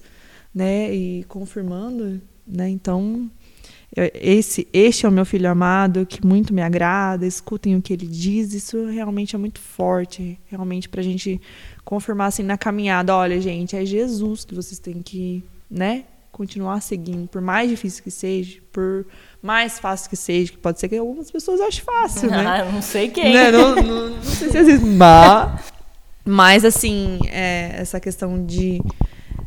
né, 0.53 0.93
e 0.93 1.25
confirmando, 1.25 2.21
né, 2.47 2.69
então 2.69 3.29
esse, 4.13 4.67
este 4.73 5.05
é 5.05 5.09
o 5.09 5.11
meu 5.11 5.25
filho 5.25 5.49
amado, 5.49 6.05
que 6.05 6.25
muito 6.25 6.53
me 6.53 6.61
agrada, 6.61 7.25
escutem 7.25 7.75
o 7.75 7.81
que 7.81 7.91
ele 7.93 8.05
diz, 8.07 8.53
isso 8.53 8.85
realmente 8.87 9.35
é 9.35 9.37
muito 9.37 9.59
forte, 9.59 10.39
realmente 10.47 10.87
para 10.87 11.01
a 11.01 11.03
gente 11.03 11.39
confirmar 11.83 12.27
assim 12.27 12.43
na 12.43 12.57
caminhada, 12.57 13.15
olha 13.15 13.39
gente, 13.39 13.75
é 13.75 13.85
Jesus 13.85 14.45
que 14.45 14.55
vocês 14.55 14.79
têm 14.79 15.01
que, 15.01 15.43
né, 15.69 16.05
continuar 16.35 16.81
seguindo, 16.81 17.29
por 17.29 17.39
mais 17.39 17.69
difícil 17.69 18.03
que 18.03 18.11
seja, 18.11 18.59
por 18.73 19.07
mais 19.41 19.79
fácil 19.79 20.09
que 20.09 20.17
seja, 20.17 20.51
que 20.51 20.57
pode 20.57 20.81
ser 20.81 20.89
que 20.89 20.97
algumas 20.97 21.31
pessoas 21.31 21.61
achem 21.61 21.81
fácil, 21.81 22.29
né? 22.29 22.45
Ah, 22.45 22.65
não 22.69 22.81
sei 22.81 23.09
quem. 23.09 23.33
Né? 23.33 23.51
Não, 23.51 23.73
não, 23.73 24.09
não, 24.09 24.21
sei 24.21 24.49
se 24.49 24.57
existe, 24.57 24.85
mas, 24.85 25.73
mas 26.25 26.65
assim, 26.65 27.19
é, 27.27 27.77
essa 27.77 28.01
questão 28.01 28.45
de 28.45 28.81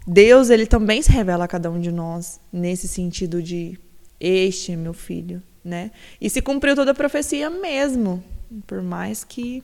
Deus, 0.07 0.49
ele 0.49 0.65
também 0.65 1.03
se 1.03 1.13
revela 1.13 1.45
a 1.45 1.49
cada 1.49 1.71
um 1.71 1.79
de 1.79 1.93
nós 1.93 2.41
nesse 2.51 2.89
sentido 2.89 3.43
de 3.43 3.79
este 4.19 4.73
é 4.73 4.77
meu 4.77 4.95
filho, 4.95 5.43
né? 5.63 5.91
E 6.19 6.31
se 6.31 6.41
cumpriu 6.41 6.75
toda 6.75 6.93
a 6.93 6.95
profecia 6.95 7.51
mesmo, 7.51 8.25
por 8.67 8.81
mais 8.81 9.25
que 9.25 9.63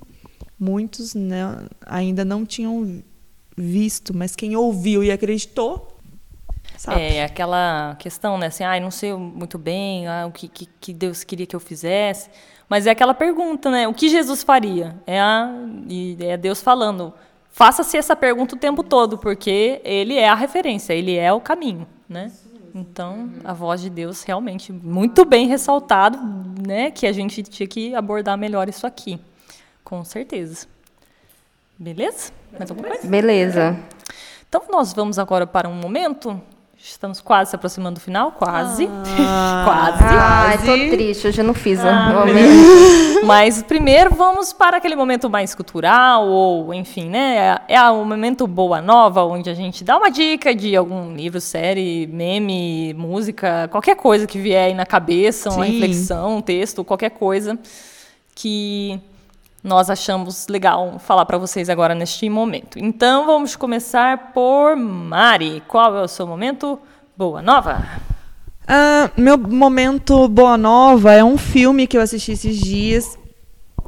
muitos 0.60 1.14
né, 1.14 1.66
ainda 1.86 2.22
não 2.22 2.44
tinham 2.44 3.02
visto, 3.56 4.14
mas 4.14 4.36
quem 4.36 4.54
ouviu 4.54 5.02
e 5.02 5.10
acreditou, 5.10 5.93
sabe? 6.76 7.00
É 7.00 7.24
aquela 7.24 7.96
questão, 7.98 8.38
né? 8.38 8.46
Assim, 8.46 8.64
ah, 8.64 8.78
não 8.80 8.90
sei 8.90 9.12
muito 9.12 9.58
bem 9.58 10.06
ah, 10.06 10.26
o 10.26 10.32
que, 10.32 10.48
que, 10.48 10.68
que, 10.80 10.92
Deus 10.92 11.24
queria 11.24 11.46
que 11.46 11.56
eu 11.56 11.60
fizesse, 11.60 12.30
mas 12.68 12.86
é 12.86 12.90
aquela 12.90 13.14
pergunta, 13.14 13.70
né? 13.70 13.86
O 13.88 13.94
que 13.94 14.08
Jesus 14.08 14.42
faria? 14.42 14.96
É, 15.06 15.20
a, 15.20 15.50
e 15.88 16.16
é 16.20 16.36
Deus 16.36 16.62
falando. 16.62 17.12
Faça-se 17.50 17.96
essa 17.96 18.16
pergunta 18.16 18.56
o 18.56 18.58
tempo 18.58 18.82
todo, 18.82 19.16
porque 19.16 19.80
Ele 19.84 20.16
é 20.18 20.28
a 20.28 20.34
referência, 20.34 20.92
Ele 20.92 21.16
é 21.16 21.32
o 21.32 21.40
caminho, 21.40 21.86
né? 22.08 22.32
Então, 22.74 23.30
a 23.44 23.52
voz 23.52 23.80
de 23.80 23.88
Deus 23.88 24.24
realmente 24.24 24.72
muito 24.72 25.24
bem 25.24 25.46
ressaltado, 25.46 26.18
né? 26.66 26.90
Que 26.90 27.06
a 27.06 27.12
gente 27.12 27.42
tinha 27.44 27.68
que 27.68 27.94
abordar 27.94 28.36
melhor 28.36 28.68
isso 28.68 28.84
aqui. 28.84 29.20
Com 29.84 30.04
certeza. 30.04 30.66
Beleza? 31.78 32.32
Mais 32.58 32.68
alguma 32.70 32.88
coisa? 32.88 33.06
Beleza. 33.06 33.78
Então, 34.48 34.62
nós 34.70 34.92
vamos 34.92 35.18
agora 35.20 35.46
para 35.46 35.68
um 35.68 35.74
momento 35.74 36.40
Estamos 36.87 37.18
quase 37.22 37.49
se 37.49 37.57
aproximando 37.57 37.95
do 37.95 38.01
final, 38.01 38.32
quase. 38.32 38.87
Ah, 39.18 39.62
quase. 39.97 40.05
Ai, 40.05 40.59
tô 40.59 40.95
triste, 40.95 41.26
hoje 41.26 41.41
eu 41.41 41.45
não 41.45 41.55
fiz 41.55 41.80
ah, 41.82 42.11
o 42.12 42.26
momento. 42.26 43.24
Mas 43.24 43.62
primeiro 43.62 44.14
vamos 44.14 44.53
para 44.53 44.76
aquele 44.76 44.95
momento 44.95 45.30
mais 45.30 45.55
cultural, 45.55 46.28
ou 46.28 46.74
enfim, 46.74 47.09
né? 47.09 47.59
É, 47.68 47.76
é 47.76 47.91
o 47.91 48.05
momento 48.05 48.47
Boa 48.47 48.82
Nova, 48.82 49.24
onde 49.24 49.49
a 49.49 49.55
gente 49.55 49.82
dá 49.82 49.97
uma 49.97 50.11
dica 50.11 50.55
de 50.55 50.76
algum 50.76 51.14
livro, 51.14 51.41
série, 51.41 52.07
meme, 52.07 52.93
música, 52.93 53.66
qualquer 53.68 53.97
coisa 53.97 54.26
que 54.26 54.39
vier 54.39 54.66
aí 54.66 54.74
na 54.74 54.85
cabeça, 54.85 55.49
uma 55.49 55.64
Sim. 55.64 55.72
reflexão, 55.72 56.37
um 56.37 56.43
texto, 56.43 56.85
qualquer 56.85 57.11
coisa 57.12 57.59
que 58.35 59.01
nós 59.64 59.88
achamos 59.88 60.46
legal 60.46 60.98
falar 60.98 61.24
para 61.24 61.38
vocês 61.38 61.70
agora 61.70 61.94
neste 61.94 62.28
momento. 62.28 62.78
Então 62.78 63.24
vamos 63.24 63.56
começar 63.56 64.32
por 64.34 64.76
Mari. 64.76 65.62
Qual 65.66 65.96
é 65.96 66.02
o 66.02 66.08
seu 66.08 66.26
momento? 66.26 66.78
Boa 67.16 67.40
nova? 67.40 67.82
Uh, 68.64 69.20
meu 69.20 69.38
momento 69.38 70.28
Boa 70.28 70.58
Nova 70.58 71.12
é 71.12 71.24
um 71.24 71.38
filme 71.38 71.86
que 71.86 71.96
eu 71.96 72.02
assisti 72.02 72.32
esses 72.32 72.58
dias 72.58 73.18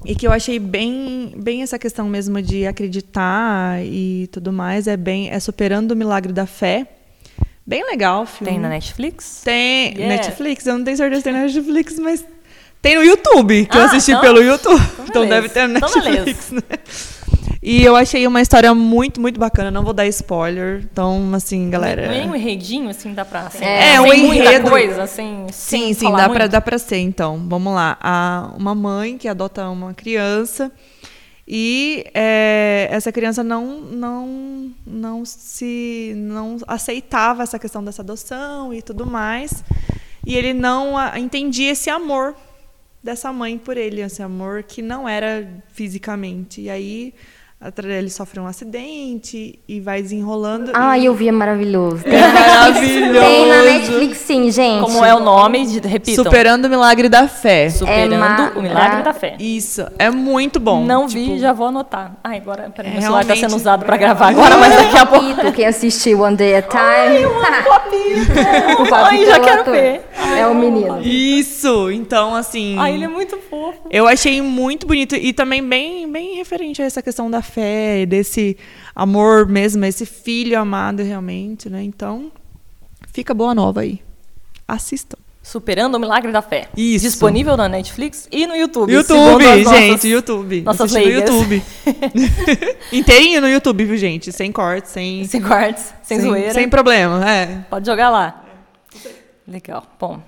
e 0.05 0.15
que 0.15 0.27
eu 0.27 0.33
achei 0.33 0.59
bem, 0.59 1.35
bem 1.37 1.63
essa 1.63 1.79
questão 1.79 2.07
mesmo 2.09 2.41
de 2.41 2.67
acreditar 2.67 3.85
e 3.85 4.29
tudo 4.33 4.53
mais. 4.53 4.87
É 4.87 4.97
bem, 4.97 5.31
é 5.31 5.39
superando 5.39 5.91
o 5.93 5.97
milagre 5.97 6.33
da 6.33 6.47
fé. 6.47 6.87
Bem 7.67 7.85
legal 7.85 8.23
o 8.23 8.27
filme. 8.27 8.53
Tem 8.53 8.61
na 8.61 8.69
Netflix? 8.69 9.43
Tem 9.45 9.93
yeah. 9.95 10.07
Netflix. 10.07 10.67
Eu 10.67 10.79
não 10.79 10.85
tenho 10.85 10.97
certeza 10.97 11.21
se 11.21 11.25
tem 11.25 11.33
na 11.33 11.43
Netflix, 11.43 11.99
mas 11.99 12.25
tem 12.87 12.95
no 12.95 13.03
YouTube, 13.03 13.67
que 13.67 13.77
ah, 13.77 13.81
eu 13.81 13.85
assisti 13.87 14.13
então, 14.13 14.21
pelo 14.21 14.41
YouTube. 14.41 14.81
Então, 14.93 15.25
então 15.25 15.27
deve 15.27 15.49
ter 15.49 15.67
no 15.67 15.77
então 15.77 15.89
Netflix, 15.89 16.53
então, 16.53 16.63
né? 16.71 16.79
E 17.61 17.83
eu 17.83 17.97
achei 17.97 18.25
uma 18.29 18.41
história 18.41 18.73
muito, 18.73 19.21
muito 19.21 19.41
bacana. 19.41 19.73
Não 19.73 19.83
vou 19.83 19.93
dar 19.93 20.07
spoiler. 20.07 20.87
Então, 20.93 21.33
assim, 21.35 21.69
galera. 21.69 22.07
Nem 22.07 22.31
um 22.31 22.37
enredinho, 22.37 22.89
assim, 22.89 23.13
dá 23.13 23.25
pra. 23.25 23.49
Assim, 23.49 23.65
é, 23.65 23.95
é 23.95 24.01
um 24.01 24.13
enredo. 24.13 24.71
coisa, 24.71 25.03
assim. 25.03 25.47
Sim, 25.51 25.93
sim, 25.93 26.13
dá 26.13 26.29
pra, 26.29 26.47
dá 26.47 26.61
pra 26.61 26.79
ser, 26.79 26.99
então. 26.99 27.45
Vamos 27.49 27.75
lá. 27.75 27.99
Há 28.01 28.53
uma 28.57 28.73
mãe 28.73 29.19
que 29.19 29.27
adota 29.27 29.69
uma 29.69 29.93
criança. 29.93 30.71
E 31.49 32.05
é, 32.15 32.87
essa 32.93 33.11
criança 33.11 33.43
não, 33.43 33.81
não, 33.81 34.71
não 34.87 35.25
se 35.25 36.13
não 36.17 36.59
aceitava 36.69 37.43
essa 37.43 37.59
questão 37.59 37.83
dessa 37.83 38.03
adoção 38.03 38.73
e 38.73 38.81
tudo 38.81 39.05
mais. 39.05 39.65
E 40.25 40.37
ele 40.37 40.53
não 40.53 40.95
entendia 41.17 41.73
esse 41.73 41.91
amor 41.91 42.37
dessa 43.07 43.33
mãe 43.33 43.57
por 43.57 43.77
ele, 43.77 44.01
esse 44.01 44.21
amor 44.21 44.65
que 44.65 44.83
não 44.83 45.09
era 45.09 45.49
fisicamente. 45.69 46.61
E 46.61 46.69
aí 46.69 47.15
ele 47.83 48.11
sofre 48.11 48.39
um 48.39 48.47
acidente 48.47 49.59
e 49.67 49.81
vai 49.81 50.03
desenrolando. 50.03 50.73
Ah, 50.75 50.99
e... 50.99 51.07
eu 51.07 51.15
vi, 51.15 51.29
é 51.29 51.33
maravilhoso. 51.33 52.03
É 52.07 52.29
maravilhoso. 52.29 53.19
Tem 53.19 53.49
na 53.49 53.63
Netflix, 53.63 54.19
sim, 54.19 54.51
gente. 54.51 54.83
Como 54.83 55.03
é 55.03 55.15
o 55.15 55.21
nome? 55.21 55.67
Repita. 55.79 56.23
Superando 56.23 56.67
o 56.67 56.69
Milagre 56.69 57.09
da 57.09 57.27
Fé. 57.27 57.71
Superando 57.71 58.13
é 58.13 58.59
o 58.59 58.63
Milagre 58.63 59.03
da 59.03 59.15
Fé. 59.15 59.37
Isso, 59.41 59.87
é 59.99 60.11
muito 60.11 60.61
bom. 60.61 60.85
Não 60.85 61.07
tipo... 61.07 61.33
vi, 61.33 61.39
já 61.39 61.55
vou 61.55 61.69
anotar. 61.69 62.13
Ai, 62.23 62.37
agora, 62.37 62.71
peraí, 62.71 62.91
é, 62.91 62.95
meu 62.95 63.03
celular 63.03 63.23
está 63.23 63.37
sendo 63.37 63.57
usado 63.57 63.87
para 63.87 63.97
gravar 63.97 64.29
agora, 64.29 64.59
mas 64.59 64.77
daqui 64.77 64.97
a 64.97 65.07
pouco... 65.07 65.53
Quem 65.53 65.67
assistiu 65.67 66.21
One 66.21 66.37
Day 66.37 66.57
at 66.57 66.69
Time. 66.69 66.83
Ai, 66.85 67.25
o 67.25 67.41
papito. 67.41 68.83
o 68.83 68.95
Ai, 68.95 69.25
já 69.25 69.41
quero 69.41 69.71
ver. 69.71 70.03
É 70.37 70.47
o 70.47 70.55
menino. 70.55 71.01
Isso, 71.01 71.91
então, 71.91 72.35
assim... 72.35 72.77
Ai, 72.79 72.95
ele 72.95 73.05
é 73.05 73.09
muito 73.09 73.39
fofo. 73.49 73.89
Eu 73.91 74.07
achei 74.07 74.43
muito 74.43 74.87
bonito 74.87 75.17
e 75.17 75.33
também 75.33 75.67
bem, 75.67 76.11
bem 76.11 76.37
referente 76.37 76.83
a 76.83 76.85
essa 76.85 77.01
questão 77.01 77.31
da 77.31 77.41
fé, 77.47 78.05
desse 78.05 78.57
amor 78.95 79.47
mesmo, 79.47 79.85
esse 79.85 80.05
filho 80.05 80.59
amado 80.59 81.03
realmente, 81.03 81.71
né? 81.71 81.83
Então, 81.83 82.31
fica 83.13 83.33
boa 83.33 83.55
nova 83.55 83.81
aí. 83.81 84.01
Assistam. 84.69 85.17
Superando 85.43 85.95
o 85.95 86.01
Milagre 86.01 86.33
da 86.33 86.43
Fé. 86.43 86.69
Isso. 86.77 87.05
Disponível 87.05 87.57
na 87.57 87.69
Netflix 87.69 88.29
e 88.33 88.49
no 88.49 88.57
YouTube. 88.57 88.93
YouTube, 88.93 89.45
gente, 89.45 89.65
nossas, 89.65 90.05
YouTube. 90.05 90.63
Nossas 90.63 90.93
no 90.93 90.99
YouTube. 90.99 91.63
Inteirinho 92.93 93.41
no 93.41 93.49
YouTube, 93.49 93.85
viu, 93.85 93.97
gente? 93.97 94.33
Sem 94.33 94.51
cortes, 94.51 94.91
sem... 94.91 95.25
Sem 95.25 95.41
cortes, 95.41 95.95
sem, 96.03 96.19
sem 96.19 96.29
zoeira. 96.29 96.53
Sem 96.53 96.69
problema, 96.69 97.31
é. 97.31 97.65
Pode 97.71 97.87
jogar 97.87 98.11
lá. 98.11 98.45
Legal. 99.47 99.87
Bom, 100.01 100.21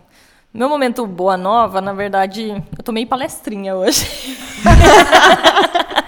meu 0.54 0.68
momento 0.68 1.04
boa 1.04 1.36
nova, 1.36 1.80
na 1.80 1.92
verdade, 1.92 2.50
eu 2.76 2.84
tomei 2.84 3.04
palestrinha 3.04 3.74
hoje. 3.74 4.06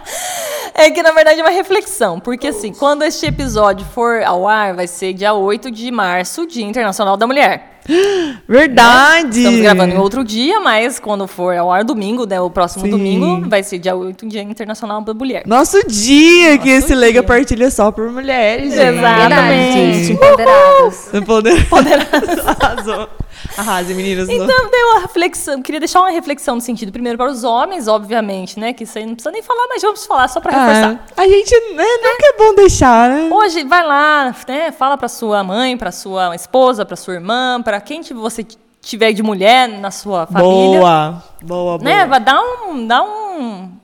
É 0.80 0.90
que, 0.90 1.02
na 1.02 1.12
verdade, 1.12 1.38
é 1.38 1.42
uma 1.42 1.50
reflexão. 1.50 2.18
Porque, 2.18 2.46
assim, 2.48 2.72
quando 2.72 3.02
este 3.02 3.26
episódio 3.26 3.86
for 3.94 4.22
ao 4.22 4.48
ar, 4.48 4.74
vai 4.74 4.86
ser 4.86 5.12
dia 5.12 5.34
8 5.34 5.70
de 5.70 5.90
março, 5.90 6.46
Dia 6.46 6.64
Internacional 6.64 7.18
da 7.18 7.26
Mulher. 7.26 7.82
Verdade! 8.48 9.28
Né? 9.28 9.38
Estamos 9.38 9.60
gravando 9.60 9.94
em 9.94 9.98
outro 9.98 10.24
dia, 10.24 10.58
mas 10.58 10.98
quando 10.98 11.26
for 11.26 11.54
ao 11.54 11.70
ar 11.70 11.84
domingo, 11.84 12.26
né, 12.26 12.40
o 12.40 12.48
próximo 12.48 12.86
Sim. 12.86 12.90
domingo, 12.92 13.46
vai 13.46 13.62
ser 13.62 13.78
dia 13.78 13.94
8, 13.94 14.26
Dia 14.26 14.42
Internacional 14.42 15.02
da 15.02 15.12
Mulher. 15.12 15.42
Nosso 15.46 15.86
dia, 15.86 16.52
Nosso 16.52 16.62
que 16.62 16.70
esse 16.70 16.86
dia. 16.86 16.96
Lega 16.96 17.22
partilha 17.22 17.70
só 17.70 17.92
por 17.92 18.10
mulheres, 18.10 18.72
gente. 18.72 18.98
Exatamente. 18.98 20.12
Empoderados. 20.12 21.14
Empoderados. 21.14 22.46
Arrasou. 22.58 23.08
Arrase, 23.56 23.94
meninas. 23.94 24.28
Então, 24.28 24.46
deu 24.46 24.86
uma 24.92 25.00
reflexão. 25.00 25.62
Queria 25.62 25.80
deixar 25.80 26.00
uma 26.00 26.10
reflexão 26.10 26.54
no 26.54 26.60
sentido, 26.60 26.92
primeiro, 26.92 27.18
para 27.18 27.30
os 27.30 27.44
homens, 27.44 27.88
obviamente, 27.88 28.58
né? 28.58 28.72
Que 28.72 28.84
isso 28.84 28.98
aí 28.98 29.06
não 29.06 29.14
precisa 29.14 29.30
nem 29.30 29.42
falar, 29.42 29.66
mas 29.68 29.82
vamos 29.82 30.06
falar 30.06 30.28
só 30.28 30.40
para 30.40 30.52
reforçar. 30.52 31.06
É, 31.16 31.20
a 31.20 31.28
gente, 31.28 31.54
né, 31.74 31.84
nunca 31.84 32.26
é 32.26 32.36
bom 32.38 32.54
deixar, 32.54 33.08
né? 33.08 33.28
Hoje, 33.32 33.64
vai 33.64 33.86
lá, 33.86 34.34
né? 34.46 34.72
Fala 34.72 34.96
para 34.96 35.08
sua 35.08 35.42
mãe, 35.42 35.76
para 35.76 35.92
sua 35.92 36.34
esposa, 36.34 36.84
para 36.84 36.96
sua 36.96 37.14
irmã, 37.14 37.60
para 37.62 37.80
quem 37.80 38.02
você 38.02 38.46
tiver 38.80 39.12
de 39.12 39.22
mulher 39.22 39.68
na 39.68 39.90
sua 39.90 40.26
família. 40.26 40.80
Boa, 40.80 41.22
boa, 41.42 41.78
boa. 41.78 41.78
Né? 41.78 42.06
Dar 42.20 42.40
um, 42.40 42.86
dá 42.86 43.02
um 43.02 43.79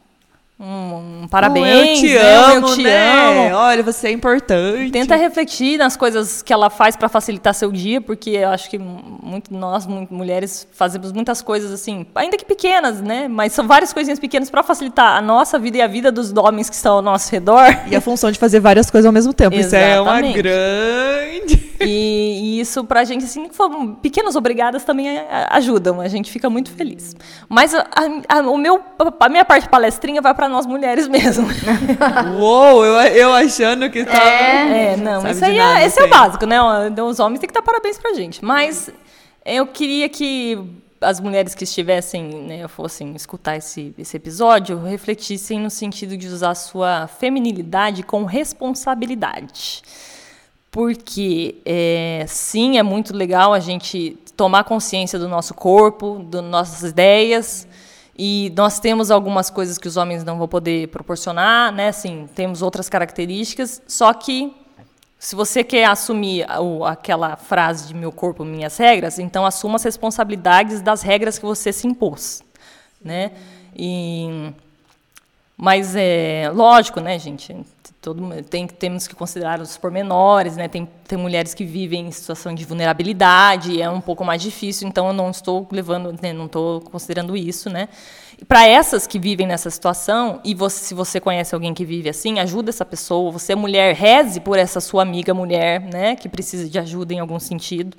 um, 0.58 1.24
um 1.24 1.28
parabéns, 1.28 2.00
um 2.00 2.06
eu 2.06 2.08
te 2.08 2.14
né? 2.14 2.36
amo, 2.36 2.68
eu 2.68 2.74
te 2.74 2.82
né? 2.82 3.12
amo. 3.12 3.56
Olha, 3.56 3.82
você 3.82 4.08
é 4.08 4.10
importante. 4.10 4.90
Tenta 4.90 5.14
refletir 5.14 5.76
nas 5.76 5.98
coisas 5.98 6.40
que 6.40 6.50
ela 6.50 6.70
faz 6.70 6.96
para 6.96 7.10
facilitar 7.10 7.52
seu 7.52 7.70
dia, 7.70 8.00
porque 8.00 8.30
eu 8.30 8.48
acho 8.48 8.70
que 8.70 8.78
muito 8.78 9.52
nós, 9.52 9.86
muito, 9.86 10.14
mulheres, 10.14 10.66
fazemos 10.72 11.12
muitas 11.12 11.42
coisas 11.42 11.70
assim, 11.70 12.06
ainda 12.14 12.38
que 12.38 12.44
pequenas, 12.44 13.02
né? 13.02 13.28
Mas 13.28 13.52
são 13.52 13.66
várias 13.66 13.92
coisinhas 13.92 14.18
pequenas 14.18 14.48
para 14.48 14.62
facilitar 14.62 15.18
a 15.18 15.20
nossa 15.20 15.58
vida 15.58 15.76
e 15.76 15.82
a 15.82 15.86
vida 15.86 16.10
dos 16.10 16.32
homens 16.34 16.70
que 16.70 16.76
estão 16.76 16.94
ao 16.94 17.02
nosso 17.02 17.30
redor. 17.30 17.66
E 17.88 17.94
a 17.94 18.00
função 18.00 18.30
de 18.30 18.38
fazer 18.38 18.58
várias 18.60 18.90
coisas 18.90 19.04
ao 19.04 19.12
mesmo 19.12 19.34
tempo. 19.34 19.54
Isso 19.54 19.76
é 19.76 20.00
uma 20.00 20.22
grande. 20.22 21.66
E, 21.80 22.56
e 22.56 22.60
isso 22.60 22.82
pra 22.84 23.04
gente, 23.04 23.26
assim, 23.26 23.48
pequenas 24.00 24.36
obrigadas 24.36 24.84
também 24.84 25.20
ajudam. 25.50 26.00
A 26.00 26.08
gente 26.08 26.30
fica 26.30 26.48
muito 26.48 26.70
feliz. 26.70 27.14
Mas 27.46 27.74
a, 27.74 27.86
a, 28.28 28.40
o 28.40 28.56
meu, 28.56 28.80
a 29.20 29.28
minha 29.28 29.44
parte 29.44 29.68
palestrinha 29.68 30.22
vai 30.22 30.34
para 30.34 30.45
para 30.46 30.48
nós 30.48 30.64
mulheres 30.64 31.08
mesmo. 31.08 31.46
Uou, 32.38 32.84
eu, 32.84 32.94
eu 33.12 33.32
achando 33.34 33.90
que 33.90 34.04
tá. 34.04 34.16
É, 34.16 34.92
é 34.92 34.96
não, 34.96 35.28
isso 35.28 35.44
aí 35.44 35.58
é, 35.58 35.84
esse 35.84 36.00
é 36.00 36.04
o 36.04 36.08
básico, 36.08 36.46
né? 36.46 36.56
Os 37.02 37.18
homens 37.18 37.40
têm 37.40 37.48
que 37.48 37.54
dar 37.54 37.62
parabéns 37.62 37.98
pra 37.98 38.14
gente. 38.14 38.44
Mas 38.44 38.90
Eu 39.44 39.66
queria 39.66 40.08
que 40.08 40.58
as 41.00 41.20
mulheres 41.20 41.54
que 41.54 41.64
estivessem, 41.64 42.24
né, 42.24 42.66
fossem 42.68 43.14
escutar 43.14 43.56
esse, 43.56 43.94
esse 43.98 44.16
episódio, 44.16 44.82
refletissem 44.82 45.60
no 45.60 45.70
sentido 45.70 46.16
de 46.16 46.26
usar 46.26 46.50
a 46.50 46.54
sua 46.54 47.06
feminilidade 47.06 48.02
com 48.02 48.24
responsabilidade. 48.24 49.82
Porque, 50.70 51.56
é, 51.64 52.24
sim, 52.28 52.78
é 52.78 52.82
muito 52.82 53.14
legal 53.14 53.52
a 53.52 53.60
gente 53.60 54.16
tomar 54.36 54.64
consciência 54.64 55.18
do 55.18 55.28
nosso 55.28 55.54
corpo, 55.54 56.24
das 56.28 56.44
nossas 56.44 56.90
ideias, 56.90 57.66
e 58.18 58.52
nós 58.56 58.80
temos 58.80 59.10
algumas 59.10 59.50
coisas 59.50 59.76
que 59.76 59.86
os 59.86 59.96
homens 59.96 60.24
não 60.24 60.38
vão 60.38 60.48
poder 60.48 60.88
proporcionar, 60.88 61.70
né? 61.72 61.88
Assim, 61.88 62.26
temos 62.34 62.62
outras 62.62 62.88
características, 62.88 63.82
só 63.86 64.12
que 64.14 64.54
se 65.18 65.34
você 65.34 65.62
quer 65.62 65.84
assumir 65.84 66.46
aquela 66.86 67.36
frase 67.36 67.88
de 67.88 67.94
meu 67.94 68.12
corpo, 68.12 68.44
minhas 68.44 68.76
regras, 68.76 69.18
então 69.18 69.44
assuma 69.44 69.76
as 69.76 69.82
responsabilidades 69.82 70.80
das 70.80 71.02
regras 71.02 71.38
que 71.38 71.44
você 71.44 71.72
se 71.72 71.86
impôs, 71.86 72.42
né? 73.02 73.32
E, 73.76 74.52
mas 75.56 75.96
é 75.96 76.50
lógico, 76.52 77.00
né, 77.00 77.18
gente? 77.18 77.56
Todo, 78.02 78.42
tem, 78.44 78.66
temos 78.66 79.08
que 79.08 79.14
considerar 79.14 79.58
os 79.60 79.76
pormenores, 79.78 80.54
né? 80.56 80.68
Tem, 80.68 80.86
tem 81.08 81.18
mulheres 81.18 81.54
que 81.54 81.64
vivem 81.64 82.06
em 82.06 82.10
situação 82.10 82.54
de 82.54 82.64
vulnerabilidade, 82.64 83.80
é 83.80 83.88
um 83.88 84.00
pouco 84.00 84.22
mais 84.22 84.42
difícil, 84.42 84.86
então 84.86 85.06
eu 85.08 85.12
não 85.14 85.30
estou 85.30 85.66
levando, 85.72 86.14
né, 86.22 86.32
não 86.32 86.44
estou 86.44 86.82
considerando 86.82 87.36
isso, 87.36 87.70
né? 87.70 87.88
Para 88.46 88.66
essas 88.66 89.06
que 89.06 89.18
vivem 89.18 89.46
nessa 89.46 89.70
situação, 89.70 90.40
e 90.44 90.54
você, 90.54 90.84
se 90.84 90.94
você 90.94 91.18
conhece 91.18 91.54
alguém 91.54 91.72
que 91.72 91.86
vive 91.86 92.10
assim, 92.10 92.38
ajuda 92.38 92.68
essa 92.68 92.84
pessoa. 92.84 93.32
Você 93.32 93.54
é 93.54 93.56
mulher, 93.56 93.94
reze 93.94 94.40
por 94.40 94.58
essa 94.58 94.78
sua 94.78 95.02
amiga 95.02 95.32
mulher, 95.32 95.80
né, 95.80 96.16
que 96.16 96.28
precisa 96.28 96.68
de 96.68 96.78
ajuda 96.78 97.14
em 97.14 97.18
algum 97.18 97.40
sentido. 97.40 97.96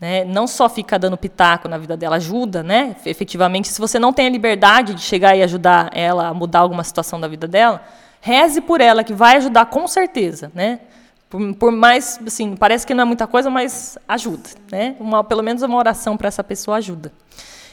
Né? 0.00 0.24
Não 0.24 0.46
só 0.46 0.68
fica 0.68 0.98
dando 0.98 1.16
pitaco 1.16 1.68
na 1.68 1.76
vida 1.76 1.96
dela, 1.96 2.16
ajuda, 2.16 2.62
né? 2.62 2.96
Efetivamente, 3.04 3.68
se 3.68 3.78
você 3.78 3.98
não 3.98 4.12
tem 4.12 4.26
a 4.26 4.30
liberdade 4.30 4.94
de 4.94 5.02
chegar 5.02 5.36
e 5.36 5.42
ajudar 5.42 5.90
ela 5.92 6.28
a 6.28 6.34
mudar 6.34 6.60
alguma 6.60 6.82
situação 6.82 7.20
da 7.20 7.28
vida 7.28 7.46
dela, 7.46 7.82
Reze 8.20 8.60
por 8.60 8.80
ela, 8.80 9.02
que 9.02 9.14
vai 9.14 9.36
ajudar 9.38 9.66
com 9.66 9.88
certeza, 9.88 10.52
né? 10.54 10.80
Por, 11.28 11.54
por, 11.54 11.72
mais, 11.72 12.20
assim, 12.26 12.54
parece 12.54 12.86
que 12.86 12.92
não 12.92 13.02
é 13.02 13.04
muita 13.04 13.26
coisa, 13.26 13.48
mas 13.48 13.96
ajuda, 14.06 14.50
né? 14.70 14.94
Uma, 15.00 15.24
pelo 15.24 15.42
menos 15.42 15.62
uma 15.62 15.78
oração 15.78 16.16
para 16.16 16.28
essa 16.28 16.44
pessoa 16.44 16.76
ajuda. 16.76 17.12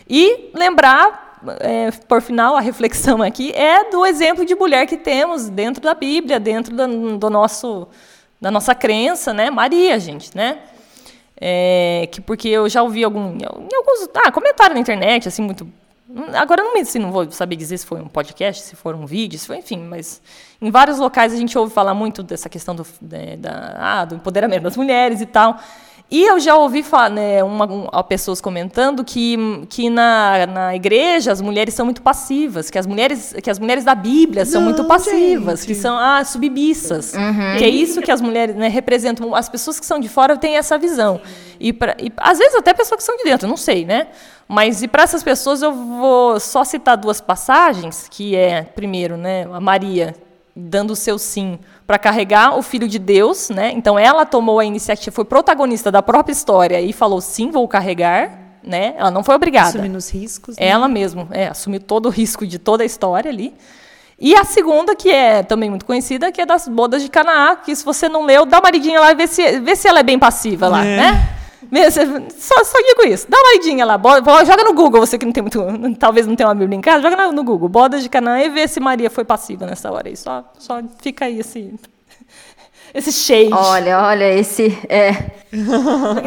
E 0.09 0.51
lembrar, 0.53 1.39
é, 1.59 1.91
por 1.91 2.21
final, 2.21 2.55
a 2.55 2.61
reflexão 2.61 3.21
aqui 3.21 3.51
é 3.51 3.89
do 3.89 4.05
exemplo 4.05 4.45
de 4.45 4.55
mulher 4.55 4.85
que 4.85 4.95
temos 4.95 5.49
dentro 5.49 5.83
da 5.83 5.93
Bíblia, 5.93 6.39
dentro 6.39 6.73
do, 6.73 7.17
do 7.17 7.29
nosso, 7.29 7.89
da 8.39 8.49
nossa 8.49 8.73
crença, 8.73 9.33
né? 9.33 9.49
Maria, 9.49 9.99
gente, 9.99 10.35
né? 10.35 10.59
É, 11.39 12.07
que 12.11 12.19
porque 12.19 12.47
eu 12.47 12.67
já 12.67 12.81
ouvi 12.81 13.03
algum, 13.03 13.37
alguns 13.45 14.09
ah, 14.25 14.31
comentário 14.31 14.73
na 14.73 14.81
internet, 14.81 15.27
assim, 15.27 15.43
muito 15.43 15.67
Agora 16.35 16.63
não 16.63 16.73
me 16.73 16.79
assim, 16.79 16.99
não 16.99 17.11
vou 17.11 17.29
saber 17.31 17.57
dizer 17.57 17.77
se 17.77 17.85
foi 17.85 17.99
um 17.99 18.07
podcast, 18.07 18.63
se 18.63 18.77
for 18.77 18.95
um 18.95 19.05
vídeo, 19.05 19.37
se 19.37 19.45
foi, 19.45 19.57
enfim, 19.57 19.79
mas 19.79 20.21
em 20.61 20.71
vários 20.71 20.99
locais 20.99 21.33
a 21.33 21.35
gente 21.35 21.57
ouve 21.57 21.73
falar 21.73 21.93
muito 21.93 22.23
dessa 22.23 22.47
questão 22.47 22.73
do, 22.73 22.87
né, 23.01 23.35
da, 23.35 23.75
ah, 23.77 24.05
do 24.05 24.15
empoderamento 24.15 24.63
das 24.63 24.77
mulheres 24.77 25.19
e 25.19 25.25
tal. 25.25 25.59
E 26.09 26.23
eu 26.23 26.39
já 26.39 26.55
ouvi 26.55 26.83
falar, 26.83 27.09
né, 27.09 27.43
uma, 27.43 27.65
uma, 27.65 28.03
pessoas 28.03 28.39
comentando 28.39 29.03
que, 29.03 29.37
que 29.67 29.89
na, 29.89 30.47
na 30.47 30.75
igreja 30.75 31.33
as 31.33 31.41
mulheres 31.41 31.73
são 31.73 31.85
muito 31.85 32.01
passivas, 32.01 32.69
que 32.69 32.77
as 32.77 32.87
mulheres, 32.87 33.35
que 33.43 33.49
as 33.49 33.59
mulheres 33.59 33.83
da 33.83 33.93
Bíblia 33.93 34.45
são 34.45 34.61
Não, 34.61 34.69
muito 34.69 34.85
passivas, 34.85 35.59
gente. 35.59 35.67
que 35.67 35.75
são 35.75 35.97
ah, 35.97 36.23
submissas. 36.23 37.13
Uhum. 37.13 37.57
Que 37.57 37.65
é 37.65 37.69
isso 37.69 38.01
que 38.01 38.09
as 38.09 38.21
mulheres 38.21 38.55
né, 38.55 38.69
representam. 38.69 39.35
As 39.35 39.49
pessoas 39.49 39.81
que 39.81 39.85
são 39.85 39.99
de 39.99 40.07
fora 40.07 40.37
têm 40.37 40.55
essa 40.55 40.77
visão. 40.77 41.19
E, 41.59 41.73
pra, 41.73 41.97
e 41.99 42.09
às 42.15 42.37
vezes 42.37 42.55
até 42.55 42.73
pessoas 42.73 42.99
que 42.99 43.03
são 43.03 43.17
de 43.17 43.25
dentro, 43.25 43.45
não 43.45 43.57
sei, 43.57 43.85
né? 43.85 44.07
Mas 44.47 44.81
e 44.81 44.87
para 44.87 45.03
essas 45.03 45.21
pessoas 45.23 45.61
eu 45.61 45.73
vou 45.73 46.39
só 46.39 46.63
citar 46.63 46.95
duas 46.95 47.19
passagens, 47.19 48.07
que 48.09 48.33
é 48.33 48.63
primeiro, 48.63 49.17
né, 49.17 49.45
a 49.51 49.59
Maria 49.59 50.15
dando 50.55 50.91
o 50.91 50.95
seu 50.95 51.19
sim 51.19 51.59
para 51.87 51.97
carregar 51.97 52.57
o 52.57 52.61
filho 52.61 52.85
de 52.85 52.99
Deus, 52.99 53.49
né? 53.49 53.71
Então 53.71 53.97
ela 53.97 54.25
tomou 54.25 54.59
a 54.59 54.65
iniciativa, 54.65 55.15
foi 55.15 55.23
protagonista 55.23 55.89
da 55.89 56.03
própria 56.03 56.33
história 56.33 56.81
e 56.81 56.91
falou 56.91 57.21
sim, 57.21 57.49
vou 57.49 57.65
carregar, 57.65 58.37
né? 58.61 58.93
Ela 58.97 59.09
não 59.09 59.23
foi 59.23 59.33
obrigada. 59.33 59.69
Assumindo 59.69 59.97
os 59.97 60.09
riscos. 60.09 60.57
Né? 60.57 60.67
Ela 60.67 60.89
mesmo, 60.89 61.29
é, 61.31 61.47
assumiu 61.47 61.79
todo 61.79 62.07
o 62.07 62.09
risco 62.09 62.45
de 62.45 62.59
toda 62.59 62.83
a 62.83 62.85
história 62.85 63.31
ali. 63.31 63.53
E 64.19 64.35
a 64.35 64.43
segunda, 64.43 64.95
que 64.95 65.09
é 65.09 65.43
também 65.43 65.69
muito 65.69 65.85
conhecida, 65.85 66.31
que 66.31 66.41
é 66.41 66.45
das 66.45 66.67
bodas 66.67 67.01
de 67.01 67.09
Canaã, 67.09 67.55
que 67.55 67.73
se 67.73 67.85
você 67.85 68.09
não 68.09 68.25
leu, 68.25 68.45
dá 68.45 68.59
uma 68.59 68.69
lidinha 68.69 68.99
lá 68.99 69.11
e 69.11 69.15
vê 69.15 69.27
se, 69.27 69.59
vê 69.61 69.75
se 69.75 69.87
ela 69.87 69.99
é 69.99 70.03
bem 70.03 70.19
passiva 70.19 70.67
lá, 70.67 70.83
é. 70.83 70.97
né? 70.97 71.36
Só, 72.37 72.63
só 72.63 72.77
digo 72.79 73.07
isso. 73.07 73.27
Dá 73.29 73.37
uma 73.37 73.49
olhadinha 73.49 73.85
lá. 73.85 73.99
joga 74.45 74.63
no 74.63 74.73
Google, 74.73 74.99
você 74.99 75.17
que 75.17 75.25
não 75.25 75.33
tem 75.33 75.41
muito. 75.41 75.63
Talvez 75.97 76.27
não 76.27 76.35
tenha 76.35 76.47
uma 76.47 76.55
Bíblia 76.55 76.77
em 76.77 76.81
casa, 76.81 77.01
joga 77.01 77.31
no 77.31 77.43
Google. 77.43 77.69
Bodas 77.69 78.03
de 78.03 78.09
Canaã 78.09 78.39
e 78.41 78.49
vê 78.49 78.67
se 78.67 78.79
Maria 78.79 79.09
foi 79.09 79.25
passiva 79.25 79.65
nessa 79.65 79.91
hora 79.91 80.07
aí. 80.07 80.15
Só, 80.15 80.43
só 80.57 80.81
fica 81.01 81.25
aí 81.25 81.39
esse. 81.39 81.73
Esse 82.93 83.11
shade. 83.11 83.53
Olha, 83.53 83.99
olha, 84.01 84.33
esse. 84.33 84.77
É. 84.89 85.09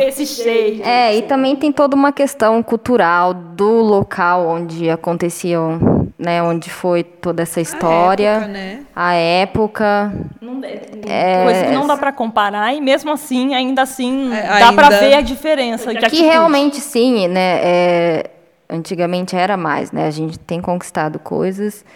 esse 0.06 0.26
shade. 0.26 0.82
É, 0.82 1.16
e 1.16 1.22
também 1.22 1.56
tem 1.56 1.72
toda 1.72 1.96
uma 1.96 2.12
questão 2.12 2.62
cultural 2.62 3.34
do 3.34 3.80
local 3.82 4.46
onde 4.46 4.88
aconteciam 4.88 6.00
né, 6.20 6.42
onde 6.42 6.68
foi 6.68 7.02
toda 7.02 7.42
essa 7.42 7.62
história, 7.62 8.32
a 8.34 8.44
época, 8.44 8.48
né? 8.48 8.84
A 8.94 9.14
época 9.14 10.12
não, 10.38 10.60
é, 11.08 11.44
coisa 11.44 11.64
que 11.64 11.72
não 11.72 11.86
dá 11.86 11.96
para 11.96 12.12
comparar 12.12 12.74
e 12.74 12.80
mesmo 12.80 13.10
assim, 13.10 13.54
ainda 13.54 13.80
assim, 13.80 14.30
é, 14.34 14.58
dá 14.58 14.70
para 14.70 14.90
ver 14.90 15.14
a 15.14 15.22
diferença. 15.22 15.94
De 15.94 16.10
que 16.10 16.20
realmente 16.20 16.76
sim, 16.76 17.26
né? 17.26 17.60
É, 17.62 18.30
antigamente 18.68 19.34
era 19.34 19.56
mais, 19.56 19.92
né? 19.92 20.06
A 20.06 20.10
gente 20.10 20.38
tem 20.38 20.60
conquistado 20.60 21.18
coisas, 21.18 21.86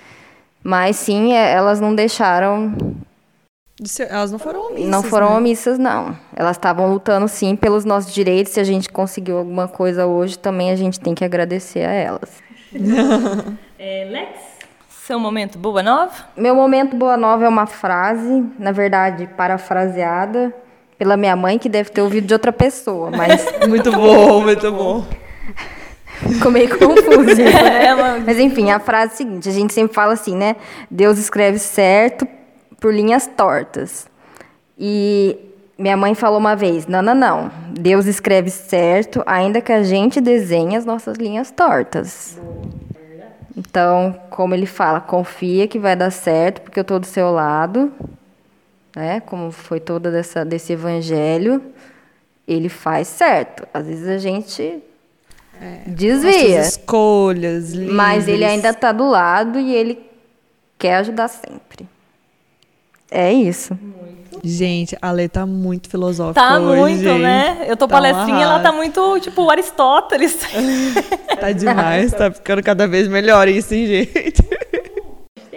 mas 0.63 0.97
sim, 0.97 1.35
é, 1.35 1.53
elas 1.53 1.79
não 1.79 1.95
deixaram 1.95 2.75
elas 4.09 4.31
não 4.31 4.39
foram 4.39 4.69
omissas. 4.69 4.89
Não 4.89 5.03
foram 5.03 5.31
né? 5.31 5.37
omissas, 5.37 5.79
não. 5.79 6.17
Elas 6.35 6.57
estavam 6.57 6.93
lutando, 6.93 7.27
sim, 7.27 7.57
pelos 7.57 7.85
nossos 7.85 8.15
direitos. 8.15 8.53
Se 8.53 8.61
a 8.61 8.65
gente 8.65 8.89
conseguiu 8.89 9.39
alguma 9.39 9.67
coisa 9.67 10.07
hoje, 10.07 10.39
também 10.39 10.71
a 10.71 10.77
gente 10.77 11.01
tem 11.01 11.15
que 11.15 11.25
agradecer 11.25 11.85
a 11.85 11.93
elas. 11.93 12.43
É, 13.87 14.09
Lex, 14.11 14.39
seu 14.89 15.19
momento 15.19 15.59
boa 15.59 15.83
nova? 15.83 16.11
Meu 16.35 16.55
momento 16.55 16.97
boa 16.97 17.19
nova 17.19 17.45
é 17.45 17.49
uma 17.49 17.67
frase, 17.67 18.47
na 18.59 18.73
verdade, 18.73 19.29
parafraseada 19.37 20.55
pela 20.97 21.19
minha 21.19 21.37
mãe, 21.37 21.59
que 21.59 21.69
deve 21.69 21.91
ter 21.91 22.01
ouvido 22.01 22.27
de 22.27 22.33
outra 22.33 22.51
pessoa, 22.51 23.11
mas... 23.11 23.45
muito 23.69 23.93
bom, 23.93 24.41
muito 24.41 24.73
bom. 24.73 25.05
Ficou 26.33 26.51
meio 26.51 26.71
confuso. 26.79 27.43
né? 27.43 28.23
Mas 28.25 28.39
enfim, 28.39 28.71
a 28.71 28.81
frase 28.81 29.11
é 29.11 29.15
a 29.15 29.17
seguinte, 29.17 29.49
a 29.51 29.53
gente 29.53 29.75
sempre 29.75 29.95
fala 29.95 30.15
assim, 30.15 30.35
né? 30.35 30.57
Deus 30.91 31.19
escreve 31.19 31.59
certo 31.59 32.27
por 32.85 32.93
linhas 32.93 33.27
tortas. 33.27 34.07
E 34.79 35.39
minha 35.79 35.97
mãe 35.97 36.15
falou 36.15 36.39
uma 36.39 36.55
vez: 36.55 36.87
não, 36.87 37.01
não, 37.01 37.15
não. 37.15 37.51
Deus 37.71 38.05
escreve 38.05 38.51
certo, 38.51 39.23
ainda 39.25 39.63
que 39.63 39.73
a 39.73 39.83
gente 39.83 40.21
desenhe 40.21 40.77
as 40.77 40.85
nossas 40.85 41.17
linhas 41.17 41.51
tortas. 41.51 42.39
Então, 43.57 44.21
como 44.29 44.53
ele 44.55 44.67
fala, 44.67 45.01
confia 45.01 45.67
que 45.67 45.79
vai 45.79 45.97
dar 45.97 46.11
certo, 46.11 46.61
porque 46.61 46.79
eu 46.79 46.83
estou 46.83 46.99
do 46.99 47.07
seu 47.07 47.33
lado, 47.33 47.91
né? 48.95 49.21
Como 49.21 49.51
foi 49.51 49.81
toda 49.81 50.11
dessa 50.11 50.45
desse 50.45 50.75
evangelho, 50.75 51.63
ele 52.47 52.69
faz 52.69 53.09
certo. 53.09 53.67
Às 53.73 53.87
vezes 53.87 54.09
a 54.09 54.19
gente 54.19 54.83
é, 55.59 55.81
desvia. 55.87 56.61
escolhas, 56.61 57.73
livres. 57.73 57.97
mas 57.97 58.29
ele 58.29 58.45
ainda 58.45 58.69
está 58.69 58.93
do 58.93 59.09
lado 59.09 59.59
e 59.59 59.75
ele 59.75 60.05
quer 60.79 60.97
ajudar 60.97 61.29
sempre. 61.29 61.94
É 63.15 63.33
isso. 63.33 63.79
Gente, 64.43 64.99
a 65.01 65.13
Lê 65.13 65.29
tá 65.29 65.47
muito 65.47 65.89
filosófica 65.89 66.41
Tá 66.41 66.59
hoje. 66.59 66.81
muito, 66.81 67.19
né? 67.19 67.65
Eu 67.69 67.77
tô 67.77 67.87
tá 67.87 67.95
palestrinha, 67.95 68.43
ela 68.43 68.59
tá 68.59 68.73
muito, 68.73 69.21
tipo, 69.21 69.49
Aristóteles. 69.49 70.37
tá 71.41 71.53
demais, 71.53 72.13
tá 72.13 72.31
ficando 72.31 72.61
cada 72.61 72.89
vez 72.89 73.07
melhor 73.07 73.47
isso, 73.49 73.73
hein, 73.73 73.87
gente? 73.87 74.43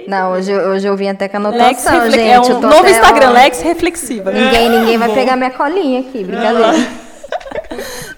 Não, 0.08 0.34
hoje, 0.34 0.56
hoje 0.56 0.88
eu 0.88 0.96
vim 0.96 1.10
até 1.10 1.28
com 1.28 1.36
a 1.38 1.40
anotação, 1.40 2.04
Lex 2.04 2.14
gente. 2.14 2.30
É 2.30 2.40
um 2.40 2.62
novo 2.62 2.88
Instagram, 2.88 3.32
Lex 3.32 3.62
Reflexiva. 3.62 4.32
Ninguém, 4.32 4.70
ninguém 4.70 4.98
vai 4.98 5.14
pegar 5.14 5.36
minha 5.36 5.52
colinha 5.52 6.00
aqui, 6.02 6.24
brincadeira. 6.24 6.88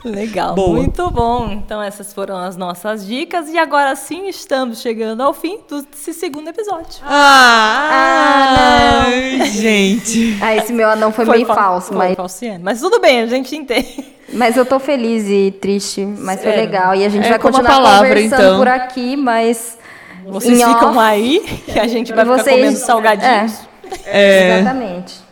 Legal, 0.04 0.56
Boa. 0.56 0.78
muito 0.78 1.10
bom. 1.12 1.52
Então 1.52 1.82
essas 1.82 2.14
foram 2.14 2.38
as 2.38 2.56
nossas 2.56 3.06
dicas 3.06 3.50
e 3.50 3.58
agora 3.58 3.96
sim 3.96 4.28
estamos 4.30 4.82
chegando 4.82 5.22
ao 5.22 5.34
fim 5.34 5.60
desse 5.92 6.14
segundo 6.14 6.48
episódio. 6.48 7.02
Ah, 7.04 7.90
ah 7.92 9.06
não. 9.10 9.46
gente. 9.46 10.38
Ah, 10.42 10.56
esse 10.56 10.72
meu 10.72 10.90
anão 10.90 11.12
foi, 11.12 11.26
foi 11.26 11.36
meio 11.36 11.48
fa 11.48 11.56
falso, 11.56 11.88
foi 11.90 11.98
mas 11.98 12.16
falciane. 12.16 12.64
mas 12.64 12.80
tudo 12.80 13.00
bem, 13.00 13.22
a 13.22 13.26
gente 13.26 13.56
entende. 13.56 14.06
Mas 14.32 14.56
eu 14.56 14.66
tô 14.66 14.80
feliz 14.80 15.26
e 15.28 15.52
triste, 15.60 16.06
mas 16.06 16.42
foi 16.42 16.56
legal 16.56 16.96
e 16.96 17.04
a 17.04 17.10
gente 17.10 17.26
é 17.26 17.30
vai 17.30 17.40
continuar 17.40 17.70
palavra, 17.70 18.08
conversando 18.10 18.42
então. 18.42 18.58
por 18.58 18.68
aqui, 18.68 19.18
mas 19.18 19.78
vocês 20.26 20.58
ficam 20.60 20.92
off, 20.92 21.00
aí 21.00 21.62
e 21.68 21.80
a 21.80 21.88
gente 21.88 22.14
vai 22.14 22.24
vocês, 22.26 22.44
ficar 22.44 22.58
comendo 22.58 22.78
salgadinhos. 22.78 23.60
É, 24.06 24.56
é. 24.56 24.60
Exatamente. 24.60 25.29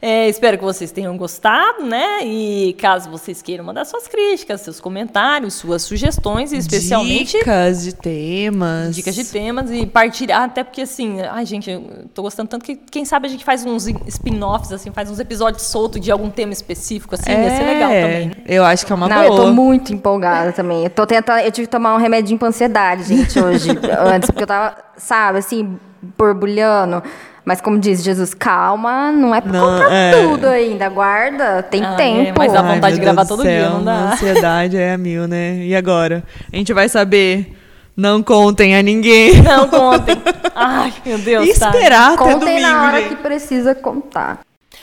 É, 0.00 0.28
espero 0.28 0.58
que 0.58 0.64
vocês 0.64 0.90
tenham 0.92 1.16
gostado, 1.16 1.84
né? 1.84 2.24
E 2.24 2.74
caso 2.78 3.10
vocês 3.10 3.40
queiram 3.42 3.64
mandar 3.64 3.84
suas 3.84 4.06
críticas, 4.08 4.60
seus 4.60 4.80
comentários, 4.80 5.54
suas 5.54 5.82
sugestões, 5.82 6.52
e 6.52 6.56
especialmente 6.58 7.38
Dicas 7.38 7.82
de 7.82 7.92
temas. 7.94 8.94
dicas 8.96 9.14
de 9.14 9.24
temas 9.24 9.70
e 9.70 9.86
partilhar, 9.86 10.42
até 10.42 10.62
porque 10.64 10.82
assim, 10.82 11.20
ai 11.22 11.44
gente, 11.46 11.70
eu 11.70 12.06
tô 12.14 12.22
gostando 12.22 12.48
tanto 12.48 12.64
que 12.64 12.76
quem 12.76 13.04
sabe 13.04 13.26
a 13.26 13.30
gente 13.30 13.44
faz 13.44 13.64
uns 13.64 13.86
spin-offs, 14.06 14.72
assim, 14.72 14.90
faz 14.92 15.10
uns 15.10 15.18
episódios 15.18 15.62
soltos 15.64 16.00
de 16.00 16.10
algum 16.10 16.30
tema 16.30 16.52
específico, 16.52 17.14
assim, 17.14 17.30
ia 17.30 17.50
ser 17.56 17.64
legal 17.64 17.90
É, 17.90 18.02
também. 18.02 18.26
né? 18.28 18.32
Eu 18.46 18.64
acho 18.64 18.84
que 18.86 18.92
é 18.92 18.94
uma 18.94 19.08
Não, 19.08 19.16
boa. 19.16 19.26
eu 19.26 19.36
tô 19.46 19.52
muito 19.52 19.92
empolgada 19.92 20.52
também. 20.52 20.84
Eu 20.84 20.90
tô 20.90 21.06
tentando. 21.06 21.40
Eu 21.40 21.50
tive 21.52 21.66
que 21.66 21.70
tomar 21.72 21.94
um 21.94 21.98
remedinho 21.98 22.38
pra 22.38 22.48
ansiedade, 22.48 23.04
gente, 23.04 23.38
hoje. 23.40 23.70
antes, 23.98 24.30
porque 24.30 24.42
eu 24.42 24.46
tava, 24.46 24.76
sabe, 24.96 25.38
assim, 25.38 25.78
borbulhando. 26.18 27.02
Mas 27.44 27.60
como 27.60 27.78
diz 27.78 28.02
Jesus, 28.02 28.34
calma, 28.34 29.12
não 29.12 29.32
é 29.34 29.40
pra 29.40 29.52
Não, 29.52 29.60
contar 29.78 29.92
é. 29.92 30.10
tudo 30.22 30.48
ainda. 30.48 30.88
Guarda, 30.88 31.62
tem 31.62 31.84
Ah, 31.84 31.92
é, 31.92 31.96
tempo. 31.96 32.38
mas 32.38 32.52
dá 32.52 32.60
Ai, 32.60 32.74
vontade 32.74 32.94
de 32.96 33.00
meu 33.00 33.04
gravar 33.12 33.22
Deus 33.24 33.28
todo 33.38 33.42
dia, 33.48 33.60
céu, 33.62 33.70
não 33.74 33.84
dá. 33.84 33.92
A 33.92 34.12
ansiedade 34.12 34.76
é 34.76 34.92
a 34.92 34.98
mil, 34.98 35.28
né? 35.28 35.58
E 35.58 35.74
agora? 35.76 36.24
A 36.52 36.56
gente 36.56 36.72
vai 36.72 36.88
saber. 36.88 37.56
Não 37.96 38.22
contem 38.22 38.76
a 38.76 38.82
ninguém. 38.82 39.40
Não 39.42 39.68
contem. 39.68 40.16
Ai, 40.54 40.92
meu 41.06 41.16
Deus, 41.18 41.48
E 41.48 41.58
tá. 41.58 41.68
esperar 41.70 42.08
até 42.12 42.16
Contem 42.24 42.38
domingo, 42.40 42.60
na 42.60 42.84
hora 42.84 43.00
gente. 43.00 43.08
que 43.16 43.22
precisa 43.22 43.74
contar. 43.74 44.40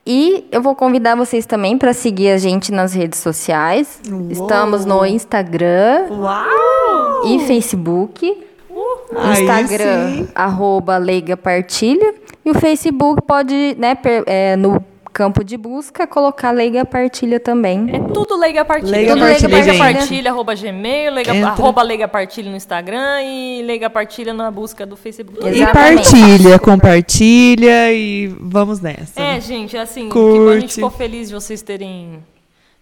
E 0.09 0.47
eu 0.53 0.63
vou 0.63 0.75
convidar 0.75 1.17
vocês 1.17 1.47
também 1.47 1.77
para 1.77 1.93
seguir 1.93 2.31
a 2.31 2.39
gente 2.39 2.71
nas 2.73 2.93
redes 2.93 3.19
sociais. 3.21 4.01
Estamos 4.31 4.85
no 4.85 5.05
Instagram 5.05 6.07
Uau! 6.11 7.27
e 7.27 7.41
Facebook. 7.47 8.46
Aí 9.15 9.43
Instagram, 9.43 10.09
sim. 10.17 10.29
arroba 10.35 10.97
Leiga 10.97 11.37
Partilha. 11.37 12.15
E 12.45 12.51
o 12.51 12.55
Facebook 12.55 13.23
pode, 13.27 13.75
né, 13.79 13.95
per- 13.95 14.25
é, 14.27 14.57
no 14.57 14.83
campo 15.13 15.43
de 15.43 15.57
busca, 15.57 16.07
colocar 16.07 16.51
Leiga 16.51 16.85
Partilha 16.85 17.41
também. 17.41 17.89
É 17.91 17.99
tudo 18.13 18.37
Leiga 18.37 18.65
Partilha. 18.67 18.91
Leiga 18.93 19.13
Tudo 19.15 19.23
Partilha, 19.27 19.49
Leiga 19.49 19.73
gente. 19.73 19.79
Partilha, 19.79 20.31
arroba 20.31 20.55
Gmail, 20.55 21.13
Leiga, 21.15 21.35
Entra. 21.35 21.49
arroba 21.51 21.83
Leiga 21.83 22.07
Partilha 22.07 22.51
no 22.51 22.57
Instagram 22.57 23.23
e 23.23 23.63
Leiga 23.63 23.89
Partilha 23.89 24.35
na 24.35 24.51
busca 24.51 24.85
do 24.85 24.95
Facebook. 24.95 25.43
E 25.43 25.49
Exatamente. 25.49 26.11
partilha, 26.11 26.59
compartilha 26.59 27.93
e 27.93 28.27
vamos 28.39 28.81
nessa. 28.81 29.19
É, 29.21 29.41
gente, 29.41 29.77
assim, 29.79 30.09
Curte. 30.11 30.33
que 30.39 30.45
bom, 30.45 30.49
a 30.51 30.61
gente 30.61 30.75
ficou 30.75 30.91
feliz 30.91 31.29
de 31.29 31.35
vocês 31.35 31.63
terem, 31.63 32.23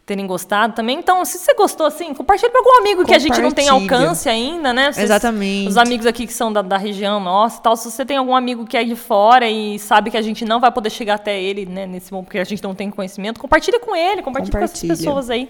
terem 0.07 0.27
gostado 0.27 0.75
também. 0.75 0.99
Então, 0.99 1.25
se 1.25 1.39
você 1.39 1.55
gostou, 1.55 1.87
assim, 1.87 2.13
compartilha 2.13 2.51
com 2.53 2.59
algum 2.59 2.79
amigo 2.81 3.05
que 3.07 3.15
a 3.15 3.19
gente 3.19 3.41
não 3.41 3.51
tem 3.51 3.69
alcance 3.71 4.29
ainda, 4.29 4.73
né? 4.73 4.93
Vocês- 4.93 5.05
Exatamente. 5.05 5.69
Os 5.69 5.77
amigos 5.79 6.05
aqui 6.05 6.27
que 6.27 6.33
são 6.33 6.53
da, 6.53 6.61
da 6.61 6.77
região 6.77 7.19
nossa 7.21 7.59
e 7.59 7.63
tal. 7.63 7.75
Se 7.77 7.91
você 7.91 8.05
tem 8.05 8.17
algum 8.19 8.37
amigo 8.37 8.67
que 8.67 8.77
é 8.77 8.85
de 8.85 8.95
fora 8.97 9.49
e 9.49 9.79
sabe 9.79 10.11
que 10.11 10.17
a 10.17 10.23
gente 10.23 10.45
não 10.45 10.61
vai 10.61 10.71
poder 10.71 10.91
chegar 10.91 11.15
até 11.15 11.41
ele, 11.41 11.65
né, 11.65 11.87
nesse 11.87 12.13
momento, 12.13 12.27
porque 12.27 12.39
a 12.39 12.45
gente 12.45 12.63
não 12.63 12.75
tem 12.75 12.91
conhecimento, 12.91 13.41
compartilha 13.41 13.81
com 13.81 13.97
ele, 13.97 14.21
compartilha, 14.21 14.53
com 14.53 14.59
Compartilha. 14.59 14.93
essas 14.93 14.99
pessoas 15.01 15.31
aí. 15.31 15.49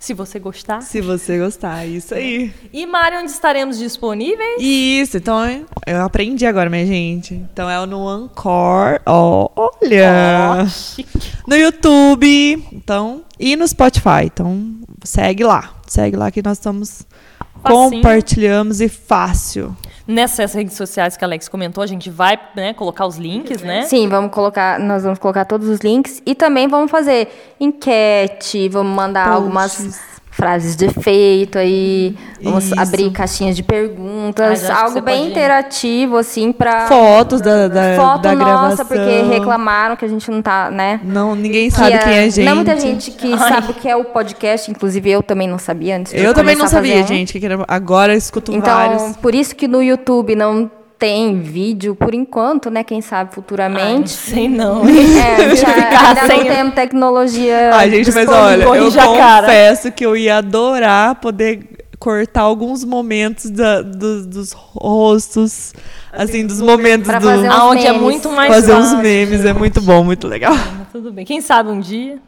Se 0.00 0.14
você 0.14 0.38
gostar. 0.38 0.80
Se 0.80 1.02
você 1.02 1.38
gostar, 1.38 1.84
isso 1.84 2.14
aí. 2.14 2.54
E, 2.72 2.86
Mari, 2.86 3.16
onde 3.16 3.30
estaremos 3.30 3.78
disponíveis? 3.78 4.56
Isso, 4.58 5.18
então 5.18 5.66
eu 5.86 6.00
aprendi 6.00 6.46
agora, 6.46 6.70
minha 6.70 6.86
gente. 6.86 7.34
Então 7.34 7.68
é 7.68 7.84
no 7.84 8.08
Anchor, 8.08 8.98
ó, 9.04 9.50
olha. 9.54 10.66
Chique. 10.70 11.20
No 11.46 11.54
YouTube, 11.54 12.66
então, 12.72 13.22
e 13.38 13.54
no 13.56 13.68
Spotify. 13.68 14.24
Então, 14.24 14.74
segue 15.04 15.44
lá. 15.44 15.74
Segue 15.86 16.16
lá 16.16 16.30
que 16.30 16.42
nós 16.42 16.56
estamos 16.56 17.02
Facinho. 17.62 17.90
compartilhamos 17.90 18.80
e 18.80 18.88
fácil. 18.88 19.76
Nessas 20.10 20.52
redes 20.54 20.76
sociais 20.76 21.16
que 21.16 21.24
a 21.24 21.28
Alex 21.28 21.48
comentou, 21.48 21.84
a 21.84 21.86
gente 21.86 22.10
vai 22.10 22.36
né, 22.56 22.74
colocar 22.74 23.06
os 23.06 23.16
links, 23.16 23.62
né? 23.62 23.82
Sim, 23.82 24.08
vamos 24.08 24.32
colocar, 24.32 24.78
nós 24.80 25.04
vamos 25.04 25.20
colocar 25.20 25.44
todos 25.44 25.68
os 25.68 25.78
links 25.80 26.20
e 26.26 26.34
também 26.34 26.66
vamos 26.66 26.90
fazer 26.90 27.28
enquete, 27.60 28.68
vamos 28.68 28.92
mandar 28.92 29.26
Posts. 29.26 29.42
algumas 29.42 30.09
frases 30.40 30.74
de 30.74 30.86
efeito 30.86 31.58
aí, 31.58 32.16
vamos 32.42 32.64
Isso. 32.64 32.80
abrir 32.80 33.10
caixinhas 33.10 33.54
de 33.54 33.62
perguntas, 33.62 34.68
algo 34.70 35.00
bem 35.02 35.18
pode- 35.18 35.30
interativo 35.30 36.16
assim 36.16 36.50
para 36.50 36.86
Fotos 36.88 37.42
da, 37.42 37.68
da, 37.68 37.96
foto 37.96 38.22
da 38.22 38.34
nossa, 38.34 38.44
gravação. 38.44 38.86
porque 38.86 39.22
reclamaram 39.30 39.96
que 39.96 40.04
a 40.04 40.08
gente 40.08 40.30
não 40.30 40.40
tá, 40.40 40.70
né? 40.70 40.98
Não, 41.04 41.34
ninguém 41.36 41.68
Que 41.68 41.76
sabe 41.76 41.92
a- 41.92 41.98
quem 41.98 42.12
é 42.14 42.20
a 42.20 42.28
gente. 42.30 42.44
Não 42.44 42.56
muita 42.56 42.80
gente 42.80 43.10
que 43.10 43.32
Ai. 43.34 43.38
sabe 43.52 43.70
o 43.72 43.74
que 43.74 43.88
é 43.88 43.94
o 43.94 44.04
podcast, 44.04 44.70
inclusive 44.70 45.10
eu 45.10 45.22
também 45.22 45.46
não 45.46 45.58
sabia 45.58 45.96
antes 45.98 46.12
de 46.12 46.18
Eu 46.18 46.32
também 46.32 46.56
não 46.56 46.66
sabia, 46.66 47.02
fazer. 47.02 47.06
gente. 47.14 47.32
que 47.34 47.40
que 47.40 47.46
era- 47.46 47.62
Agora 47.68 48.14
eu 48.14 48.18
escuto 48.18 48.52
Então, 48.54 48.74
vários. 48.74 49.16
por 49.18 49.34
isso 49.34 49.54
que 49.54 49.68
no 49.68 49.82
YouTube 49.82 50.34
não 50.34 50.70
tem 51.00 51.40
vídeo 51.40 51.96
por 51.96 52.14
enquanto, 52.14 52.70
né? 52.70 52.84
Quem 52.84 53.00
sabe 53.00 53.22
Ai, 53.22 53.26
não 53.26 53.32
futuramente. 53.32 54.10
sei 54.10 54.48
não. 54.48 54.82
É, 54.86 55.56
já, 55.56 55.68
ainda 56.08 56.26
sem- 56.26 56.44
não 56.44 56.44
temos 56.54 56.74
tecnologia. 56.74 57.70
Ai, 57.74 57.90
gente, 57.90 58.12
mas 58.12 58.28
olha, 58.28 58.62
eu 58.64 58.86
a 59.00 59.40
confesso 59.42 59.90
que 59.90 60.04
eu 60.04 60.14
ia 60.16 60.36
adorar 60.36 61.14
poder 61.16 61.66
cortar 61.98 62.42
alguns 62.42 62.84
momentos 62.84 63.50
da- 63.50 63.82
do- 63.82 64.26
dos 64.26 64.52
rostos, 64.52 65.72
assim, 66.12 66.46
dos 66.46 66.60
momentos 66.60 67.06
do... 67.08 67.12
fazer 67.12 67.48
uns 67.48 67.54
Aonde 67.54 67.86
é 67.86 67.92
memes. 67.92 68.02
muito 68.02 68.30
mais 68.30 68.54
fazer 68.54 68.74
uns 68.74 68.84
fácil. 68.90 68.98
memes, 68.98 69.44
é 69.44 69.52
muito 69.52 69.80
bom, 69.80 70.04
muito 70.04 70.28
legal. 70.28 70.54
Tudo 70.92 71.12
bem. 71.12 71.24
Quem 71.24 71.40
sabe 71.40 71.70
um 71.70 71.80
dia. 71.80 72.18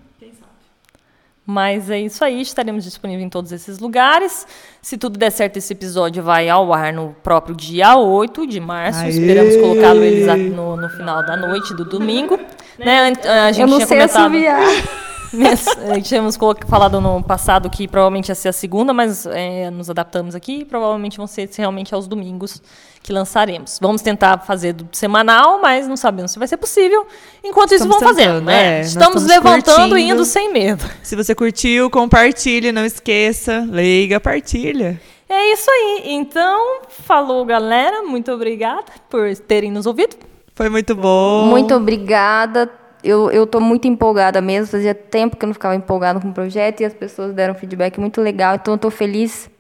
Mas 1.45 1.91
é 1.91 1.99
isso 2.01 2.25
aí, 2.25 2.41
estaremos 2.41 2.85
disponíveis 2.85 3.27
em 3.27 3.29
todos 3.29 3.51
esses 3.51 3.81
lugares. 3.81 4.47
Se 4.81 4.97
tudo 4.97 5.19
der 5.19 5.31
certo, 5.31 5.57
esse 5.57 5.73
episódio 5.73 6.23
vai 6.23 6.49
ao 6.49 6.73
ar 6.73 6.93
no 6.93 7.17
próprio 7.23 7.55
dia 7.57 7.97
8 7.97 8.47
de 8.47 8.61
março. 8.61 9.01
Aê! 9.01 9.11
Esperamos 9.11 9.57
colocá-lo 9.57 10.05
eles 10.05 10.53
no, 10.53 10.77
no 10.77 10.89
final 10.89 11.25
da 11.27 11.37
noite 11.37 11.75
do 11.75 11.85
domingo. 11.85 12.39
Né? 12.79 13.13
A 13.27 13.51
gente 13.51 13.63
Eu 13.63 13.67
não 13.67 13.77
tinha 13.79 13.87
sei 13.89 13.99
comentado. 13.99 14.21
assoviar. 14.23 14.61
Eh, 15.35 16.01
Tínhamos 16.01 16.37
falado 16.67 17.01
no 17.01 17.23
passado 17.23 17.71
que 17.71 17.89
provavelmente 17.89 18.29
ia 18.29 18.35
ser 18.35 18.49
a 18.49 18.53
segunda, 18.53 18.93
mas 18.93 19.27
eh, 19.27 19.71
nos 19.71 19.89
adaptamos 19.89 20.35
aqui 20.35 20.61
e 20.61 20.65
provavelmente 20.65 21.17
vão 21.17 21.27
ser 21.27 21.49
realmente 21.57 21.95
aos 21.95 22.07
domingos 22.07 22.63
que 23.03 23.13
lançaremos. 23.13 23.79
Vamos 23.81 24.03
tentar 24.03 24.39
fazer 24.41 24.75
do 24.75 24.89
semanal, 24.93 25.61
mas 25.61 25.89
não 25.89 25.97
sabemos 25.97 26.33
se 26.33 26.39
vai 26.39 26.47
ser 26.47 26.57
possível. 26.57 27.07
Enquanto 27.43 27.73
isso, 27.75 27.85
Estamos 27.85 28.01
vamos 28.01 28.17
fazendo. 28.17 28.35
tentando, 28.35 28.47
né? 28.47 28.79
é, 28.79 28.81
estamos 28.83 29.23
estamos 29.23 29.45
levantando 29.45 29.99
e 29.99 30.09
indo 30.09 30.25
sem 30.25 30.53
medo. 30.53 30.85
Se 31.03 31.17
você 31.17 31.35
curtiu, 31.35 31.91
compartilhe, 31.91 32.71
não 32.71 32.85
esqueça, 32.85 33.67
liga, 33.71 34.21
partilha. 34.21 35.01
É 35.29 35.53
isso 35.55 35.71
aí. 35.71 36.03
Então, 36.07 36.83
falou, 36.89 37.45
galera. 37.47 38.03
Muito 38.03 38.31
obrigada 38.31 38.85
por 39.09 39.35
terem 39.37 39.71
nos 39.73 39.87
ouvido. 39.87 40.15
Foi 40.55 40.69
muito 40.69 40.95
bom. 40.95 41.47
Muito 41.47 41.75
obrigada. 41.75 42.71
Eu, 43.03 43.31
eu 43.31 43.47
tô 43.47 43.61
muito 43.61 43.89
empolgada 43.89 44.41
mesmo. 44.41 44.67
Fazia 44.69 44.95
tempo 44.95 45.37
que 45.37 45.45
eu 45.45 45.49
não 45.49 45.55
ficava 45.55 45.75
empolgada 45.75 46.21
com 46.21 46.29
o 46.29 46.33
projeto 46.33 46.81
e 46.81 46.85
as 46.85 46.95
pessoas 46.95 47.35
deram 47.35 47.55
feedback 47.55 47.99
muito 47.99 48.21
legal. 48.21 48.55
Então 48.55 48.75
eu 48.75 48.79
tô 48.79 48.91
feliz. 48.91 49.51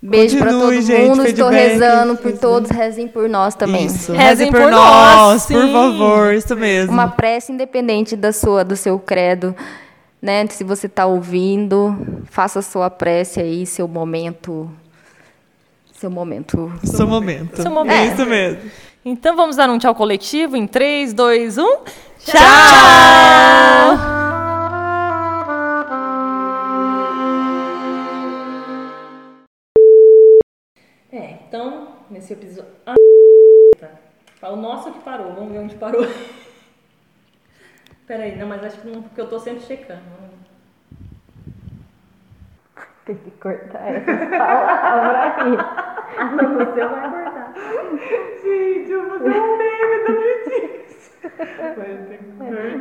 Beijo 0.00 0.38
pra 0.38 0.52
Continue, 0.52 0.76
todo 0.76 0.82
gente, 0.82 1.08
mundo. 1.08 1.26
Estou 1.26 1.48
rezando 1.48 2.14
por 2.14 2.22
feedback. 2.22 2.40
todos. 2.40 2.70
Rezem 2.70 3.08
por 3.08 3.28
nós 3.28 3.54
também. 3.54 3.86
Isso. 3.86 4.12
Rezem 4.12 4.26
Rezem 4.26 4.50
por 4.52 4.60
por 4.62 4.70
nós, 4.70 5.16
nós, 5.16 5.46
por 5.46 5.62
sim. 5.64 5.72
favor, 5.72 6.34
isso 6.34 6.56
mesmo. 6.56 6.92
Uma 6.92 7.08
prece 7.08 7.52
independente 7.52 8.16
da 8.16 8.32
sua, 8.32 8.64
do 8.64 8.76
seu 8.76 8.98
credo. 8.98 9.54
Né? 10.22 10.46
Se 10.48 10.62
você 10.64 10.86
está 10.86 11.06
ouvindo, 11.06 11.96
faça 12.24 12.60
a 12.60 12.62
sua 12.62 12.90
prece 12.90 13.40
aí, 13.40 13.66
seu 13.66 13.88
momento. 13.88 14.70
Seu 15.94 16.10
momento. 16.10 16.72
Seu 16.84 17.06
momento. 17.06 17.60
Seu 17.60 17.70
momento. 17.70 17.96
É 17.96 18.06
isso 18.06 18.24
mesmo. 18.24 18.70
Então, 19.04 19.34
vamos 19.34 19.56
dar 19.56 19.68
um 19.68 19.78
tchau 19.78 19.94
coletivo 19.96 20.56
em 20.56 20.66
3, 20.66 21.12
2, 21.12 21.58
1. 21.58 21.66
Tchau! 22.18 23.98
É, 31.10 31.30
então, 31.46 31.96
nesse 32.10 32.32
episódio. 32.32 32.70
Ah, 32.86 32.94
tá. 33.78 33.90
O 34.50 34.56
nosso 34.56 34.92
que 34.92 35.00
parou, 35.00 35.32
vamos 35.34 35.52
ver 35.52 35.58
onde 35.60 35.74
parou. 35.76 36.02
Peraí, 38.06 38.36
não, 38.36 38.46
mas 38.48 38.64
acho 38.64 38.80
que 38.80 38.88
não, 38.88 39.02
porque 39.02 39.20
eu 39.20 39.28
tô 39.28 39.38
sempre 39.38 39.60
checando. 39.62 40.00
Tem 43.04 43.16
que 43.16 43.30
cortar 43.32 43.88
essa 43.88 44.26
palavra 44.26 45.42
aí. 45.42 45.56
Você 46.18 46.84
vai 46.84 47.10
cortar. 47.10 47.52
Gente, 48.42 48.90
eu 48.90 49.08
vou 49.08 49.18
fazer 49.18 49.40
um 49.40 49.56
meme 49.56 50.04
da 50.04 50.12
Letícia. 50.12 50.97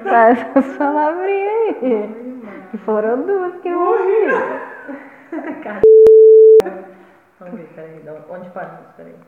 Tá 0.04 0.30
essas 0.30 0.78
palavrinhas 0.78 1.84
aí. 1.84 2.78
Foram 2.86 3.22
duas 3.24 3.56
que 3.62 3.70
eu 3.70 3.80
ouvi. 3.80 4.28
Vamos 7.40 7.60
ver, 7.60 7.68
peraí. 7.76 8.04
Onde 8.30 8.50
paramos? 8.50 8.88
Peraí. 8.96 9.16